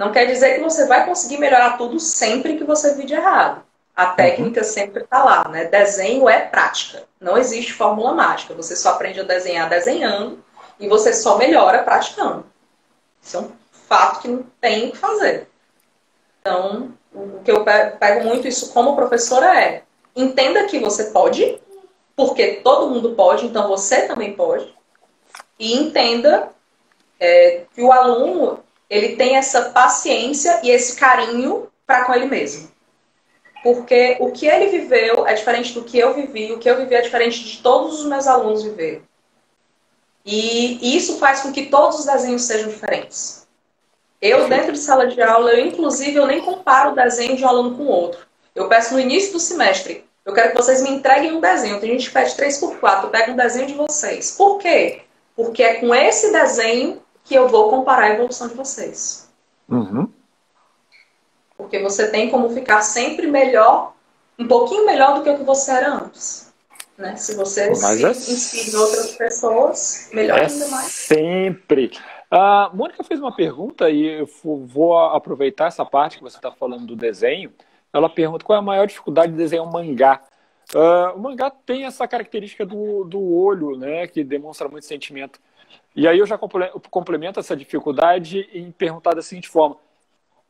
Não 0.00 0.12
quer 0.12 0.24
dizer 0.24 0.54
que 0.54 0.62
você 0.62 0.86
vai 0.86 1.04
conseguir 1.04 1.36
melhorar 1.36 1.76
tudo 1.76 2.00
sempre 2.00 2.56
que 2.56 2.64
você 2.64 2.94
vir 2.94 3.04
de 3.04 3.12
errado. 3.12 3.62
A 3.94 4.06
técnica 4.06 4.62
uhum. 4.62 4.66
sempre 4.66 5.02
está 5.02 5.22
lá, 5.22 5.46
né? 5.46 5.66
Desenho 5.66 6.26
é 6.26 6.40
prática. 6.40 7.04
Não 7.20 7.36
existe 7.36 7.74
fórmula 7.74 8.14
mágica. 8.14 8.54
Você 8.54 8.74
só 8.74 8.92
aprende 8.92 9.20
a 9.20 9.24
desenhar 9.24 9.68
desenhando 9.68 10.42
e 10.78 10.88
você 10.88 11.12
só 11.12 11.36
melhora 11.36 11.82
praticando. 11.82 12.46
Isso 13.20 13.36
é 13.36 13.40
um 13.40 13.52
fato 13.88 14.22
que 14.22 14.28
não 14.28 14.42
tem 14.58 14.88
o 14.88 14.92
que 14.92 14.96
fazer. 14.96 15.46
Então, 16.40 16.94
o 17.12 17.42
que 17.44 17.50
eu 17.50 17.62
pego 17.62 18.24
muito 18.24 18.48
isso 18.48 18.72
como 18.72 18.96
professora 18.96 19.54
é 19.62 19.82
entenda 20.16 20.64
que 20.64 20.78
você 20.78 21.10
pode, 21.10 21.60
porque 22.16 22.62
todo 22.64 22.88
mundo 22.88 23.14
pode, 23.14 23.44
então 23.44 23.68
você 23.68 24.08
também 24.08 24.32
pode. 24.32 24.74
E 25.58 25.76
entenda 25.76 26.48
é, 27.20 27.64
que 27.74 27.82
o 27.82 27.92
aluno 27.92 28.64
ele 28.90 29.14
tem 29.14 29.36
essa 29.36 29.70
paciência 29.70 30.60
e 30.64 30.70
esse 30.70 30.96
carinho 30.96 31.68
para 31.86 32.04
com 32.04 32.12
ele 32.12 32.26
mesmo. 32.26 32.68
Porque 33.62 34.16
o 34.18 34.32
que 34.32 34.46
ele 34.46 34.66
viveu 34.66 35.26
é 35.26 35.34
diferente 35.34 35.72
do 35.72 35.84
que 35.84 35.98
eu 35.98 36.12
vivi, 36.12 36.52
o 36.52 36.58
que 36.58 36.68
eu 36.68 36.76
vivi 36.76 36.94
é 36.96 37.00
diferente 37.00 37.44
de 37.44 37.58
todos 37.58 38.00
os 38.00 38.06
meus 38.06 38.26
alunos 38.26 38.64
viveram. 38.64 39.02
E 40.24 40.96
isso 40.96 41.18
faz 41.18 41.40
com 41.40 41.52
que 41.52 41.66
todos 41.66 42.00
os 42.00 42.06
desenhos 42.06 42.42
sejam 42.42 42.68
diferentes. 42.68 43.46
Eu, 44.20 44.48
dentro 44.48 44.72
de 44.72 44.78
sala 44.78 45.06
de 45.06 45.20
aula, 45.22 45.52
eu, 45.52 45.66
inclusive, 45.66 46.16
eu 46.16 46.26
nem 46.26 46.40
comparo 46.40 46.92
o 46.92 46.94
desenho 46.94 47.36
de 47.36 47.44
um 47.44 47.48
aluno 47.48 47.76
com 47.76 47.84
o 47.84 47.88
outro. 47.88 48.26
Eu 48.54 48.68
peço 48.68 48.92
no 48.92 49.00
início 49.00 49.32
do 49.32 49.40
semestre, 49.40 50.04
eu 50.24 50.34
quero 50.34 50.50
que 50.50 50.56
vocês 50.56 50.82
me 50.82 50.90
entreguem 50.90 51.32
um 51.32 51.40
desenho. 51.40 51.80
Tem 51.80 51.90
gente 51.90 52.08
que 52.08 52.12
pede 52.12 52.34
3 52.34 52.58
por 52.58 52.78
4 52.78 53.06
eu 53.06 53.10
pego 53.10 53.32
um 53.32 53.36
desenho 53.36 53.66
de 53.66 53.74
vocês. 53.74 54.32
Por 54.36 54.58
quê? 54.58 55.00
Porque 55.34 55.62
é 55.62 55.74
com 55.74 55.94
esse 55.94 56.30
desenho 56.32 57.00
que 57.30 57.34
eu 57.36 57.46
vou 57.46 57.70
comparar 57.70 58.06
a 58.06 58.14
evolução 58.14 58.48
de 58.48 58.54
vocês. 58.54 59.30
Uhum. 59.68 60.12
Porque 61.56 61.78
você 61.78 62.10
tem 62.10 62.28
como 62.28 62.50
ficar 62.50 62.82
sempre 62.82 63.28
melhor, 63.28 63.94
um 64.36 64.48
pouquinho 64.48 64.84
melhor 64.84 65.14
do 65.14 65.22
que 65.22 65.30
o 65.30 65.38
que 65.38 65.44
você 65.44 65.70
era 65.70 65.94
antes. 65.94 66.52
Né? 66.98 67.14
Se 67.14 67.36
você 67.36 67.68
Mas 67.68 67.78
se 67.78 68.04
é... 68.04 68.10
inspira 68.10 68.76
em 68.76 68.80
outras 68.80 69.12
pessoas, 69.12 70.10
melhor 70.12 70.40
é 70.40 70.46
ainda 70.46 70.68
mais. 70.70 70.86
Sempre. 70.86 71.92
A 72.28 72.68
Mônica 72.74 73.04
fez 73.04 73.20
uma 73.20 73.32
pergunta 73.32 73.88
e 73.88 74.04
eu 74.04 74.28
vou 74.66 74.98
aproveitar 74.98 75.66
essa 75.66 75.84
parte 75.84 76.16
que 76.16 76.24
você 76.24 76.36
está 76.36 76.50
falando 76.50 76.84
do 76.84 76.96
desenho. 76.96 77.52
Ela 77.92 78.08
pergunta 78.08 78.44
qual 78.44 78.56
é 78.56 78.58
a 78.58 78.62
maior 78.62 78.88
dificuldade 78.88 79.30
de 79.30 79.38
desenhar 79.38 79.64
um 79.64 79.70
mangá. 79.70 80.20
Uh, 80.74 81.14
o 81.14 81.20
mangá 81.20 81.48
tem 81.48 81.84
essa 81.84 82.08
característica 82.08 82.66
do, 82.66 83.04
do 83.04 83.22
olho, 83.22 83.76
né, 83.76 84.08
que 84.08 84.24
demonstra 84.24 84.68
muito 84.68 84.84
sentimento. 84.84 85.40
E 85.94 86.06
aí 86.06 86.18
eu 86.18 86.26
já 86.26 86.38
complemento 86.38 87.40
essa 87.40 87.56
dificuldade 87.56 88.48
em 88.52 88.70
perguntar 88.70 89.14
da 89.14 89.22
seguinte 89.22 89.48
forma: 89.48 89.76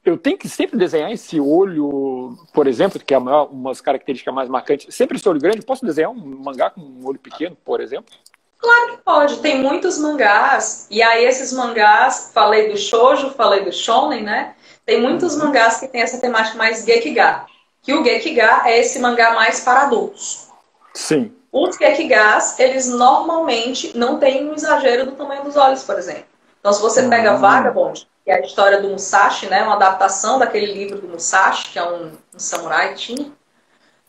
eu 0.04 0.16
tenho 0.16 0.38
que 0.38 0.48
sempre 0.48 0.78
desenhar 0.78 1.10
esse 1.10 1.40
olho, 1.40 2.36
por 2.52 2.66
exemplo, 2.66 3.00
que 3.00 3.14
é 3.14 3.18
uma, 3.18 3.44
uma 3.44 3.74
característica 3.74 4.32
mais 4.32 4.48
marcante. 4.48 4.90
Sempre 4.92 5.16
esse 5.16 5.28
olho 5.28 5.40
grande, 5.40 5.62
posso 5.62 5.84
desenhar 5.84 6.10
um 6.10 6.14
mangá 6.14 6.70
com 6.70 6.80
um 6.80 7.06
olho 7.06 7.18
pequeno, 7.18 7.56
por 7.64 7.80
exemplo? 7.80 8.14
Claro 8.58 8.92
que 8.92 8.98
pode. 8.98 9.38
Tem 9.38 9.62
muitos 9.62 9.98
mangás. 9.98 10.86
E 10.90 11.02
aí 11.02 11.24
esses 11.24 11.52
mangás, 11.52 12.30
falei 12.32 12.68
do 12.70 12.76
shoujo, 12.76 13.30
falei 13.30 13.64
do 13.64 13.72
shonen, 13.72 14.22
né? 14.22 14.54
Tem 14.84 15.00
muitos 15.00 15.34
uhum. 15.34 15.46
mangás 15.46 15.80
que 15.80 15.88
tem 15.88 16.02
essa 16.02 16.20
temática 16.20 16.56
mais 16.56 16.84
gekiga. 16.84 17.46
Que 17.82 17.94
o 17.94 18.04
gekiga 18.04 18.62
é 18.66 18.78
esse 18.78 18.98
mangá 18.98 19.34
mais 19.34 19.60
para 19.60 19.82
adultos. 19.82 20.48
Sim. 20.92 21.34
Os 21.52 21.76
gekigás, 21.76 22.58
eles 22.58 22.88
normalmente 22.88 23.96
não 23.96 24.18
têm 24.18 24.48
um 24.48 24.54
exagero 24.54 25.06
do 25.06 25.12
tamanho 25.12 25.42
dos 25.42 25.56
olhos, 25.56 25.82
por 25.82 25.98
exemplo. 25.98 26.24
Então, 26.60 26.72
se 26.72 26.80
você 26.80 27.08
pega 27.08 27.32
uhum. 27.32 27.40
Vagabond, 27.40 28.06
que 28.24 28.30
é 28.30 28.34
a 28.34 28.40
história 28.40 28.80
do 28.80 28.88
Musashi, 28.88 29.46
né? 29.46 29.62
Uma 29.62 29.74
adaptação 29.74 30.38
daquele 30.38 30.72
livro 30.72 30.98
do 30.98 31.08
Musashi, 31.08 31.70
que 31.70 31.78
é 31.78 31.82
um, 31.82 32.12
um 32.34 32.38
samurai 32.38 32.94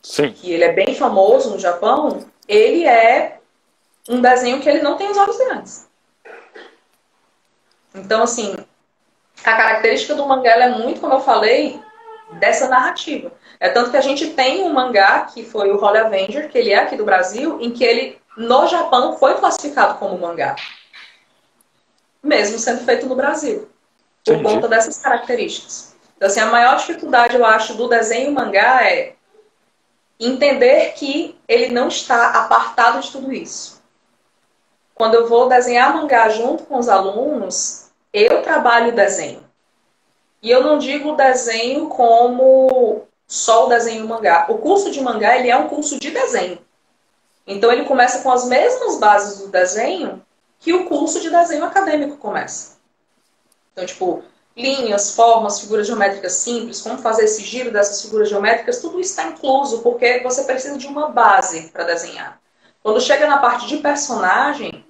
Sim. 0.02 0.32
que 0.32 0.52
ele 0.52 0.64
é 0.64 0.72
bem 0.72 0.94
famoso 0.94 1.50
no 1.50 1.58
Japão. 1.58 2.24
Ele 2.46 2.86
é 2.86 3.38
um 4.08 4.20
desenho 4.20 4.60
que 4.60 4.68
ele 4.68 4.82
não 4.82 4.96
tem 4.96 5.10
os 5.10 5.16
olhos 5.16 5.38
grandes. 5.38 5.88
Então, 7.94 8.22
assim, 8.22 8.54
a 9.44 9.56
característica 9.56 10.14
do 10.14 10.26
mangá 10.26 10.50
é 10.50 10.68
muito, 10.68 11.00
como 11.00 11.14
eu 11.14 11.20
falei, 11.20 11.80
dessa 12.32 12.68
narrativa. 12.68 13.32
É 13.62 13.68
tanto 13.68 13.92
que 13.92 13.96
a 13.96 14.00
gente 14.00 14.30
tem 14.30 14.64
um 14.64 14.72
mangá, 14.72 15.20
que 15.20 15.44
foi 15.44 15.70
o 15.70 15.80
Holy 15.80 15.98
Avenger, 15.98 16.50
que 16.50 16.58
ele 16.58 16.72
é 16.72 16.80
aqui 16.80 16.96
do 16.96 17.04
Brasil, 17.04 17.60
em 17.60 17.70
que 17.70 17.84
ele, 17.84 18.20
no 18.36 18.66
Japão, 18.66 19.16
foi 19.16 19.34
classificado 19.34 20.00
como 20.00 20.18
mangá. 20.18 20.56
Mesmo 22.20 22.58
sendo 22.58 22.84
feito 22.84 23.06
no 23.06 23.14
Brasil 23.14 23.68
por 24.24 24.34
Entendi. 24.34 24.52
conta 24.52 24.66
dessas 24.66 24.98
características. 24.98 25.94
Então, 26.16 26.26
assim, 26.26 26.40
a 26.40 26.46
maior 26.46 26.76
dificuldade, 26.76 27.36
eu 27.36 27.46
acho, 27.46 27.74
do 27.74 27.86
desenho 27.86 28.32
mangá 28.32 28.82
é 28.82 29.14
entender 30.18 30.94
que 30.94 31.38
ele 31.46 31.68
não 31.68 31.86
está 31.86 32.30
apartado 32.30 32.98
de 32.98 33.12
tudo 33.12 33.32
isso. 33.32 33.80
Quando 34.92 35.14
eu 35.14 35.28
vou 35.28 35.48
desenhar 35.48 35.94
mangá 35.94 36.28
junto 36.30 36.64
com 36.64 36.78
os 36.78 36.88
alunos, 36.88 37.92
eu 38.12 38.42
trabalho 38.42 38.88
o 38.88 38.96
desenho. 38.96 39.44
E 40.42 40.50
eu 40.50 40.64
não 40.64 40.78
digo 40.78 41.14
desenho 41.14 41.88
como 41.88 43.06
só 43.32 43.64
o 43.64 43.68
desenho 43.70 44.06
mangá. 44.06 44.44
O 44.50 44.58
curso 44.58 44.90
de 44.90 45.00
mangá, 45.00 45.38
ele 45.38 45.48
é 45.48 45.56
um 45.56 45.66
curso 45.66 45.98
de 45.98 46.10
desenho. 46.10 46.58
Então, 47.46 47.72
ele 47.72 47.86
começa 47.86 48.22
com 48.22 48.30
as 48.30 48.44
mesmas 48.44 49.00
bases 49.00 49.38
do 49.38 49.48
desenho 49.48 50.22
que 50.60 50.74
o 50.74 50.84
curso 50.84 51.18
de 51.18 51.30
desenho 51.30 51.64
acadêmico 51.64 52.18
começa. 52.18 52.76
Então, 53.72 53.86
tipo, 53.86 54.22
linhas, 54.54 55.14
formas, 55.14 55.60
figuras 55.60 55.86
geométricas 55.86 56.34
simples, 56.34 56.82
como 56.82 56.98
fazer 56.98 57.24
esse 57.24 57.42
giro 57.42 57.72
dessas 57.72 58.02
figuras 58.02 58.28
geométricas, 58.28 58.82
tudo 58.82 59.00
está 59.00 59.24
incluso, 59.24 59.78
porque 59.78 60.20
você 60.22 60.44
precisa 60.44 60.76
de 60.76 60.86
uma 60.86 61.08
base 61.08 61.70
para 61.70 61.84
desenhar. 61.84 62.38
Quando 62.82 63.00
chega 63.00 63.26
na 63.26 63.38
parte 63.38 63.66
de 63.66 63.78
personagem, 63.78 64.84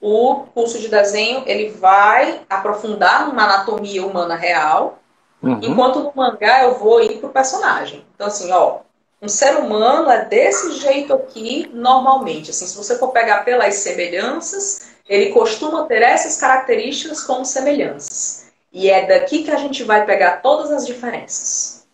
o 0.00 0.44
curso 0.54 0.78
de 0.78 0.86
desenho 0.86 1.42
ele 1.46 1.70
vai 1.70 2.42
aprofundar 2.48 3.26
numa 3.26 3.42
anatomia 3.42 4.06
humana 4.06 4.36
real, 4.36 5.00
uhum. 5.42 5.60
enquanto 5.62 6.00
no 6.00 6.12
mangá 6.14 6.64
eu 6.64 6.78
vou 6.78 7.02
ir 7.02 7.18
para 7.18 7.28
o 7.28 7.32
personagem. 7.32 8.04
Então, 8.14 8.26
assim, 8.26 8.50
ó, 8.52 8.80
um 9.20 9.28
ser 9.28 9.56
humano 9.56 10.10
é 10.10 10.24
desse 10.24 10.72
jeito 10.78 11.12
aqui 11.12 11.68
normalmente. 11.72 12.50
Assim, 12.50 12.66
se 12.66 12.76
você 12.76 12.96
for 12.98 13.08
pegar 13.08 13.44
pelas 13.44 13.74
semelhanças, 13.76 14.92
ele 15.08 15.32
costuma 15.32 15.84
ter 15.86 16.02
essas 16.02 16.36
características 16.36 17.24
como 17.24 17.44
semelhanças. 17.44 18.46
E 18.72 18.90
é 18.90 19.06
daqui 19.06 19.44
que 19.44 19.50
a 19.50 19.56
gente 19.56 19.82
vai 19.82 20.04
pegar 20.04 20.42
todas 20.42 20.70
as 20.70 20.86
diferenças. 20.86 21.86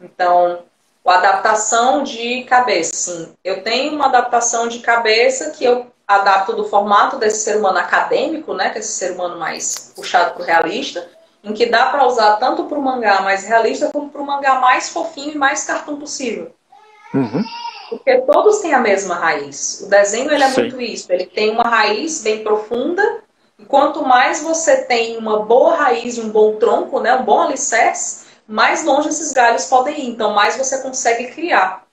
Então, 0.00 0.60
a 1.04 1.14
adaptação 1.14 2.02
de 2.02 2.44
cabeça. 2.44 2.94
Sim, 2.94 3.32
eu 3.42 3.62
tenho 3.62 3.94
uma 3.94 4.06
adaptação 4.06 4.68
de 4.68 4.78
cabeça 4.80 5.50
que 5.50 5.64
eu 5.64 5.86
adapto 6.06 6.52
do 6.52 6.68
formato 6.68 7.16
desse 7.16 7.44
ser 7.44 7.56
humano 7.56 7.78
acadêmico, 7.78 8.52
né, 8.54 8.70
que 8.70 8.78
é 8.78 8.80
esse 8.80 8.92
ser 8.92 9.12
humano 9.12 9.38
mais 9.38 9.92
puxado 9.94 10.34
para 10.34 10.42
o 10.42 10.46
realista, 10.46 11.08
em 11.42 11.52
que 11.52 11.66
dá 11.66 11.86
para 11.86 12.06
usar 12.06 12.36
tanto 12.36 12.64
para 12.64 12.78
o 12.78 12.82
mangá 12.82 13.22
mais 13.22 13.44
realista 13.44 13.90
como 13.92 14.10
para 14.10 14.20
o 14.20 14.26
mangá 14.26 14.56
mais 14.56 14.90
fofinho 14.90 15.34
e 15.34 15.38
mais 15.38 15.64
cartão 15.64 15.96
possível. 15.96 16.52
Uhum. 17.14 17.42
Porque 17.88 18.18
todos 18.20 18.58
têm 18.58 18.72
a 18.72 18.78
mesma 18.78 19.16
raiz. 19.16 19.82
O 19.84 19.90
desenho 19.90 20.30
ele 20.30 20.44
é 20.44 20.48
Sim. 20.48 20.60
muito 20.60 20.80
isso. 20.80 21.12
Ele 21.12 21.26
tem 21.26 21.50
uma 21.50 21.64
raiz 21.64 22.22
bem 22.22 22.44
profunda. 22.44 23.02
E 23.58 23.64
quanto 23.64 24.06
mais 24.06 24.42
você 24.42 24.84
tem 24.84 25.16
uma 25.18 25.42
boa 25.42 25.74
raiz, 25.74 26.16
um 26.18 26.30
bom 26.30 26.56
tronco, 26.56 27.00
né, 27.00 27.14
um 27.14 27.24
bom 27.24 27.42
alicerce, 27.42 28.26
mais 28.46 28.84
longe 28.84 29.08
esses 29.08 29.32
galhos 29.32 29.66
podem 29.66 30.00
ir. 30.00 30.08
Então, 30.08 30.32
mais 30.32 30.56
você 30.56 30.80
consegue 30.80 31.28
criar. 31.28 31.84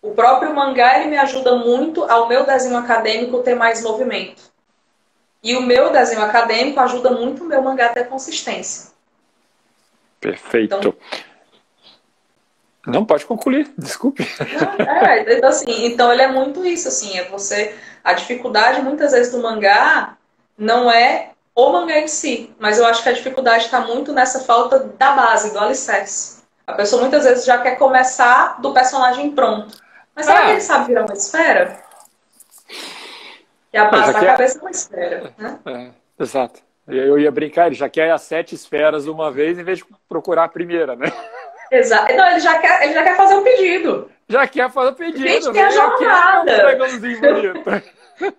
O 0.00 0.12
próprio 0.12 0.54
mangá 0.54 0.98
ele 0.98 1.10
me 1.10 1.18
ajuda 1.18 1.56
muito 1.56 2.04
ao 2.04 2.26
meu 2.26 2.46
desenho 2.46 2.76
acadêmico 2.76 3.42
ter 3.42 3.54
mais 3.54 3.82
movimento. 3.82 4.49
E 5.42 5.56
o 5.56 5.62
meu 5.62 5.90
desenho 5.90 6.22
acadêmico 6.22 6.78
ajuda 6.80 7.10
muito 7.10 7.44
o 7.44 7.46
meu 7.46 7.62
mangá 7.62 7.86
a 7.86 7.90
ter 7.90 8.08
consistência. 8.08 8.90
Perfeito. 10.20 10.76
Então, 10.76 10.94
não, 12.86 13.04
pode 13.04 13.26
concluir, 13.26 13.70
desculpe. 13.76 14.26
Não, 14.78 14.86
é, 15.06 15.34
então, 15.34 15.48
assim, 15.48 15.86
então 15.86 16.12
ele 16.12 16.22
é 16.22 16.28
muito 16.28 16.64
isso, 16.64 16.88
assim, 16.88 17.18
é 17.18 17.24
você. 17.24 17.74
A 18.02 18.12
dificuldade 18.12 18.82
muitas 18.82 19.12
vezes 19.12 19.32
do 19.32 19.42
mangá 19.42 20.16
não 20.56 20.90
é 20.90 21.30
o 21.54 21.72
mangá 21.72 21.98
em 21.98 22.08
si, 22.08 22.54
mas 22.58 22.78
eu 22.78 22.86
acho 22.86 23.02
que 23.02 23.08
a 23.08 23.12
dificuldade 23.12 23.64
está 23.64 23.80
muito 23.80 24.12
nessa 24.12 24.40
falta 24.40 24.78
da 24.78 25.12
base, 25.12 25.52
do 25.52 25.58
alicerce. 25.58 26.40
A 26.66 26.72
pessoa 26.72 27.02
muitas 27.02 27.24
vezes 27.24 27.44
já 27.44 27.58
quer 27.58 27.76
começar 27.76 28.60
do 28.60 28.72
personagem 28.72 29.30
pronto. 29.32 29.76
Mas 30.14 30.26
será 30.26 30.40
ah. 30.40 30.44
que 30.44 30.50
ele 30.52 30.60
sabe 30.60 30.86
virar 30.86 31.04
uma 31.04 31.14
esfera? 31.14 31.82
E 33.72 33.78
a 33.78 33.84
base 33.86 34.12
da 34.12 34.24
cabeça 34.24 34.58
é 34.58 34.60
uma 34.60 34.70
esfera, 34.70 35.34
né? 35.38 35.58
É, 35.66 36.22
exato. 36.22 36.60
Eu 36.88 37.18
ia 37.18 37.30
brincar, 37.30 37.66
ele 37.66 37.76
já 37.76 37.88
quer 37.88 38.10
as 38.10 38.22
sete 38.22 38.54
esferas 38.54 39.06
uma 39.06 39.30
vez 39.30 39.58
em 39.58 39.62
vez 39.62 39.78
de 39.78 39.84
procurar 40.08 40.44
a 40.44 40.48
primeira, 40.48 40.96
né? 40.96 41.06
Exato. 41.70 42.12
Não, 42.14 42.26
ele 42.26 42.40
já 42.40 42.58
quer, 42.58 42.82
ele 42.82 42.94
já 42.94 43.02
quer 43.04 43.16
fazer 43.16 43.34
um 43.34 43.44
pedido. 43.44 44.10
Já 44.28 44.46
quer 44.46 44.70
fazer 44.70 44.92
pedido. 44.92 45.26
Gente, 45.26 45.52
tem 45.52 45.62
a 45.62 45.70
jornada. 45.70 46.78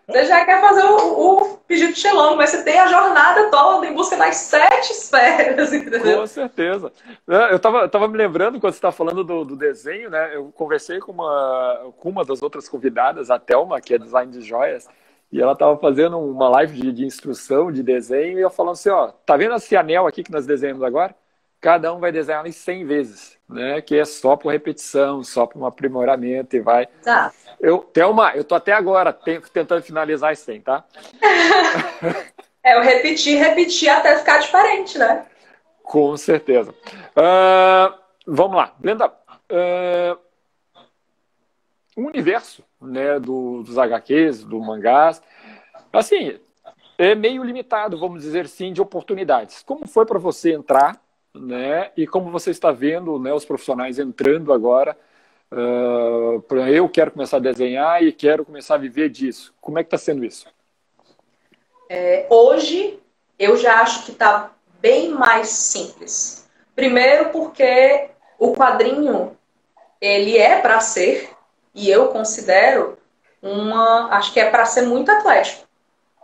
Você 0.07 0.25
já 0.27 0.45
quer 0.45 0.59
fazer 0.59 0.83
o, 0.83 1.41
o 1.41 1.57
pedido 1.59 1.93
de 1.93 1.99
Xelong, 1.99 2.35
mas 2.35 2.49
você 2.49 2.63
tem 2.63 2.77
a 2.77 2.87
jornada 2.87 3.49
toda 3.49 3.87
em 3.87 3.93
busca 3.93 4.17
das 4.17 4.35
sete 4.35 4.91
esferas, 4.91 5.71
entendeu? 5.73 6.19
Com 6.19 6.27
certeza. 6.27 6.91
É, 7.27 7.51
eu 7.51 7.55
estava 7.55 7.87
tava 7.87 8.07
me 8.09 8.17
lembrando, 8.17 8.59
quando 8.59 8.73
você 8.73 8.77
estava 8.77 8.91
falando 8.91 9.23
do, 9.23 9.45
do, 9.45 9.55
desenho, 9.55 10.09
né? 10.09 10.35
Eu 10.35 10.51
conversei 10.53 10.99
com 10.99 11.13
uma, 11.13 11.93
com 11.97 12.09
uma 12.09 12.25
das 12.25 12.41
outras 12.41 12.67
convidadas, 12.67 13.31
a 13.31 13.39
Thelma, 13.39 13.79
que 13.79 13.93
é 13.93 13.97
design 13.97 14.29
de 14.31 14.41
joias, 14.41 14.89
e 15.31 15.41
ela 15.41 15.53
estava 15.53 15.77
fazendo 15.77 16.19
uma 16.19 16.49
live 16.49 16.81
de, 16.81 16.91
de, 16.91 17.05
instrução 17.05 17.71
de 17.71 17.81
desenho, 17.81 18.37
e 18.37 18.41
eu 18.41 18.49
falando 18.49 18.73
assim, 18.73 18.89
ó, 18.89 19.07
tá 19.25 19.37
vendo 19.37 19.55
esse 19.55 19.75
anel 19.77 20.05
aqui 20.05 20.23
que 20.23 20.31
nós 20.31 20.45
desenhamos 20.45 20.83
agora? 20.83 21.15
Cada 21.61 21.93
um 21.93 21.99
vai 21.99 22.11
desenhar 22.11 22.45
em 22.45 22.51
100 22.51 22.85
vezes, 22.85 23.37
né? 23.47 23.81
Que 23.81 23.97
é 23.97 24.03
só 24.03 24.35
por 24.35 24.51
repetição, 24.51 25.23
só 25.23 25.45
por 25.45 25.61
um 25.61 25.65
aprimoramento, 25.65 26.55
e 26.55 26.59
vai... 26.59 26.87
Tá. 27.03 27.31
Eu, 27.59 27.77
Thelma, 27.79 28.31
eu 28.35 28.43
tô 28.43 28.55
até 28.55 28.73
agora 28.73 29.13
tentando 29.53 29.83
finalizar 29.83 30.33
esse 30.33 30.43
100, 30.43 30.61
tá? 30.61 30.83
é, 32.63 32.75
eu 32.75 32.81
repetir, 32.81 33.37
repetir 33.37 33.89
até 33.89 34.17
ficar 34.17 34.39
diferente, 34.39 34.97
né? 34.97 35.25
Com 35.83 36.17
certeza. 36.17 36.71
Uh, 36.71 37.93
vamos 38.25 38.57
lá. 38.57 38.73
Brenda, 38.79 39.07
uh, 39.07 40.17
o 41.95 42.07
universo 42.07 42.63
né, 42.81 43.19
do, 43.19 43.63
dos 43.63 43.77
HQs, 43.77 44.43
do 44.43 44.59
mangás, 44.59 45.21
assim, 45.93 46.39
é 46.97 47.15
meio 47.15 47.43
limitado, 47.43 47.99
vamos 47.99 48.23
dizer 48.23 48.45
assim, 48.45 48.73
de 48.73 48.81
oportunidades. 48.81 49.63
Como 49.63 49.87
foi 49.87 50.05
para 50.05 50.19
você 50.19 50.53
entrar, 50.53 51.01
né, 51.33 51.91
e 51.95 52.07
como 52.07 52.31
você 52.31 52.51
está 52.51 52.71
vendo 52.71 53.19
né, 53.19 53.33
os 53.33 53.45
profissionais 53.45 53.99
entrando 53.99 54.51
agora 54.51 54.97
Uh, 55.51 56.41
eu 56.69 56.87
quero 56.87 57.11
começar 57.11 57.35
a 57.35 57.41
desenhar 57.41 58.01
e 58.01 58.13
quero 58.13 58.45
começar 58.45 58.75
a 58.75 58.77
viver 58.77 59.09
disso. 59.09 59.53
Como 59.59 59.77
é 59.77 59.83
que 59.83 59.87
está 59.87 59.97
sendo 59.97 60.23
isso? 60.23 60.47
É, 61.89 62.25
hoje, 62.29 62.97
eu 63.37 63.57
já 63.57 63.81
acho 63.81 64.05
que 64.05 64.11
está 64.11 64.51
bem 64.79 65.09
mais 65.09 65.49
simples. 65.49 66.49
Primeiro 66.73 67.29
porque 67.31 68.11
o 68.39 68.53
quadrinho, 68.53 69.37
ele 69.99 70.37
é 70.37 70.61
para 70.61 70.79
ser, 70.79 71.29
e 71.73 71.89
eu 71.89 72.09
considero, 72.09 72.97
uma, 73.41 74.09
acho 74.15 74.33
que 74.33 74.39
é 74.39 74.49
para 74.49 74.65
ser 74.65 74.83
muito 74.83 75.11
atlético. 75.11 75.65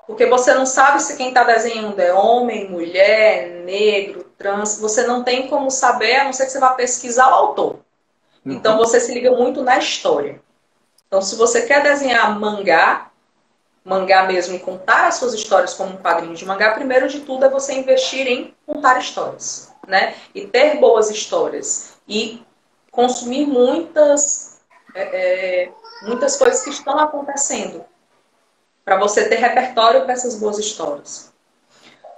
Porque 0.05 0.25
você 0.25 0.53
não 0.53 0.65
sabe 0.65 1.01
se 1.01 1.17
quem 1.17 1.29
está 1.29 1.43
desenhando 1.43 1.99
é 1.99 2.13
homem, 2.13 2.69
mulher, 2.69 3.49
negro, 3.65 4.23
trans. 4.37 4.79
Você 4.79 5.05
não 5.05 5.23
tem 5.23 5.47
como 5.47 5.69
saber, 5.69 6.15
a 6.15 6.23
não 6.23 6.33
ser 6.33 6.45
que 6.45 6.51
você 6.51 6.59
vá 6.59 6.69
pesquisar 6.69 7.29
o 7.29 7.33
autor. 7.33 7.79
Uhum. 8.45 8.53
Então 8.53 8.77
você 8.77 9.01
se 9.01 9.13
liga 9.13 9.31
muito 9.31 9.61
na 9.61 9.77
história. 9.77 10.41
Então, 11.07 11.21
se 11.21 11.35
você 11.35 11.65
quer 11.65 11.83
desenhar 11.83 12.37
mangá, 12.37 13.09
mangá 13.83 14.23
mesmo, 14.23 14.55
e 14.55 14.59
contar 14.59 15.07
as 15.07 15.15
suas 15.15 15.33
histórias 15.33 15.73
como 15.73 15.93
um 15.93 15.97
quadrinho 15.97 16.35
de 16.35 16.45
mangá, 16.45 16.71
primeiro 16.71 17.07
de 17.07 17.21
tudo 17.21 17.45
é 17.45 17.49
você 17.49 17.73
investir 17.73 18.27
em 18.27 18.53
contar 18.65 18.99
histórias, 18.99 19.73
né? 19.87 20.15
E 20.35 20.45
ter 20.45 20.79
boas 20.79 21.09
histórias. 21.09 21.93
E 22.07 22.45
consumir 22.91 23.45
muitas, 23.45 24.46
é, 24.97 25.63
é, 25.65 25.71
muitas 26.01 26.37
coisas 26.37 26.63
que 26.63 26.71
estão 26.71 26.97
acontecendo. 26.97 27.85
Para 28.83 28.97
você 28.97 29.29
ter 29.29 29.35
repertório 29.35 30.03
para 30.03 30.13
essas 30.13 30.35
boas 30.35 30.57
histórias. 30.57 31.31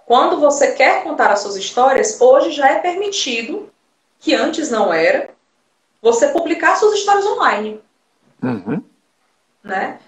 Quando 0.05 0.39
você 0.39 0.71
quer 0.71 1.03
contar 1.03 1.31
as 1.31 1.41
suas 1.41 1.55
histórias, 1.55 2.19
hoje 2.21 2.51
já 2.51 2.69
é 2.69 2.79
permitido, 2.79 3.69
que 4.17 4.33
antes 4.33 4.71
não 4.71 4.93
era, 4.93 5.29
você 6.01 6.29
publicar 6.29 6.77
suas 6.77 6.93
histórias 6.93 7.25
online. 7.25 7.81
Uhum. 8.41 8.83
Né? 9.63 9.99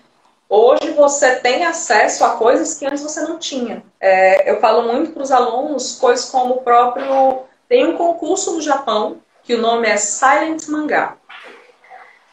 Hoje 0.48 0.92
você 0.92 1.36
tem 1.36 1.66
acesso 1.66 2.24
a 2.24 2.38
coisas 2.38 2.74
que 2.76 2.86
antes 2.86 3.04
você 3.04 3.22
não 3.22 3.38
tinha. 3.38 3.84
É, 4.00 4.50
eu 4.50 4.60
falo 4.60 4.92
muito 4.92 5.12
para 5.12 5.24
os 5.24 5.32
alunos 5.32 5.98
coisas 5.98 6.30
como 6.30 6.56
o 6.56 6.62
próprio. 6.62 7.44
Tem 7.68 7.86
um 7.86 7.98
concurso 7.98 8.54
no 8.54 8.62
Japão 8.62 9.22
que 9.44 9.56
o 9.56 9.62
nome 9.62 9.88
é 9.88 9.98
Silent 9.98 10.68
Mangá. 10.68 11.18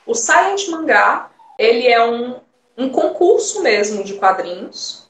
O 0.08 0.14
Silent 0.14 0.68
Mangá 0.68 1.28
ele 1.58 1.86
é 1.86 2.02
um, 2.02 2.40
um 2.78 2.88
concurso 2.88 3.62
mesmo 3.62 4.02
de 4.02 4.14
quadrinhos 4.14 5.06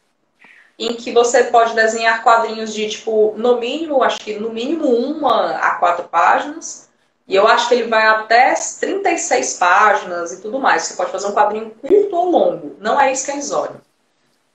em 0.77 0.95
que 0.95 1.13
você 1.13 1.45
pode 1.45 1.73
desenhar 1.73 2.25
quadrinhos 2.25 2.75
de 2.75 2.89
tipo 2.89 3.33
no 3.37 3.61
mínimo 3.61 4.03
acho 4.03 4.19
que 4.19 4.35
no 4.35 4.51
mínimo 4.51 4.89
uma 4.89 5.53
a 5.53 5.77
quatro 5.77 6.09
páginas 6.09 6.89
e 7.29 7.37
eu 7.37 7.47
acho 7.47 7.69
que 7.69 7.75
ele 7.75 7.89
vai 7.89 8.09
até 8.09 8.55
36 8.55 9.59
páginas 9.59 10.33
e 10.33 10.41
tudo 10.41 10.59
mais. 10.59 10.85
Você 10.85 10.97
pode 10.97 11.13
fazer 11.13 11.27
um 11.27 11.35
quadrinho 11.35 11.71
curto 11.73 12.17
ou 12.17 12.31
longo. 12.31 12.77
Não 12.81 12.99
é 12.99 13.13
isso 13.13 13.27
que 13.27 13.33
eles 13.33 13.53
olham. 13.53 13.83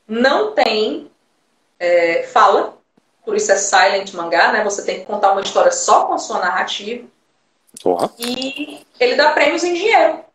Não 0.07 0.53
tem 0.53 1.11
é, 1.79 2.23
fala, 2.23 2.75
por 3.23 3.35
isso 3.35 3.51
é 3.51 3.57
silent 3.57 4.11
mangá, 4.13 4.51
né? 4.51 4.63
Você 4.63 4.83
tem 4.83 5.01
que 5.01 5.05
contar 5.05 5.33
uma 5.33 5.41
história 5.41 5.71
só 5.71 6.05
com 6.05 6.13
a 6.13 6.17
sua 6.17 6.39
narrativa. 6.39 7.07
E 8.17 8.83
ele 8.99 9.15
dá 9.15 9.33
prêmios 9.33 9.63
em 9.63 9.75
dinheiro 9.75 10.25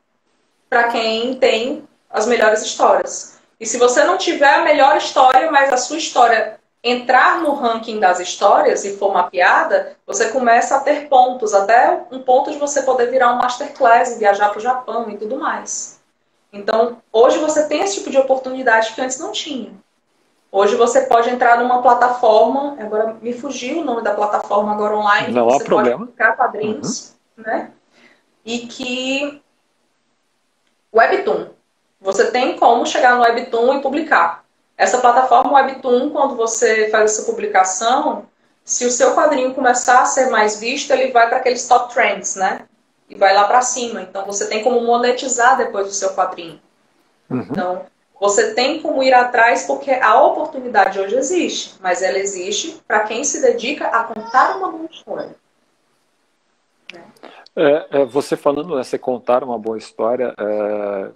para 0.68 0.88
quem 0.88 1.34
tem 1.34 1.86
as 2.10 2.26
melhores 2.26 2.62
histórias. 2.62 3.38
E 3.60 3.66
se 3.66 3.78
você 3.78 4.04
não 4.04 4.16
tiver 4.16 4.54
a 4.54 4.62
melhor 4.62 4.96
história, 4.96 5.50
mas 5.50 5.72
a 5.72 5.76
sua 5.76 5.98
história 5.98 6.58
entrar 6.82 7.40
no 7.40 7.54
ranking 7.54 7.98
das 7.98 8.20
histórias 8.20 8.84
e 8.84 8.96
for 8.96 9.12
mapeada, 9.12 9.96
você 10.06 10.28
começa 10.28 10.76
a 10.76 10.80
ter 10.80 11.08
pontos, 11.08 11.52
até 11.52 12.04
um 12.10 12.20
ponto 12.20 12.50
de 12.50 12.58
você 12.58 12.82
poder 12.82 13.10
virar 13.10 13.32
um 13.32 13.38
masterclass 13.38 14.12
e 14.12 14.18
viajar 14.18 14.50
para 14.50 14.58
o 14.58 14.62
Japão 14.62 15.10
e 15.10 15.16
tudo 15.16 15.36
mais. 15.36 16.00
Então, 16.52 16.98
hoje 17.12 17.38
você 17.38 17.66
tem 17.66 17.82
esse 17.82 17.96
tipo 17.96 18.10
de 18.10 18.18
oportunidade 18.18 18.94
que 18.94 19.00
antes 19.00 19.18
não 19.18 19.32
tinha. 19.32 19.72
Hoje 20.50 20.76
você 20.76 21.02
pode 21.02 21.28
entrar 21.28 21.58
numa 21.58 21.82
plataforma, 21.82 22.76
agora 22.80 23.16
me 23.20 23.34
fugiu 23.34 23.80
o 23.80 23.84
nome 23.84 24.02
da 24.02 24.14
plataforma 24.14 24.72
agora 24.72 24.96
online, 24.96 25.34
não 25.34 25.50
você 25.50 25.62
há 25.62 25.66
problema. 25.66 25.98
pode 26.06 26.16
uhum. 27.36 27.44
né? 27.44 27.70
E 28.46 28.60
que 28.60 29.42
Webtoon, 30.94 31.48
você 32.00 32.30
tem 32.30 32.56
como 32.56 32.86
chegar 32.86 33.16
no 33.16 33.22
Webtoon 33.22 33.78
e 33.78 33.82
publicar. 33.82 34.44
Essa 34.76 34.98
plataforma 34.98 35.52
Webtoon, 35.52 36.10
quando 36.10 36.36
você 36.36 36.88
faz 36.90 37.12
essa 37.12 37.24
publicação, 37.24 38.26
se 38.64 38.84
o 38.84 38.90
seu 38.90 39.14
quadrinho 39.14 39.54
começar 39.54 40.02
a 40.02 40.06
ser 40.06 40.30
mais 40.30 40.60
visto, 40.60 40.90
ele 40.92 41.10
vai 41.10 41.28
para 41.28 41.38
aqueles 41.38 41.66
top 41.66 41.92
trends, 41.92 42.36
né? 42.36 42.60
E 43.08 43.14
vai 43.14 43.34
lá 43.34 43.44
para 43.44 43.62
cima. 43.62 44.02
Então 44.02 44.24
você 44.26 44.46
tem 44.46 44.62
como 44.62 44.80
monetizar 44.82 45.56
depois 45.56 45.86
do 45.86 45.92
seu 45.92 46.14
quadrinho. 46.14 46.60
Uhum. 47.30 47.46
Então 47.50 47.86
você 48.20 48.52
tem 48.54 48.82
como 48.82 49.02
ir 49.02 49.14
atrás 49.14 49.64
porque 49.64 49.90
a 49.90 50.20
oportunidade 50.22 51.00
hoje 51.00 51.16
existe, 51.16 51.76
mas 51.80 52.02
ela 52.02 52.18
existe 52.18 52.80
para 52.86 53.00
quem 53.00 53.24
se 53.24 53.40
dedica 53.40 53.86
a 53.86 54.04
contar 54.04 54.56
uma 54.56 54.70
boa 54.70 54.88
história. 54.90 55.34
Né? 56.92 57.02
É, 57.60 58.02
é, 58.02 58.04
você 58.04 58.36
falando 58.36 58.76
nessa 58.76 58.98
contar 58.98 59.42
uma 59.42 59.58
boa 59.58 59.76
história, 59.76 60.32
é 60.38 61.10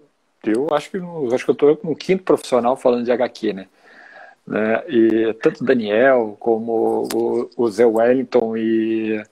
eu 0.45 0.67
acho 0.73 0.91
que 0.91 0.99
acho 1.33 1.45
que 1.45 1.51
eu 1.51 1.53
estou 1.53 1.77
com 1.77 1.93
um 1.93 1.95
quinto 1.95 2.25
profissional 2.25 2.77
falando 2.77 3.05
de 3.05 3.13
HQ, 3.13 3.53
né? 3.53 3.69
né? 4.47 4.83
E 4.89 5.33
tanto 5.35 5.65
Daniel 5.65 6.37
como 6.41 7.09
o, 7.15 7.51
o 7.57 7.71
Zé 7.71 7.87
Wellington 7.87 8.57
e 8.57 9.25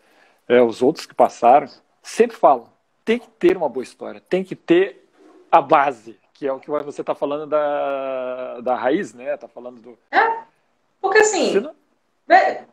é, 0.48 0.62
os 0.62 0.82
outros 0.82 1.06
que 1.06 1.14
passaram 1.14 1.68
sempre 2.02 2.36
falam: 2.36 2.68
tem 3.04 3.18
que 3.18 3.28
ter 3.28 3.56
uma 3.56 3.68
boa 3.68 3.82
história, 3.82 4.22
tem 4.28 4.44
que 4.44 4.54
ter 4.54 5.04
a 5.50 5.60
base, 5.60 6.16
que 6.32 6.46
é 6.46 6.52
o 6.52 6.60
que 6.60 6.70
você 6.70 7.00
está 7.00 7.14
falando 7.14 7.48
da, 7.48 8.60
da 8.60 8.76
raiz, 8.76 9.12
né? 9.12 9.36
Tá 9.36 9.48
falando 9.48 9.80
do. 9.80 9.98
É, 10.12 10.44
porque 11.00 11.18
assim, 11.18 11.58
não... 11.58 11.74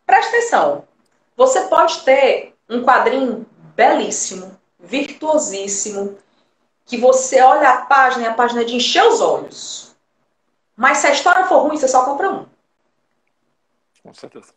presta 0.05 0.37
atenção. 0.37 0.83
Você 1.35 1.61
pode 1.67 2.03
ter 2.03 2.53
um 2.69 2.83
quadrinho 2.83 3.45
belíssimo, 3.77 4.59
virtuosíssimo, 4.79 6.17
que 6.83 6.97
você 6.97 7.39
olha 7.41 7.69
a 7.69 7.81
página 7.85 8.25
e 8.25 8.27
a 8.27 8.33
página 8.33 8.61
é 8.61 8.65
de 8.65 8.75
encher 8.75 9.03
os 9.03 9.21
olhos. 9.21 9.95
Mas 10.75 10.97
se 10.97 11.07
a 11.07 11.11
história 11.11 11.45
for 11.45 11.59
ruim, 11.59 11.77
você 11.77 11.87
só 11.87 12.03
compra 12.03 12.31
um. 12.31 12.45
Com 14.01 14.13
certeza. 14.15 14.47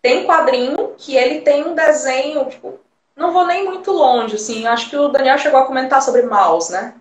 Tem 0.00 0.24
quadrinho 0.24 0.94
que 0.96 1.16
ele 1.16 1.40
tem 1.40 1.66
um 1.66 1.74
desenho, 1.74 2.48
tipo, 2.48 2.78
não 3.16 3.32
vou 3.32 3.44
nem 3.46 3.64
muito 3.64 3.90
longe, 3.90 4.36
assim. 4.36 4.64
Acho 4.66 4.90
que 4.90 4.96
o 4.96 5.08
Daniel 5.08 5.38
chegou 5.38 5.58
a 5.58 5.66
comentar 5.66 6.00
sobre 6.00 6.22
Mouse, 6.22 6.70
né? 6.70 6.94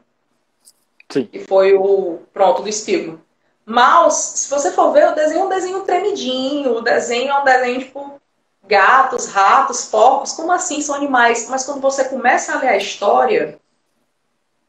Sim. 1.11 1.25
Que 1.25 1.39
foi 1.39 1.75
o, 1.75 2.21
pronto, 2.33 2.63
do 2.63 2.71
Spielman. 2.71 3.19
Mouse, 3.67 4.39
se 4.39 4.49
você 4.49 4.71
for 4.71 4.91
ver, 4.91 5.09
o 5.09 5.15
desenho 5.15 5.41
é 5.41 5.45
um 5.45 5.49
desenho 5.49 5.81
tremidinho. 5.81 6.77
O 6.77 6.81
desenho 6.81 7.29
é 7.29 7.39
um 7.39 7.43
desenho, 7.43 7.79
tipo, 7.79 8.21
gatos, 8.68 9.28
ratos, 9.28 9.86
porcos. 9.86 10.34
Como 10.34 10.51
assim 10.51 10.82
são 10.82 10.95
animais? 10.95 11.47
Mas 11.49 11.66
quando 11.66 11.82
você 11.82 12.05
começa 12.05 12.53
a 12.53 12.59
ler 12.59 12.70
a 12.70 12.78
história, 12.78 13.59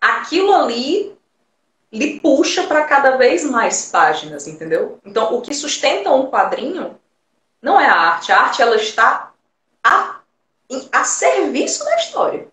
aquilo 0.00 0.52
ali 0.54 1.16
lhe 1.92 2.20
puxa 2.20 2.64
para 2.64 2.84
cada 2.84 3.16
vez 3.16 3.44
mais 3.44 3.90
páginas, 3.90 4.46
entendeu? 4.46 4.98
Então, 5.04 5.34
o 5.34 5.40
que 5.40 5.54
sustenta 5.54 6.10
um 6.10 6.30
quadrinho 6.30 6.98
não 7.62 7.80
é 7.80 7.86
a 7.86 7.94
arte. 7.94 8.32
A 8.32 8.40
arte 8.40 8.62
ela 8.62 8.76
está 8.76 9.32
a, 9.82 10.20
a 10.92 11.04
serviço 11.04 11.84
da 11.84 11.96
história. 11.96 12.48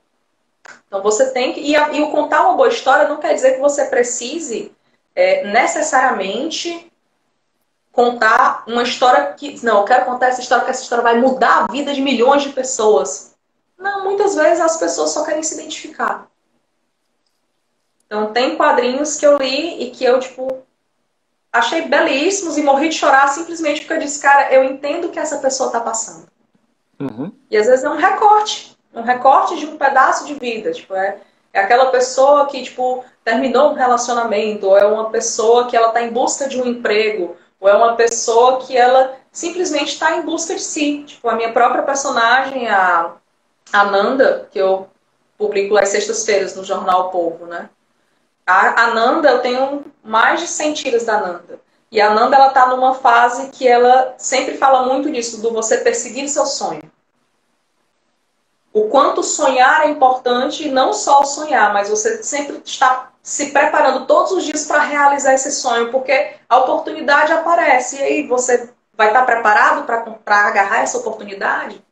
Então 0.88 1.02
você 1.02 1.32
tem 1.32 1.54
que. 1.54 1.60
E, 1.60 1.76
a, 1.76 1.92
e 1.92 2.02
o 2.02 2.12
contar 2.12 2.44
uma 2.44 2.56
boa 2.56 2.70
história 2.70 3.08
não 3.08 3.18
quer 3.18 3.34
dizer 3.34 3.54
que 3.54 3.60
você 3.60 3.86
precise 3.86 4.72
é, 5.16 5.46
necessariamente 5.48 6.92
contar 7.94 8.66
uma 8.68 8.84
história 8.84 9.34
que. 9.34 9.66
Não, 9.66 9.80
eu 9.80 9.86
quero 9.86 10.04
contar 10.04 10.28
essa 10.28 10.42
história, 10.42 10.66
que 10.66 10.72
essa 10.72 10.84
história 10.84 11.02
vai 11.02 11.18
mudar 11.18 11.64
a 11.64 11.72
vida 11.72 11.94
de 11.94 12.02
milhões 12.02 12.44
de 12.44 12.50
pessoas. 12.50 13.34
Não, 13.78 14.04
muitas 14.04 14.36
vezes 14.36 14.60
as 14.60 14.76
pessoas 14.76 15.12
só 15.12 15.24
querem 15.24 15.42
se 15.42 15.54
identificar. 15.54 16.28
Então 18.06 18.34
tem 18.34 18.58
quadrinhos 18.58 19.16
que 19.16 19.26
eu 19.26 19.38
li 19.38 19.84
e 19.84 19.92
que 19.92 20.04
eu, 20.04 20.20
tipo, 20.20 20.48
achei 21.52 21.84
belíssimos 21.84 22.58
e 22.58 22.62
morri 22.62 22.90
de 22.90 22.96
chorar 22.96 23.30
simplesmente 23.30 23.82
porque 23.82 23.94
eu 23.94 24.00
disse, 24.00 24.22
cara, 24.22 24.54
eu 24.54 24.66
entendo 24.66 25.06
o 25.08 25.10
que 25.10 25.20
essa 25.20 25.38
pessoa 25.38 25.68
está 25.68 25.80
passando. 25.80 26.28
Uhum. 27.00 27.32
E 27.50 27.56
às 27.56 27.68
vezes 27.68 27.86
é 27.86 27.90
um 27.90 27.98
recorte 27.98 28.74
um 28.94 29.02
recorte 29.02 29.58
de 29.58 29.66
um 29.66 29.78
pedaço 29.78 30.26
de 30.26 30.36
vida. 30.36 30.72
Tipo, 30.72 30.96
é, 30.96 31.18
é 31.52 31.60
aquela 31.60 31.88
pessoa 31.88 32.46
que, 32.48 32.62
tipo, 32.64 33.04
terminou 33.24 33.72
um 33.72 33.76
relacionamento, 33.76 34.68
ou 34.68 34.78
é 34.78 34.86
uma 34.86 35.10
pessoa 35.10 35.68
que 35.68 35.76
ela 35.76 35.88
está 35.88 36.02
em 36.04 36.12
busca 36.12 36.48
de 36.48 36.62
um 36.62 36.68
emprego, 36.68 37.36
ou 37.64 37.70
é 37.70 37.76
uma 37.76 37.96
pessoa 37.96 38.60
que 38.60 38.76
ela 38.76 39.16
simplesmente 39.32 39.94
está 39.94 40.18
em 40.18 40.24
busca 40.24 40.54
de 40.54 40.62
si. 40.62 41.06
Tipo, 41.08 41.30
a 41.30 41.36
minha 41.36 41.54
própria 41.54 41.82
personagem, 41.82 42.68
a, 42.68 43.14
a 43.72 43.86
Nanda, 43.86 44.50
que 44.52 44.60
eu 44.60 44.90
publico 45.38 45.78
às 45.78 45.88
sextas-feiras 45.88 46.58
no 46.58 46.66
jornal 46.66 47.10
Povo, 47.10 47.46
né? 47.46 47.70
A, 48.46 48.84
a 48.84 48.94
Nanda, 48.94 49.30
eu 49.30 49.40
tenho 49.40 49.86
mais 50.04 50.42
de 50.42 50.48
100 50.48 50.74
tiras 50.74 51.06
da 51.06 51.22
Nanda. 51.22 51.58
E 51.90 52.02
a 52.02 52.14
Nanda, 52.14 52.36
ela 52.36 52.50
tá 52.50 52.68
numa 52.68 52.96
fase 52.96 53.50
que 53.50 53.66
ela 53.66 54.14
sempre 54.18 54.58
fala 54.58 54.86
muito 54.86 55.10
disso, 55.10 55.42
do 55.42 55.54
você 55.54 55.78
perseguir 55.78 56.28
seu 56.28 56.46
sonho 56.46 56.93
o 58.74 58.90
quanto 58.90 59.22
sonhar 59.22 59.86
é 59.86 59.92
importante, 59.92 60.68
não 60.68 60.94
só 60.94 61.24
sonhar, 61.24 61.72
mas 61.72 61.90
você 61.90 62.24
sempre 62.24 62.60
está 62.66 63.12
se 63.22 63.52
preparando 63.52 64.08
todos 64.08 64.32
os 64.32 64.44
dias 64.44 64.66
para 64.66 64.82
realizar 64.82 65.34
esse 65.34 65.52
sonho, 65.52 65.92
porque 65.92 66.34
a 66.50 66.58
oportunidade 66.58 67.32
aparece 67.32 67.98
e 67.98 68.02
aí 68.02 68.28
você 68.28 68.70
vai 68.96 69.08
estar 69.08 69.24
preparado 69.26 69.86
para 69.86 70.48
agarrar 70.48 70.82
essa 70.82 70.98
oportunidade? 70.98 71.84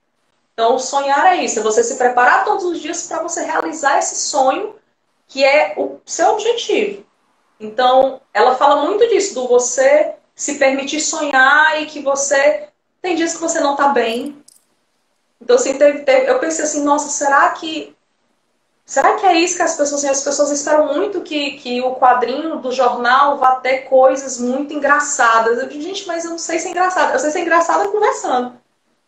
Então, 0.54 0.78
sonhar 0.78 1.28
é 1.28 1.44
isso, 1.44 1.60
é 1.60 1.64
você 1.64 1.84
se 1.84 1.96
preparar 1.96 2.44
todos 2.44 2.66
os 2.66 2.80
dias 2.80 3.08
para 3.08 3.22
você 3.22 3.44
realizar 3.44 4.00
esse 4.00 4.16
sonho 4.16 4.76
que 5.28 5.44
é 5.46 5.76
o 5.78 6.00
seu 6.06 6.30
objetivo. 6.30 7.06
Então, 7.60 8.20
ela 8.34 8.56
fala 8.56 8.84
muito 8.84 9.08
disso, 9.08 9.36
do 9.36 9.48
você 9.48 10.16
se 10.36 10.56
permitir 10.56 11.00
sonhar 11.00 11.82
e 11.82 11.86
que 11.86 12.02
você 12.02 12.68
tem 13.02 13.16
dias 13.16 13.34
que 13.34 13.40
você 13.40 13.60
não 13.60 13.74
está 13.74 13.90
bem, 13.90 14.44
então, 15.42 15.56
assim, 15.56 15.78
teve, 15.78 16.00
teve, 16.00 16.30
eu 16.30 16.40
pensei 16.40 16.64
assim, 16.64 16.84
nossa, 16.84 17.10
será 17.10 17.50
que 17.50 17.96
será 18.86 19.16
que 19.16 19.26
é 19.26 19.36
isso 19.36 19.56
que 19.56 19.64
as 19.64 19.76
pessoas 19.76 20.04
As 20.04 20.24
pessoas 20.24 20.52
esperam 20.52 20.94
muito 20.94 21.22
que, 21.22 21.52
que 21.52 21.82
o 21.82 21.96
quadrinho 21.96 22.58
do 22.58 22.72
jornal 22.72 23.38
vá 23.38 23.56
ter 23.56 23.80
coisas 23.82 24.38
muito 24.38 24.74
engraçadas. 24.74 25.58
Eu 25.60 25.68
digo, 25.68 25.82
gente, 25.82 26.06
mas 26.06 26.26
eu 26.26 26.32
não 26.32 26.38
sei 26.38 26.60
se 26.60 26.68
é 26.68 26.72
engraçado. 26.72 27.14
Eu 27.14 27.20
sei 27.20 27.32
se 27.32 27.40
é 27.40 27.42
engraçada 27.42 27.90
conversando. 27.90 28.60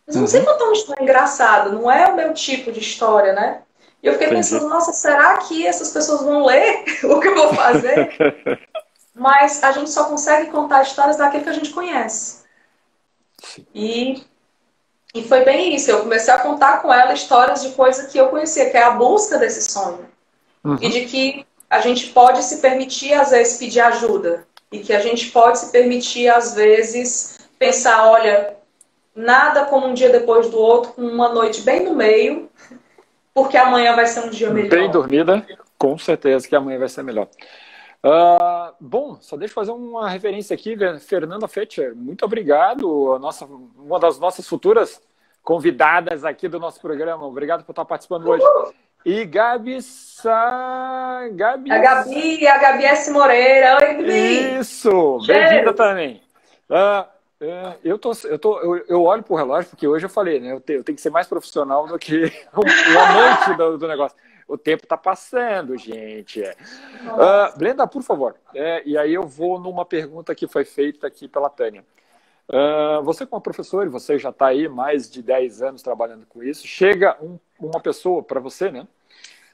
Mas 0.07 0.15
eu 0.15 0.21
não 0.21 0.27
sei 0.27 0.39
uhum. 0.39 0.45
contar 0.47 0.63
uma 0.65 0.73
história 0.73 1.03
engraçada. 1.03 1.69
Não 1.69 1.91
é 1.91 2.07
o 2.07 2.15
meu 2.15 2.33
tipo 2.33 2.71
de 2.71 2.79
história, 2.79 3.33
né? 3.33 3.61
E 4.01 4.07
eu 4.07 4.13
fiquei 4.13 4.27
Entendi. 4.27 4.41
pensando, 4.41 4.67
nossa, 4.67 4.91
será 4.91 5.37
que 5.37 5.65
essas 5.65 5.91
pessoas 5.91 6.21
vão 6.21 6.45
ler 6.45 6.83
o 7.05 7.19
que 7.19 7.27
eu 7.27 7.35
vou 7.35 7.53
fazer? 7.53 8.17
mas 9.15 9.63
a 9.63 9.71
gente 9.71 9.89
só 9.89 10.05
consegue 10.05 10.49
contar 10.49 10.81
histórias 10.81 11.17
daquilo 11.17 11.43
que 11.43 11.49
a 11.49 11.53
gente 11.53 11.69
conhece. 11.69 12.43
E 13.73 14.23
e 15.13 15.23
foi 15.23 15.45
bem 15.45 15.75
isso. 15.75 15.91
Eu 15.91 15.99
comecei 15.99 16.33
a 16.33 16.39
contar 16.39 16.81
com 16.81 16.91
ela 16.91 17.13
histórias 17.13 17.61
de 17.61 17.69
coisas 17.71 18.11
que 18.11 18.17
eu 18.17 18.29
conhecia, 18.29 18.69
que 18.69 18.77
é 18.77 18.83
a 18.83 18.91
busca 18.91 19.37
desse 19.37 19.71
sonho. 19.71 20.05
Uhum. 20.63 20.77
E 20.81 20.89
de 20.89 21.05
que 21.05 21.45
a 21.69 21.79
gente 21.81 22.07
pode 22.07 22.43
se 22.43 22.57
permitir, 22.57 23.13
às 23.13 23.31
vezes, 23.31 23.57
pedir 23.57 23.81
ajuda. 23.81 24.45
E 24.71 24.79
que 24.79 24.91
a 24.91 24.99
gente 24.99 25.29
pode 25.29 25.59
se 25.59 25.71
permitir, 25.71 26.29
às 26.29 26.55
vezes, 26.55 27.37
pensar: 27.59 28.09
olha, 28.09 28.55
nada 29.15 29.65
como 29.65 29.87
um 29.87 29.93
dia 29.93 30.09
depois 30.09 30.49
do 30.49 30.57
outro, 30.57 30.93
com 30.93 31.03
uma 31.03 31.29
noite 31.29 31.61
bem 31.61 31.83
no 31.83 31.93
meio, 31.93 32.49
porque 33.33 33.55
amanhã 33.55 33.95
vai 33.95 34.07
ser 34.07 34.21
um 34.21 34.29
dia 34.29 34.49
melhor. 34.49 34.69
Bem 34.69 34.89
dormida, 34.89 35.45
com 35.77 35.95
certeza 35.97 36.47
que 36.47 36.55
amanhã 36.55 36.79
vai 36.79 36.89
ser 36.89 37.03
melhor. 37.03 37.27
Uh, 38.05 38.75
bom, 38.81 39.17
só 39.21 39.37
deixa 39.37 39.51
eu 39.51 39.55
fazer 39.55 39.71
uma 39.71 40.09
referência 40.09 40.53
aqui, 40.53 40.75
Fernanda 40.99 41.47
Fetcher. 41.47 41.95
Muito 41.95 42.25
obrigado, 42.25 43.13
a 43.13 43.19
nossa, 43.19 43.45
uma 43.77 43.97
das 43.97 44.19
nossas 44.19 44.45
futuras 44.45 45.01
convidadas 45.41 46.25
aqui 46.25 46.49
do 46.49 46.59
nosso 46.59 46.81
programa. 46.81 47.25
Obrigado 47.25 47.63
por 47.63 47.71
estar 47.71 47.85
participando 47.85 48.27
hoje. 48.27 48.43
E 49.05 49.23
Gabi 49.25 49.81
Sa... 49.81 51.29
Gabi... 51.31 51.71
A 51.71 51.77
Gabi, 51.77 52.47
a 52.47 52.57
Gabi 52.57 52.85
S. 52.85 53.09
Moreira. 53.09 53.77
Oi, 53.81 53.93
Gabi. 53.93 54.59
Isso, 54.59 55.19
bem-vinda 55.25 55.73
também. 55.73 56.21
Uh, 56.69 57.05
uh, 57.41 57.75
eu, 57.85 57.97
tô, 57.97 58.11
eu, 58.25 58.39
tô, 58.39 58.59
eu, 58.59 58.85
eu 58.87 59.03
olho 59.03 59.23
para 59.23 59.33
o 59.33 59.37
relógio, 59.37 59.69
porque 59.69 59.87
hoje 59.87 60.05
eu 60.05 60.09
falei, 60.09 60.41
né? 60.41 60.51
Eu, 60.51 60.59
te, 60.59 60.73
eu 60.73 60.83
tenho 60.83 60.95
que 60.95 61.01
ser 61.01 61.09
mais 61.09 61.27
profissional 61.27 61.87
do 61.87 61.97
que 61.97 62.25
o, 62.53 62.61
o 62.95 62.99
amante 62.99 63.53
do, 63.55 63.77
do 63.77 63.87
negócio. 63.87 64.17
O 64.47 64.57
tempo 64.57 64.83
está 64.83 64.97
passando, 64.97 65.77
gente. 65.77 66.41
Uh, 66.41 67.57
Brenda, 67.57 67.87
por 67.87 68.03
favor. 68.03 68.35
É, 68.53 68.83
e 68.85 68.97
aí 68.97 69.13
eu 69.13 69.23
vou 69.23 69.59
numa 69.59 69.85
pergunta 69.85 70.35
que 70.35 70.47
foi 70.47 70.65
feita 70.65 71.07
aqui 71.07 71.27
pela 71.27 71.49
Tânia. 71.49 71.85
Uh, 72.47 73.01
você, 73.03 73.25
como 73.25 73.41
professor, 73.41 73.87
você 73.89 74.19
já 74.19 74.29
está 74.29 74.47
aí 74.47 74.67
mais 74.67 75.09
de 75.09 75.23
10 75.23 75.61
anos 75.61 75.81
trabalhando 75.81 76.25
com 76.25 76.43
isso, 76.43 76.67
chega 76.67 77.17
um, 77.21 77.39
uma 77.59 77.79
pessoa 77.79 78.21
para 78.21 78.39
você, 78.39 78.69
né? 78.69 78.85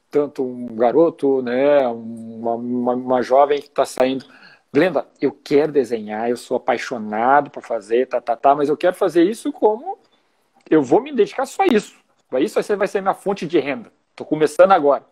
Tanto 0.09 0.43
um 0.43 0.75
garoto, 0.75 1.41
né? 1.43 1.87
Uma, 1.87 2.55
uma, 2.55 2.93
uma 2.93 3.21
jovem 3.21 3.61
que 3.61 3.67
está 3.67 3.85
saindo. 3.85 4.25
Glenda, 4.73 5.07
eu 5.21 5.31
quero 5.31 5.71
desenhar, 5.71 6.29
eu 6.29 6.37
sou 6.37 6.57
apaixonado 6.57 7.51
por 7.51 7.63
fazer, 7.63 8.07
tá, 8.07 8.19
tá, 8.19 8.35
tá, 8.35 8.55
mas 8.55 8.69
eu 8.69 8.77
quero 8.77 8.95
fazer 8.95 9.23
isso 9.23 9.51
como 9.51 9.97
eu 10.69 10.83
vou 10.83 11.01
me 11.01 11.11
dedicar 11.11 11.45
só 11.45 11.63
a 11.63 11.67
isso. 11.67 11.97
Isso 12.39 12.53
vai 12.53 12.63
ser, 12.63 12.75
vai 12.75 12.87
ser 12.87 13.01
minha 13.01 13.13
fonte 13.13 13.47
de 13.47 13.59
renda. 13.59 13.91
Estou 14.19 14.27
começando 14.27 14.73
agora. 14.73 15.05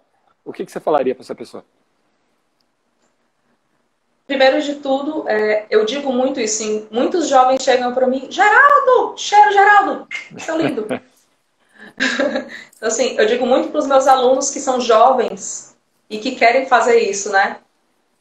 O 0.43 0.51
que, 0.51 0.65
que 0.65 0.71
você 0.71 0.81
falaria 0.81 1.15
para 1.15 1.23
essa 1.23 1.33
pessoa? 1.33 1.63
Primeiro 4.27 4.61
de 4.61 4.75
tudo, 4.75 5.23
é, 5.29 5.65
eu 5.69 5.85
digo 5.85 6.11
muito 6.11 6.41
isso. 6.41 6.57
Sim. 6.57 6.89
Muitos 6.91 7.29
jovens 7.29 7.63
chegam 7.63 7.93
para 7.93 8.05
mim, 8.05 8.27
Geraldo, 8.29 9.13
cheiro 9.15 9.53
Geraldo, 9.53 10.07
seu 10.37 10.57
lindo. 10.57 10.85
então, 11.95 12.89
assim, 12.89 13.17
eu 13.17 13.25
digo 13.25 13.45
muito 13.45 13.69
para 13.69 13.79
os 13.79 13.87
meus 13.87 14.07
alunos 14.07 14.51
que 14.51 14.59
são 14.59 14.81
jovens 14.81 15.77
e 16.09 16.17
que 16.19 16.35
querem 16.35 16.65
fazer 16.65 16.99
isso, 16.99 17.31
né? 17.31 17.59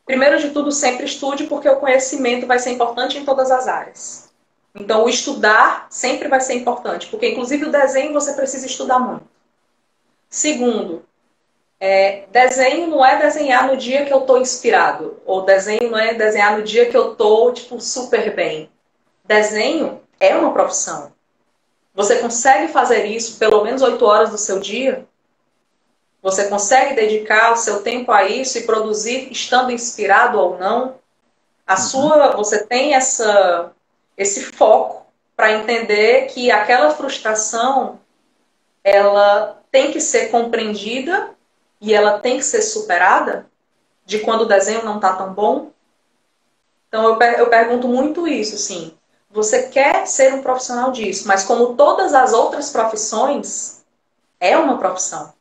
Primeiro 0.04 0.38
de 0.38 0.50
tudo, 0.50 0.70
sempre 0.70 1.04
estude, 1.04 1.48
porque 1.48 1.68
o 1.68 1.80
conhecimento 1.80 2.46
vai 2.46 2.60
ser 2.60 2.70
importante 2.70 3.18
em 3.18 3.24
todas 3.24 3.50
as 3.50 3.66
áreas. 3.66 4.32
Então, 4.72 5.04
o 5.04 5.08
estudar 5.08 5.88
sempre 5.90 6.28
vai 6.28 6.40
ser 6.40 6.54
importante, 6.54 7.08
porque 7.08 7.28
inclusive 7.28 7.64
o 7.64 7.72
desenho 7.72 8.12
você 8.12 8.34
precisa 8.34 8.66
estudar 8.66 9.00
muito. 9.00 9.35
Segundo, 10.36 11.02
é, 11.80 12.26
desenho 12.30 12.88
não 12.88 13.02
é 13.02 13.18
desenhar 13.18 13.68
no 13.68 13.74
dia 13.74 14.04
que 14.04 14.12
eu 14.12 14.18
estou 14.18 14.38
inspirado, 14.38 15.18
ou 15.24 15.46
desenho 15.46 15.90
não 15.90 15.98
é 15.98 16.12
desenhar 16.12 16.58
no 16.58 16.62
dia 16.62 16.90
que 16.90 16.94
eu 16.94 17.12
estou 17.12 17.54
tipo 17.54 17.80
super 17.80 18.36
bem. 18.36 18.70
Desenho 19.24 20.02
é 20.20 20.36
uma 20.36 20.52
profissão. 20.52 21.10
Você 21.94 22.16
consegue 22.16 22.70
fazer 22.70 23.06
isso 23.06 23.38
pelo 23.38 23.64
menos 23.64 23.80
oito 23.80 24.04
horas 24.04 24.28
do 24.28 24.36
seu 24.36 24.60
dia? 24.60 25.06
Você 26.20 26.48
consegue 26.48 26.94
dedicar 26.94 27.54
o 27.54 27.56
seu 27.56 27.82
tempo 27.82 28.12
a 28.12 28.24
isso 28.24 28.58
e 28.58 28.64
produzir 28.64 29.32
estando 29.32 29.72
inspirado 29.72 30.38
ou 30.38 30.58
não? 30.58 30.96
A 31.66 31.76
uhum. 31.76 31.78
sua, 31.78 32.36
você 32.36 32.62
tem 32.62 32.94
essa 32.94 33.72
esse 34.18 34.42
foco 34.42 35.06
para 35.34 35.52
entender 35.52 36.26
que 36.26 36.50
aquela 36.50 36.90
frustração 36.90 37.98
ela 38.84 39.62
tem 39.76 39.92
que 39.92 40.00
ser 40.00 40.30
compreendida 40.30 41.34
e 41.82 41.92
ela 41.92 42.18
tem 42.18 42.38
que 42.38 42.44
ser 42.44 42.62
superada 42.62 43.46
de 44.06 44.20
quando 44.20 44.40
o 44.40 44.46
desenho 44.46 44.82
não 44.82 44.96
está 44.96 45.14
tão 45.14 45.34
bom? 45.34 45.70
Então 46.88 47.04
eu, 47.04 47.20
eu 47.32 47.50
pergunto 47.50 47.86
muito 47.86 48.26
isso, 48.26 48.54
assim. 48.54 48.96
Você 49.30 49.64
quer 49.64 50.06
ser 50.06 50.32
um 50.32 50.40
profissional 50.40 50.92
disso, 50.92 51.28
mas 51.28 51.44
como 51.44 51.74
todas 51.74 52.14
as 52.14 52.32
outras 52.32 52.70
profissões, 52.70 53.84
é 54.40 54.56
uma 54.56 54.78
profissão. 54.78 55.34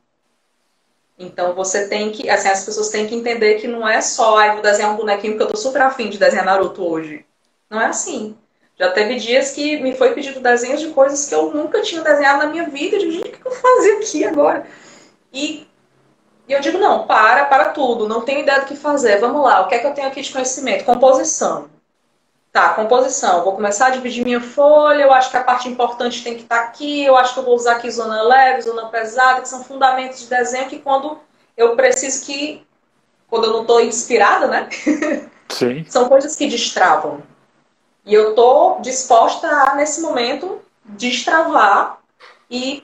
Então 1.18 1.56
você 1.56 1.88
tem 1.88 2.12
que, 2.12 2.30
assim, 2.30 2.50
as 2.50 2.66
pessoas 2.66 2.90
têm 2.90 3.08
que 3.08 3.16
entender 3.16 3.62
que 3.62 3.70
não 3.70 3.88
é 3.88 4.02
só, 4.02 4.38
ah, 4.38 4.52
vou 4.52 4.62
desenhar 4.62 4.92
um 4.92 4.98
bonequinho 4.98 5.36
porque 5.36 5.44
eu 5.44 5.52
tô 5.52 5.58
super 5.58 5.82
afim 5.82 6.10
de 6.10 6.18
desenhar 6.18 6.44
Naruto 6.44 6.84
hoje. 6.84 7.26
Não 7.70 7.80
é 7.80 7.86
assim. 7.86 8.38
Já 8.78 8.92
teve 8.92 9.16
dias 9.16 9.52
que 9.52 9.78
me 9.78 9.96
foi 9.96 10.14
pedido 10.14 10.42
desenhos 10.42 10.82
de 10.82 10.90
coisas 10.90 11.28
que 11.28 11.34
eu 11.34 11.54
nunca 11.54 11.82
tinha 11.82 12.02
desenhado 12.02 12.40
na 12.40 12.48
minha 12.48 12.68
vida. 12.68 12.98
Eu 12.98 13.00
digo, 13.00 13.12
gente, 13.12 13.30
o 13.30 13.32
que 13.32 13.46
eu 13.46 13.52
fazia 13.52 13.98
aqui 13.98 14.26
agora? 14.26 14.68
E, 15.32 15.66
e 16.48 16.54
eu 16.54 16.60
digo, 16.60 16.78
não, 16.78 17.08
para, 17.08 17.46
para 17.46 17.70
tudo. 17.70 18.08
Não 18.08 18.22
tenho 18.22 18.42
ideia 18.42 18.60
do 18.60 18.66
que 18.66 18.76
fazer. 18.76 19.18
Vamos 19.20 19.42
lá, 19.42 19.62
o 19.62 19.68
que 19.68 19.76
é 19.76 19.80
que 19.80 19.88
eu 19.88 19.94
tenho 19.94 20.08
aqui 20.08 20.22
de 20.22 20.32
conhecimento? 20.32 20.84
Composição. 20.84 21.70
Tá, 22.52 22.74
composição. 22.74 23.44
Vou 23.44 23.54
começar 23.54 23.88
a 23.88 23.90
dividir 23.92 24.26
minha 24.26 24.42
folha. 24.42 25.04
Eu 25.04 25.14
acho 25.14 25.32
que 25.32 25.38
a 25.38 25.44
parte 25.44 25.70
importante 25.70 26.22
tem 26.24 26.36
que 26.36 26.44
estar 26.44 26.58
tá 26.58 26.64
aqui. 26.64 27.04
Eu 27.04 27.16
acho 27.16 27.34
que 27.34 27.40
eu 27.40 27.44
vou 27.44 27.56
usar 27.56 27.74
aqui 27.74 27.90
zona 27.90 28.22
leve, 28.24 28.62
zona 28.62 28.88
pesada, 28.88 29.42
que 29.42 29.48
são 29.48 29.64
fundamentos 29.64 30.20
de 30.20 30.28
desenho 30.28 30.68
que 30.68 30.80
quando 30.80 31.18
eu 31.56 31.76
preciso 31.78 32.26
que, 32.26 32.66
quando 33.30 33.46
eu 33.46 33.54
não 33.54 33.62
estou 33.62 33.80
inspirada, 33.80 34.48
né? 34.48 34.68
Sim. 35.50 35.86
São 35.88 36.10
coisas 36.10 36.36
que 36.36 36.48
destravam. 36.48 37.22
E 38.06 38.14
eu 38.14 38.30
estou 38.30 38.80
disposta 38.82 39.48
a, 39.48 39.76
nesse 39.76 40.02
momento, 40.02 40.62
destravar 40.84 42.00
e 42.50 42.84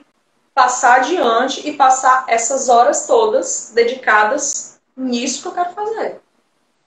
passar 0.54 0.96
adiante 0.96 1.66
e 1.66 1.74
passar 1.74 2.24
essas 2.26 2.68
horas 2.68 3.06
todas 3.06 3.72
dedicadas 3.74 4.80
nisso 4.96 5.42
que 5.42 5.48
eu 5.48 5.52
quero 5.52 5.70
fazer. 5.70 6.20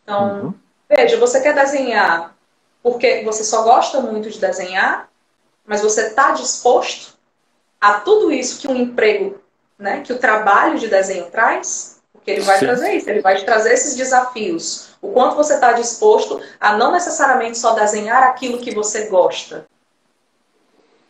Então, 0.03 0.43
uhum. 0.43 0.53
veja, 0.89 1.17
você 1.17 1.41
quer 1.41 1.53
desenhar 1.53 2.35
porque 2.83 3.23
você 3.23 3.43
só 3.43 3.63
gosta 3.63 3.99
muito 3.99 4.29
de 4.29 4.37
desenhar, 4.37 5.09
mas 5.65 5.81
você 5.81 6.07
está 6.07 6.31
disposto 6.33 7.17
a 7.81 7.95
tudo 8.01 8.31
isso 8.31 8.59
que 8.59 8.67
um 8.67 8.75
emprego, 8.75 9.41
né, 9.75 10.01
que 10.01 10.13
o 10.13 10.19
trabalho 10.19 10.77
de 10.77 10.87
desenho 10.87 11.31
traz? 11.31 11.94
Porque 12.25 12.39
ele 12.39 12.41
vai 12.41 12.57
Sim. 12.57 12.65
trazer 12.65 12.93
isso, 12.95 13.07
ele 13.07 13.21
vai 13.21 13.35
te 13.35 13.45
trazer 13.45 13.71
esses 13.71 13.95
desafios. 13.95 14.95
O 14.99 15.11
quanto 15.11 15.35
você 15.35 15.53
está 15.53 15.73
disposto 15.73 16.41
a 16.59 16.75
não 16.75 16.91
necessariamente 16.91 17.55
só 17.55 17.75
desenhar 17.75 18.23
aquilo 18.23 18.57
que 18.57 18.73
você 18.73 19.05
gosta. 19.09 19.67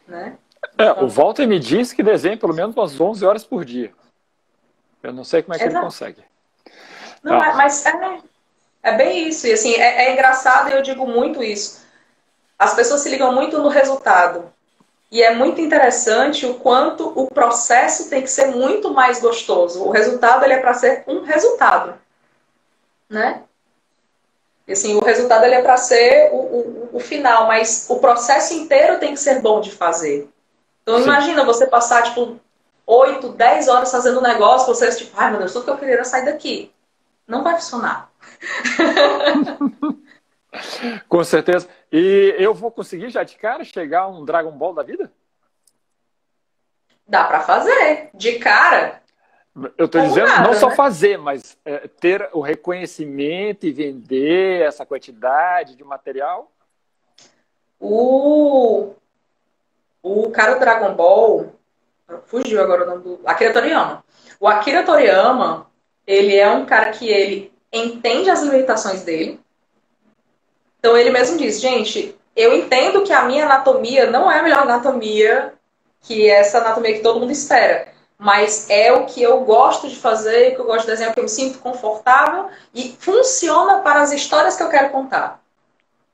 Né? 0.06 0.38
É, 0.78 0.92
o 0.92 1.08
Walter 1.08 1.48
me 1.48 1.58
diz 1.58 1.94
que 1.94 2.04
desenha 2.04 2.36
pelo 2.36 2.54
menos 2.54 2.76
umas 2.76 3.00
11 3.00 3.26
horas 3.26 3.46
por 3.46 3.64
dia. 3.64 3.94
Eu 5.02 5.14
não 5.14 5.24
sei 5.24 5.42
como 5.42 5.56
é 5.56 5.58
que 5.58 5.64
Exato. 5.64 5.78
ele 5.78 5.86
consegue. 5.86 6.22
Não, 7.24 7.42
ah. 7.42 7.54
mas 7.56 7.86
é, 7.86 8.20
é, 8.84 8.98
bem 8.98 9.30
isso. 9.30 9.48
E 9.48 9.54
assim, 9.54 9.74
é, 9.76 10.08
é 10.08 10.12
engraçado 10.12 10.70
e 10.70 10.74
eu 10.74 10.82
digo 10.82 11.08
muito 11.08 11.42
isso. 11.42 11.82
As 12.60 12.74
pessoas 12.74 13.00
se 13.00 13.10
ligam 13.10 13.34
muito 13.34 13.58
no 13.60 13.70
resultado. 13.70 14.52
E 15.16 15.24
é 15.24 15.34
muito 15.34 15.62
interessante 15.62 16.46
o 16.46 16.56
quanto 16.56 17.08
o 17.16 17.28
processo 17.28 18.10
tem 18.10 18.22
que 18.22 18.30
ser 18.30 18.48
muito 18.48 18.94
mais 18.94 19.22
gostoso. 19.22 19.82
O 19.82 19.90
resultado 19.90 20.44
ele 20.44 20.56
é 20.56 20.60
para 20.60 20.74
ser 20.74 21.06
um 21.08 21.22
resultado, 21.22 21.94
né? 23.10 23.42
E, 24.68 24.74
assim, 24.74 24.94
o 24.94 25.00
resultado 25.00 25.46
ele 25.46 25.56
é 25.56 25.62
para 25.62 25.78
ser 25.78 26.32
o, 26.34 26.36
o, 26.36 26.90
o, 26.92 27.00
final, 27.00 27.48
mas 27.48 27.86
o 27.88 27.98
processo 28.00 28.54
inteiro 28.56 29.00
tem 29.00 29.14
que 29.14 29.20
ser 29.22 29.40
bom 29.40 29.62
de 29.62 29.72
fazer. 29.72 30.28
Então 30.84 30.98
Sim. 30.98 31.06
imagina 31.06 31.46
você 31.46 31.66
passar 31.66 32.04
tipo 32.04 32.38
8, 32.86 33.30
10 33.30 33.70
horas 33.70 33.92
fazendo 33.92 34.20
um 34.20 34.24
negócio, 34.24 34.68
você 34.68 34.94
tipo, 34.94 35.12
ai 35.16 35.30
meu 35.30 35.40
Deus, 35.40 35.54
tudo 35.54 35.64
que 35.64 35.72
eu 35.72 35.78
queria 35.78 35.94
era 35.94 36.04
sair 36.04 36.26
daqui. 36.26 36.74
Não 37.26 37.42
vai 37.42 37.56
funcionar. 37.56 38.12
Com 41.08 41.24
certeza. 41.24 41.68
E 41.92 42.36
eu 42.38 42.54
vou 42.54 42.72
conseguir 42.72 43.10
já 43.10 43.24
de 43.24 43.36
cara 43.36 43.64
chegar 43.64 44.02
a 44.02 44.08
um 44.08 44.26
Dragon 44.26 44.52
Ball 44.52 44.74
da 44.74 44.84
vida? 44.84 45.12
Dá 47.08 47.24
para 47.26 47.42
fazer. 47.42 48.10
De 48.14 48.40
cara. 48.40 49.02
Eu 49.78 49.86
estou 49.86 50.02
dizendo 50.02 50.28
nada, 50.28 50.48
não 50.48 50.54
só 50.54 50.70
né? 50.70 50.76
fazer, 50.76 51.18
mas 51.18 51.58
é, 51.64 51.88
ter 51.88 52.30
o 52.34 52.42
reconhecimento 52.42 53.66
e 53.66 53.72
vender 53.72 54.64
essa 54.64 54.86
quantidade 54.86 55.76
de 55.76 55.84
material. 55.84 56.52
O, 57.80 58.94
o 60.04 60.30
cara 60.32 60.56
do 60.56 60.60
Dragon 60.60 60.94
Ball, 60.94 61.54
fugiu 62.26 62.62
agora 62.62 62.84
o 62.84 62.86
nome 62.86 63.04
do. 63.04 63.22
Akira 63.26 63.54
Toriyama. 63.54 64.04
O 64.40 64.48
Akira 64.48 64.84
Toriyama, 64.84 65.72
ele 66.06 66.36
é 66.36 66.50
um 66.50 66.66
cara 66.66 66.92
que 66.92 67.08
ele 67.08 67.54
entende 67.72 68.30
as 68.30 68.42
limitações 68.42 69.04
dele. 69.04 69.40
Então 70.86 70.96
ele 70.96 71.10
mesmo 71.10 71.36
diz, 71.36 71.60
gente, 71.60 72.16
eu 72.36 72.56
entendo 72.56 73.02
que 73.02 73.12
a 73.12 73.24
minha 73.24 73.46
anatomia 73.46 74.06
não 74.12 74.32
é 74.32 74.38
a 74.38 74.44
melhor 74.44 74.60
anatomia 74.60 75.56
que 76.00 76.30
essa 76.30 76.60
anatomia 76.60 76.94
que 76.94 77.00
todo 77.00 77.20
mundo 77.20 77.32
espera. 77.32 77.88
Mas 78.20 78.70
é 78.70 78.94
o 78.94 79.08
que 79.08 79.20
eu 79.20 79.40
gosto 79.40 79.90
de 79.90 79.96
fazer, 79.96 80.54
que 80.54 80.62
eu 80.62 80.66
gosto 80.66 80.82
de 80.82 80.92
desenhar, 80.92 81.12
que 81.12 81.20
eu 81.20 81.24
me 81.24 81.30
sinto 81.30 81.58
confortável 81.58 82.50
e 82.72 82.96
funciona 83.00 83.80
para 83.80 84.00
as 84.00 84.12
histórias 84.12 84.56
que 84.56 84.62
eu 84.62 84.70
quero 84.70 84.92
contar. 84.92 85.42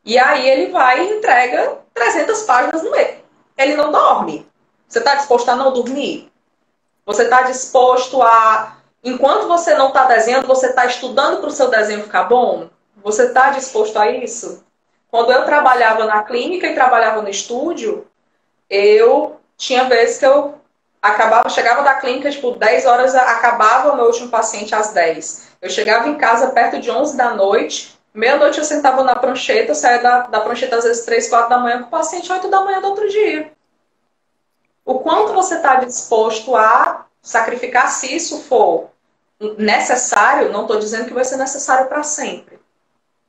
E 0.05 0.17
aí 0.17 0.49
ele 0.49 0.71
vai 0.71 1.05
e 1.05 1.17
entrega 1.17 1.79
300 1.93 2.41
páginas 2.43 2.81
no 2.81 2.91
mês. 2.91 3.17
Ele 3.57 3.75
não 3.75 3.91
dorme. 3.91 4.47
Você 4.87 4.99
está 4.99 5.15
disposto 5.15 5.49
a 5.49 5.55
não 5.57 5.73
dormir? 5.73 6.31
Você 7.05 7.23
está 7.23 7.41
disposto 7.41 8.21
a 8.23 8.77
Enquanto 9.03 9.47
você 9.47 9.73
não 9.73 9.87
está 9.87 10.05
desenhando, 10.05 10.47
você 10.47 10.67
está 10.67 10.85
estudando 10.85 11.41
para 11.41 11.49
o 11.49 11.51
seu 11.51 11.69
desenho 11.69 12.03
ficar 12.03 12.25
bom? 12.25 12.69
Você 13.03 13.27
está 13.27 13.49
disposto 13.51 13.97
a 13.97 14.09
isso? 14.09 14.63
Quando 15.09 15.31
eu 15.31 15.43
trabalhava 15.45 16.05
na 16.05 16.23
clínica 16.23 16.67
e 16.67 16.73
trabalhava 16.73 17.21
no 17.21 17.29
estúdio, 17.29 18.07
eu 18.69 19.39
tinha 19.57 19.83
vezes 19.85 20.17
que 20.17 20.25
eu 20.25 20.55
acabava, 21.01 21.49
chegava 21.49 21.83
da 21.83 21.95
clínica, 21.95 22.29
tipo, 22.29 22.51
10 22.51 22.85
horas, 22.85 23.15
acabava 23.15 23.91
o 23.91 23.95
meu 23.95 24.05
último 24.05 24.29
paciente 24.29 24.73
às 24.73 24.93
10. 24.93 25.49
Eu 25.61 25.69
chegava 25.69 26.07
em 26.07 26.17
casa 26.17 26.51
perto 26.51 26.79
de 26.79 26.89
11 26.89 27.17
da 27.17 27.33
noite, 27.33 27.99
meia-noite 28.13 28.59
eu 28.59 28.63
sentava 28.63 29.03
na 29.03 29.15
prancheta, 29.15 29.73
saía 29.73 30.01
da, 30.01 30.21
da 30.21 30.41
prancheta 30.41 30.77
às 30.77 30.83
vezes 30.83 31.05
3, 31.05 31.27
4 31.27 31.49
da 31.49 31.57
manhã 31.57 31.79
com 31.79 31.87
o 31.87 31.91
paciente 31.91 32.31
8 32.31 32.47
da 32.49 32.61
manhã 32.61 32.79
do 32.79 32.87
outro 32.87 33.09
dia. 33.09 33.51
O 34.85 34.99
quanto 34.99 35.33
você 35.33 35.55
está 35.55 35.75
disposto 35.75 36.55
a 36.55 37.05
sacrificar 37.21 37.89
se 37.89 38.15
isso 38.15 38.41
for 38.43 38.89
necessário, 39.57 40.51
não 40.51 40.61
estou 40.61 40.79
dizendo 40.79 41.05
que 41.05 41.13
vai 41.13 41.25
ser 41.25 41.37
necessário 41.37 41.87
para 41.87 42.03
sempre, 42.03 42.59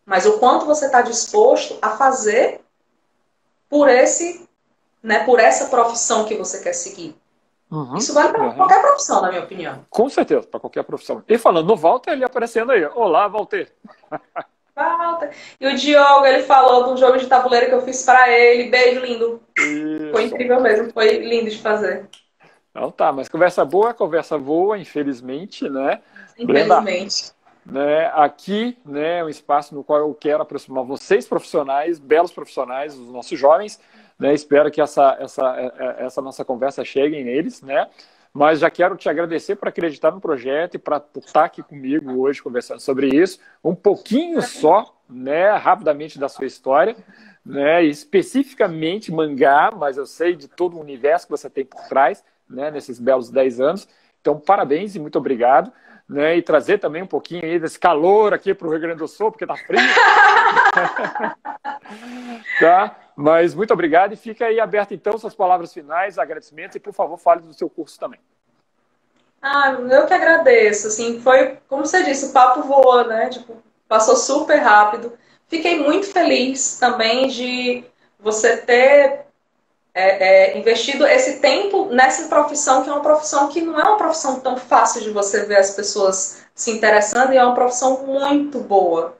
mas 0.04 0.26
o 0.26 0.38
quanto 0.38 0.66
você 0.66 0.86
está 0.86 1.02
disposto 1.02 1.78
a 1.80 1.90
fazer 1.90 2.60
por 3.68 3.88
esse, 3.88 4.48
né, 5.02 5.24
por 5.24 5.40
essa 5.40 5.66
profissão 5.66 6.24
que 6.24 6.34
você 6.34 6.62
quer 6.62 6.72
seguir. 6.72 7.16
Uhum, 7.70 7.96
Isso 7.96 8.12
vale 8.12 8.32
para 8.32 8.44
uhum. 8.44 8.54
qualquer 8.54 8.82
profissão, 8.82 9.22
na 9.22 9.28
minha 9.30 9.42
opinião. 9.42 9.86
Com 9.88 10.08
certeza, 10.10 10.46
para 10.46 10.60
qualquer 10.60 10.84
profissão. 10.84 11.24
E 11.26 11.38
falando 11.38 11.68
no 11.68 11.76
Walter, 11.76 12.12
ele 12.12 12.24
aparecendo 12.24 12.72
aí. 12.72 12.84
Olá, 12.84 13.26
Walter. 13.28 13.72
Walter. 14.76 15.30
E 15.58 15.66
o 15.66 15.74
Diogo, 15.74 16.26
ele 16.26 16.42
falou 16.42 16.84
de 16.84 16.90
um 16.90 16.96
jogo 16.98 17.16
de 17.16 17.26
tabuleiro 17.26 17.68
que 17.68 17.74
eu 17.74 17.80
fiz 17.80 18.02
para 18.02 18.30
ele. 18.30 18.70
Beijo, 18.70 19.00
lindo. 19.00 19.42
Isso. 19.58 20.10
Foi 20.12 20.24
incrível 20.24 20.60
mesmo, 20.60 20.92
foi 20.92 21.18
lindo 21.18 21.50
de 21.50 21.58
fazer. 21.62 22.08
Então 22.70 22.90
tá, 22.90 23.12
mas 23.12 23.28
conversa 23.28 23.64
boa, 23.64 23.92
conversa 23.94 24.38
boa, 24.38 24.78
infelizmente, 24.78 25.68
né? 25.68 26.00
Infelizmente. 26.38 27.32
Né, 27.64 28.10
aqui 28.14 28.76
né, 28.84 29.24
um 29.24 29.28
espaço 29.28 29.74
no 29.74 29.84
qual 29.84 30.00
eu 30.00 30.14
quero 30.14 30.42
aproximar 30.42 30.84
vocês, 30.84 31.26
profissionais, 31.26 31.98
belos 31.98 32.32
profissionais, 32.32 32.96
os 32.96 33.08
nossos 33.08 33.38
jovens. 33.38 33.80
Né, 34.18 34.34
espero 34.34 34.70
que 34.70 34.80
essa, 34.80 35.16
essa, 35.20 35.56
é, 35.56 35.72
é, 35.78 36.04
essa 36.04 36.20
nossa 36.20 36.44
conversa 36.44 36.84
chegue 36.84 37.22
neles, 37.22 37.62
né? 37.62 37.88
Mas 38.32 38.60
já 38.60 38.70
quero 38.70 38.96
te 38.96 39.08
agradecer 39.10 39.56
por 39.56 39.68
acreditar 39.68 40.10
no 40.10 40.20
projeto 40.20 40.76
e 40.76 40.78
para 40.78 41.02
estar 41.16 41.44
aqui 41.44 41.62
comigo 41.62 42.18
hoje 42.18 42.42
conversando 42.42 42.80
sobre 42.80 43.08
isso. 43.08 43.38
Um 43.62 43.74
pouquinho 43.74 44.40
só, 44.40 44.96
né, 45.08 45.50
rapidamente 45.52 46.18
da 46.18 46.30
sua 46.30 46.46
história, 46.46 46.96
né, 47.44 47.84
especificamente 47.84 49.12
mangá, 49.12 49.70
mas 49.76 49.98
eu 49.98 50.06
sei 50.06 50.34
de 50.34 50.48
todo 50.48 50.76
o 50.76 50.80
universo 50.80 51.26
que 51.26 51.30
você 51.30 51.50
tem 51.50 51.64
por 51.64 51.82
trás 51.88 52.24
né, 52.48 52.70
nesses 52.70 52.98
belos 52.98 53.30
10 53.30 53.60
anos. 53.60 53.88
Então, 54.20 54.38
parabéns 54.38 54.94
e 54.94 55.00
muito 55.00 55.18
obrigado. 55.18 55.70
Né, 56.12 56.36
e 56.36 56.42
trazer 56.42 56.76
também 56.76 57.02
um 57.02 57.06
pouquinho 57.06 57.42
aí 57.42 57.58
desse 57.58 57.78
calor 57.78 58.34
aqui 58.34 58.52
para 58.52 58.68
o 58.68 58.70
Rio 58.70 58.80
Grande 58.80 58.98
do 58.98 59.08
Sul, 59.08 59.32
porque 59.32 59.46
tá 59.46 59.56
frio. 59.56 59.80
tá? 62.60 62.98
Mas 63.16 63.54
muito 63.54 63.72
obrigado 63.72 64.12
e 64.12 64.16
fica 64.16 64.44
aí 64.44 64.60
aberto 64.60 64.92
então 64.92 65.16
suas 65.16 65.34
palavras 65.34 65.72
finais, 65.72 66.18
agradecimentos 66.18 66.76
e 66.76 66.80
por 66.80 66.92
favor 66.92 67.16
fale 67.16 67.40
do 67.40 67.54
seu 67.54 67.70
curso 67.70 67.98
também. 67.98 68.20
Ah, 69.40 69.72
eu 69.72 70.06
que 70.06 70.12
agradeço. 70.12 70.88
Assim, 70.88 71.18
foi 71.20 71.56
como 71.66 71.86
você 71.86 72.04
disse, 72.04 72.26
o 72.26 72.32
papo 72.32 72.62
voa, 72.62 73.04
né? 73.04 73.30
Tipo, 73.30 73.56
passou 73.88 74.14
super 74.14 74.58
rápido. 74.58 75.14
Fiquei 75.48 75.82
muito 75.82 76.06
feliz 76.06 76.78
também 76.78 77.28
de 77.28 77.84
você 78.18 78.58
ter 78.58 79.24
é, 79.94 80.54
é, 80.54 80.58
investido 80.58 81.06
esse 81.06 81.40
tempo 81.40 81.86
nessa 81.86 82.28
profissão, 82.28 82.82
que 82.82 82.90
é 82.90 82.92
uma 82.92 83.02
profissão 83.02 83.48
que 83.48 83.60
não 83.60 83.78
é 83.78 83.84
uma 83.84 83.98
profissão 83.98 84.40
tão 84.40 84.56
fácil 84.56 85.02
de 85.02 85.10
você 85.10 85.44
ver 85.44 85.58
as 85.58 85.72
pessoas 85.72 86.42
se 86.54 86.70
interessando, 86.70 87.32
e 87.32 87.36
é 87.36 87.44
uma 87.44 87.54
profissão 87.54 88.04
muito 88.06 88.58
boa, 88.60 89.16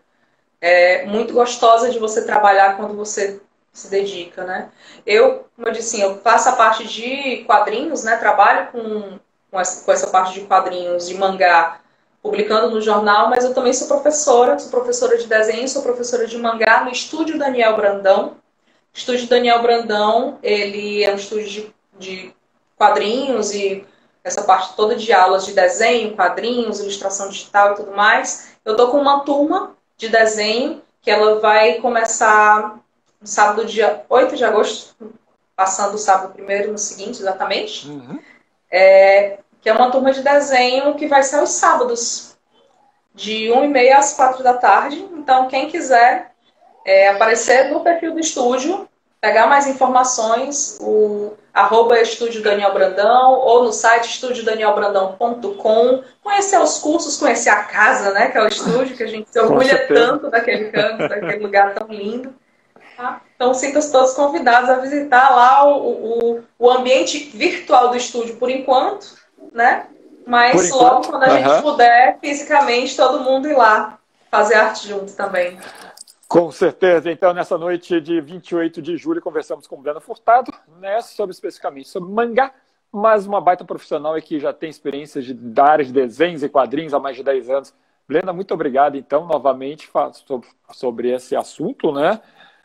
é, 0.61 1.05
muito 1.07 1.35
gostosa 1.35 1.91
de 1.91 1.99
você 1.99 2.25
trabalhar 2.25 2.77
quando 2.77 2.97
você 2.97 3.41
se 3.73 3.89
dedica, 3.89 4.45
né? 4.45 4.71
Eu, 5.07 5.47
como 5.57 5.69
eu 5.69 5.73
disse, 5.73 6.01
eu 6.01 6.19
faço 6.19 6.49
a 6.49 6.53
parte 6.53 6.87
de 6.87 7.45
quadrinhos, 7.45 8.05
né? 8.05 8.17
Trabalho 8.17 8.71
com, 8.71 9.19
com 9.51 9.61
essa, 9.61 9.85
com 9.85 9.93
essa 9.93 10.07
parte 10.09 10.35
de 10.35 10.43
quadrinhos, 10.43 11.09
de 11.09 11.15
mangá, 11.15 11.81
publicando 12.23 12.71
no 12.71 12.81
jornal, 12.81 13.29
mas 13.29 13.45
eu 13.45 13.55
também 13.55 13.73
sou 13.73 13.89
professora, 13.89 14.59
sou 14.59 14.71
professora 14.71 15.19
de 15.19 15.27
desenho, 15.27 15.69
sou 15.69 15.83
professora 15.83 16.27
de 16.27 16.39
mangá 16.39 16.85
no 16.85 16.91
Estúdio 16.91 17.39
Daniel 17.39 17.77
Brandão, 17.77 18.37
estúdio 18.93 19.29
Daniel 19.29 19.63
Brandão, 19.63 20.39
ele 20.43 21.03
é 21.03 21.13
um 21.13 21.17
estúdio 21.17 21.73
de, 21.99 22.35
quadrinhos 22.83 23.55
e 23.55 23.87
essa 24.25 24.43
parte 24.43 24.75
toda 24.75 24.97
de 24.97 25.13
aulas 25.13 25.47
de 25.47 25.53
desenho, 25.53 26.17
quadrinhos, 26.17 26.81
ilustração 26.81 27.29
digital 27.29 27.73
e 27.73 27.77
tudo 27.77 27.93
mais. 27.93 28.57
Eu 28.65 28.77
tô 28.77 28.89
com 28.89 28.99
uma 28.99 29.21
turma 29.21 29.77
de 29.97 30.09
desenho 30.09 30.83
que 31.01 31.11
ela 31.11 31.39
vai 31.39 31.75
começar 31.75 32.79
no 33.21 33.27
sábado, 33.27 33.65
dia 33.65 34.05
8 34.09 34.37
de 34.37 34.45
agosto, 34.45 35.15
passando 35.55 35.95
o 35.95 35.99
sábado 35.99 36.33
primeiro 36.33 36.73
no 36.73 36.79
seguinte, 36.79 37.21
exatamente. 37.21 37.89
Uhum. 37.89 38.19
É, 38.69 39.39
que 39.61 39.69
é 39.69 39.73
uma 39.73 39.91
turma 39.91 40.13
de 40.13 40.23
desenho 40.23 40.95
que 40.97 41.07
vai 41.07 41.23
ser 41.23 41.37
aos 41.37 41.51
sábados, 41.51 42.37
de 43.15 43.49
1h30 43.49 43.93
às 43.93 44.15
4 44.15 44.43
da 44.43 44.55
tarde. 44.55 45.09
Então, 45.13 45.47
quem 45.47 45.69
quiser 45.69 46.32
é, 46.85 47.09
aparecer 47.09 47.71
no 47.71 47.81
perfil 47.81 48.13
do 48.13 48.21
estúdio, 48.21 48.89
pegar 49.21 49.47
mais 49.47 49.67
informações, 49.67 50.79
o 50.81 51.35
arroba 51.55 52.01
Estúdio 52.01 52.43
Daniel 52.43 52.73
Brandão, 52.73 53.35
ou 53.35 53.63
no 53.65 53.73
site 53.73 54.09
estudiodanielbrandão.com, 54.09 56.03
conhecer 56.23 56.59
os 56.59 56.79
cursos, 56.79 57.19
conhecer 57.19 57.51
a 57.51 57.63
casa, 57.65 58.13
né, 58.13 58.31
que 58.31 58.39
é 58.39 58.43
o 58.43 58.49
estúdio, 58.49 58.97
que 58.97 59.03
a 59.03 59.07
gente 59.07 59.31
se 59.31 59.39
orgulha 59.39 59.87
tanto 59.87 60.29
daquele 60.31 60.71
canto, 60.71 61.09
daquele 61.09 61.45
lugar 61.45 61.75
tão 61.75 61.87
lindo. 61.89 62.35
Tá? 62.97 63.21
Então, 63.37 63.55
sintam-se 63.55 63.93
todos 63.93 64.15
convidados 64.15 64.71
a 64.71 64.77
visitar 64.77 65.31
lá 65.31 65.67
o, 65.67 66.37
o, 66.39 66.43
o 66.59 66.71
ambiente 66.71 67.31
virtual 67.35 67.91
do 67.91 67.97
estúdio 67.97 68.37
por 68.37 68.51
enquanto, 68.51 69.15
né? 69.53 69.87
Mas 70.27 70.71
logo, 70.71 71.09
quando 71.09 71.25
a 71.25 71.29
uhum. 71.29 71.39
gente 71.39 71.63
puder, 71.63 72.19
fisicamente, 72.21 72.97
todo 72.97 73.21
mundo 73.21 73.49
ir 73.49 73.57
lá 73.57 73.99
fazer 74.31 74.55
arte 74.55 74.89
junto 74.89 75.13
também. 75.13 75.59
Com 76.33 76.51
certeza. 76.51 77.13
Então, 77.13 77.35
nessa 77.35 77.59
noite 77.59 78.01
de 78.01 78.19
28 78.19 78.81
de 78.81 78.97
julho, 78.97 79.21
conversamos 79.21 79.67
com 79.67 79.77
Brenda 79.83 80.01
Furtado, 80.01 80.51
né, 80.81 81.03
sobre 81.03 81.35
especificamente 81.35 81.91
sobre 81.91 82.11
mangá, 82.11 82.55
mas 82.91 83.27
uma 83.27 83.39
baita 83.39 83.67
profissional 83.67 84.17
e 84.17 84.23
que 84.23 84.41
já 84.41 84.51
tem 84.51 84.71
experiência 84.71 85.21
de, 85.21 85.35
da 85.35 85.67
área 85.67 85.85
de 85.85 85.93
desenhos 85.93 86.43
e 86.43 86.49
quadrinhos 86.49 86.95
há 86.95 86.99
mais 86.99 87.19
de 87.19 87.23
10 87.23 87.51
anos. 87.51 87.75
Brenda, 88.09 88.33
muito 88.33 88.55
obrigado, 88.55 88.97
então, 88.97 89.27
novamente, 89.27 89.91
sobre 90.73 91.11
esse 91.11 91.37
assunto, 91.37 91.93
né? 91.93 92.19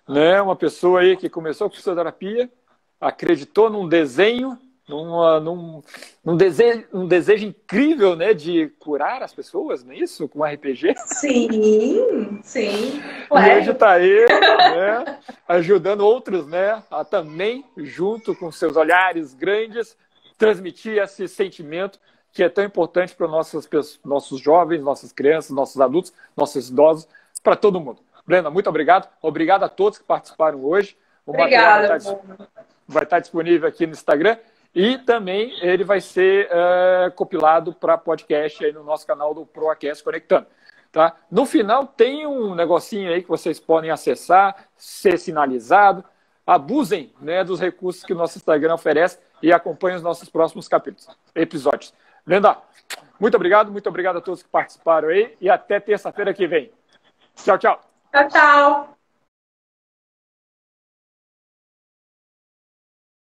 né? 0.07 0.41
Uma 0.41 0.55
pessoa 0.55 1.01
aí 1.01 1.17
que 1.17 1.27
começou 1.27 1.69
com 1.69 1.75
fisioterapia, 1.75 2.49
acreditou 3.01 3.69
num 3.69 3.85
desenho 3.85 4.57
numa, 4.87 5.39
num, 5.39 5.81
num, 6.23 6.37
desejo, 6.37 6.85
um 6.93 7.05
desejo 7.05 7.45
incrível 7.45 8.15
né, 8.15 8.33
de 8.33 8.67
curar 8.79 9.21
as 9.21 9.33
pessoas, 9.33 9.83
não 9.83 9.93
é 9.93 9.97
isso? 9.97 10.27
Com 10.29 10.43
RPG? 10.43 10.95
Sim, 11.05 12.39
sim. 12.41 13.01
Ué. 13.29 13.57
E 13.57 13.59
hoje 13.59 13.71
está 13.71 13.91
aí, 13.91 14.25
né, 14.25 15.19
ajudando 15.47 16.01
outros 16.01 16.47
né, 16.47 16.81
a 16.89 17.03
também, 17.03 17.65
junto 17.77 18.33
com 18.35 18.51
seus 18.51 18.77
olhares 18.77 19.33
grandes, 19.33 19.97
transmitir 20.37 20.97
esse 20.97 21.27
sentimento 21.27 21.99
que 22.31 22.43
é 22.43 22.49
tão 22.49 22.63
importante 22.63 23.15
para 23.15 23.27
nossos, 23.27 23.67
nossos 24.05 24.39
jovens, 24.39 24.81
nossas 24.81 25.11
crianças, 25.11 25.51
nossos 25.51 25.81
adultos, 25.81 26.13
nossos 26.35 26.69
idosos, 26.69 27.07
para 27.43 27.55
todo 27.55 27.79
mundo. 27.79 27.99
Brenda, 28.25 28.49
muito 28.49 28.69
obrigado. 28.69 29.09
Obrigado 29.21 29.63
a 29.63 29.69
todos 29.69 29.97
que 29.97 30.03
participaram 30.03 30.63
hoje. 30.63 30.95
O 31.25 31.31
Obrigada. 31.31 31.87
Vai 31.87 31.97
estar, 31.97 32.17
vai 32.87 33.03
estar 33.03 33.19
disponível 33.19 33.67
aqui 33.67 33.87
no 33.87 33.93
Instagram. 33.93 34.37
E 34.73 34.97
também 34.99 35.57
ele 35.61 35.83
vai 35.83 35.99
ser 35.99 36.47
uh, 36.47 37.11
compilado 37.11 37.73
para 37.73 37.97
podcast 37.97 38.63
aí 38.63 38.71
no 38.71 38.83
nosso 38.83 39.05
canal 39.07 39.33
do 39.33 39.45
Proacast 39.45 40.03
Conectando. 40.03 40.47
Tá? 40.91 41.15
No 41.29 41.45
final 41.45 41.85
tem 41.85 42.25
um 42.25 42.55
negocinho 42.55 43.11
aí 43.11 43.21
que 43.21 43.29
vocês 43.29 43.59
podem 43.59 43.91
acessar, 43.91 44.55
ser 44.75 45.19
sinalizado. 45.19 46.03
Abusem 46.45 47.13
né, 47.19 47.43
dos 47.43 47.59
recursos 47.59 48.03
que 48.03 48.13
o 48.13 48.15
nosso 48.15 48.37
Instagram 48.37 48.73
oferece 48.73 49.19
e 49.41 49.51
acompanhem 49.51 49.97
os 49.97 50.03
nossos 50.03 50.29
próximos 50.29 50.67
capítulos, 50.67 51.09
episódios. 51.35 51.93
Lenda, 52.25 52.57
muito 53.19 53.35
obrigado, 53.35 53.71
muito 53.71 53.87
obrigado 53.89 54.17
a 54.17 54.21
todos 54.21 54.43
que 54.43 54.49
participaram 54.49 55.09
aí 55.09 55.35
e 55.41 55.49
até 55.49 55.79
terça-feira 55.79 56.33
que 56.33 56.47
vem. 56.47 56.71
Tchau, 57.35 57.57
tchau. 57.57 57.81
Tchau, 58.11 58.27
tchau. 58.29 58.96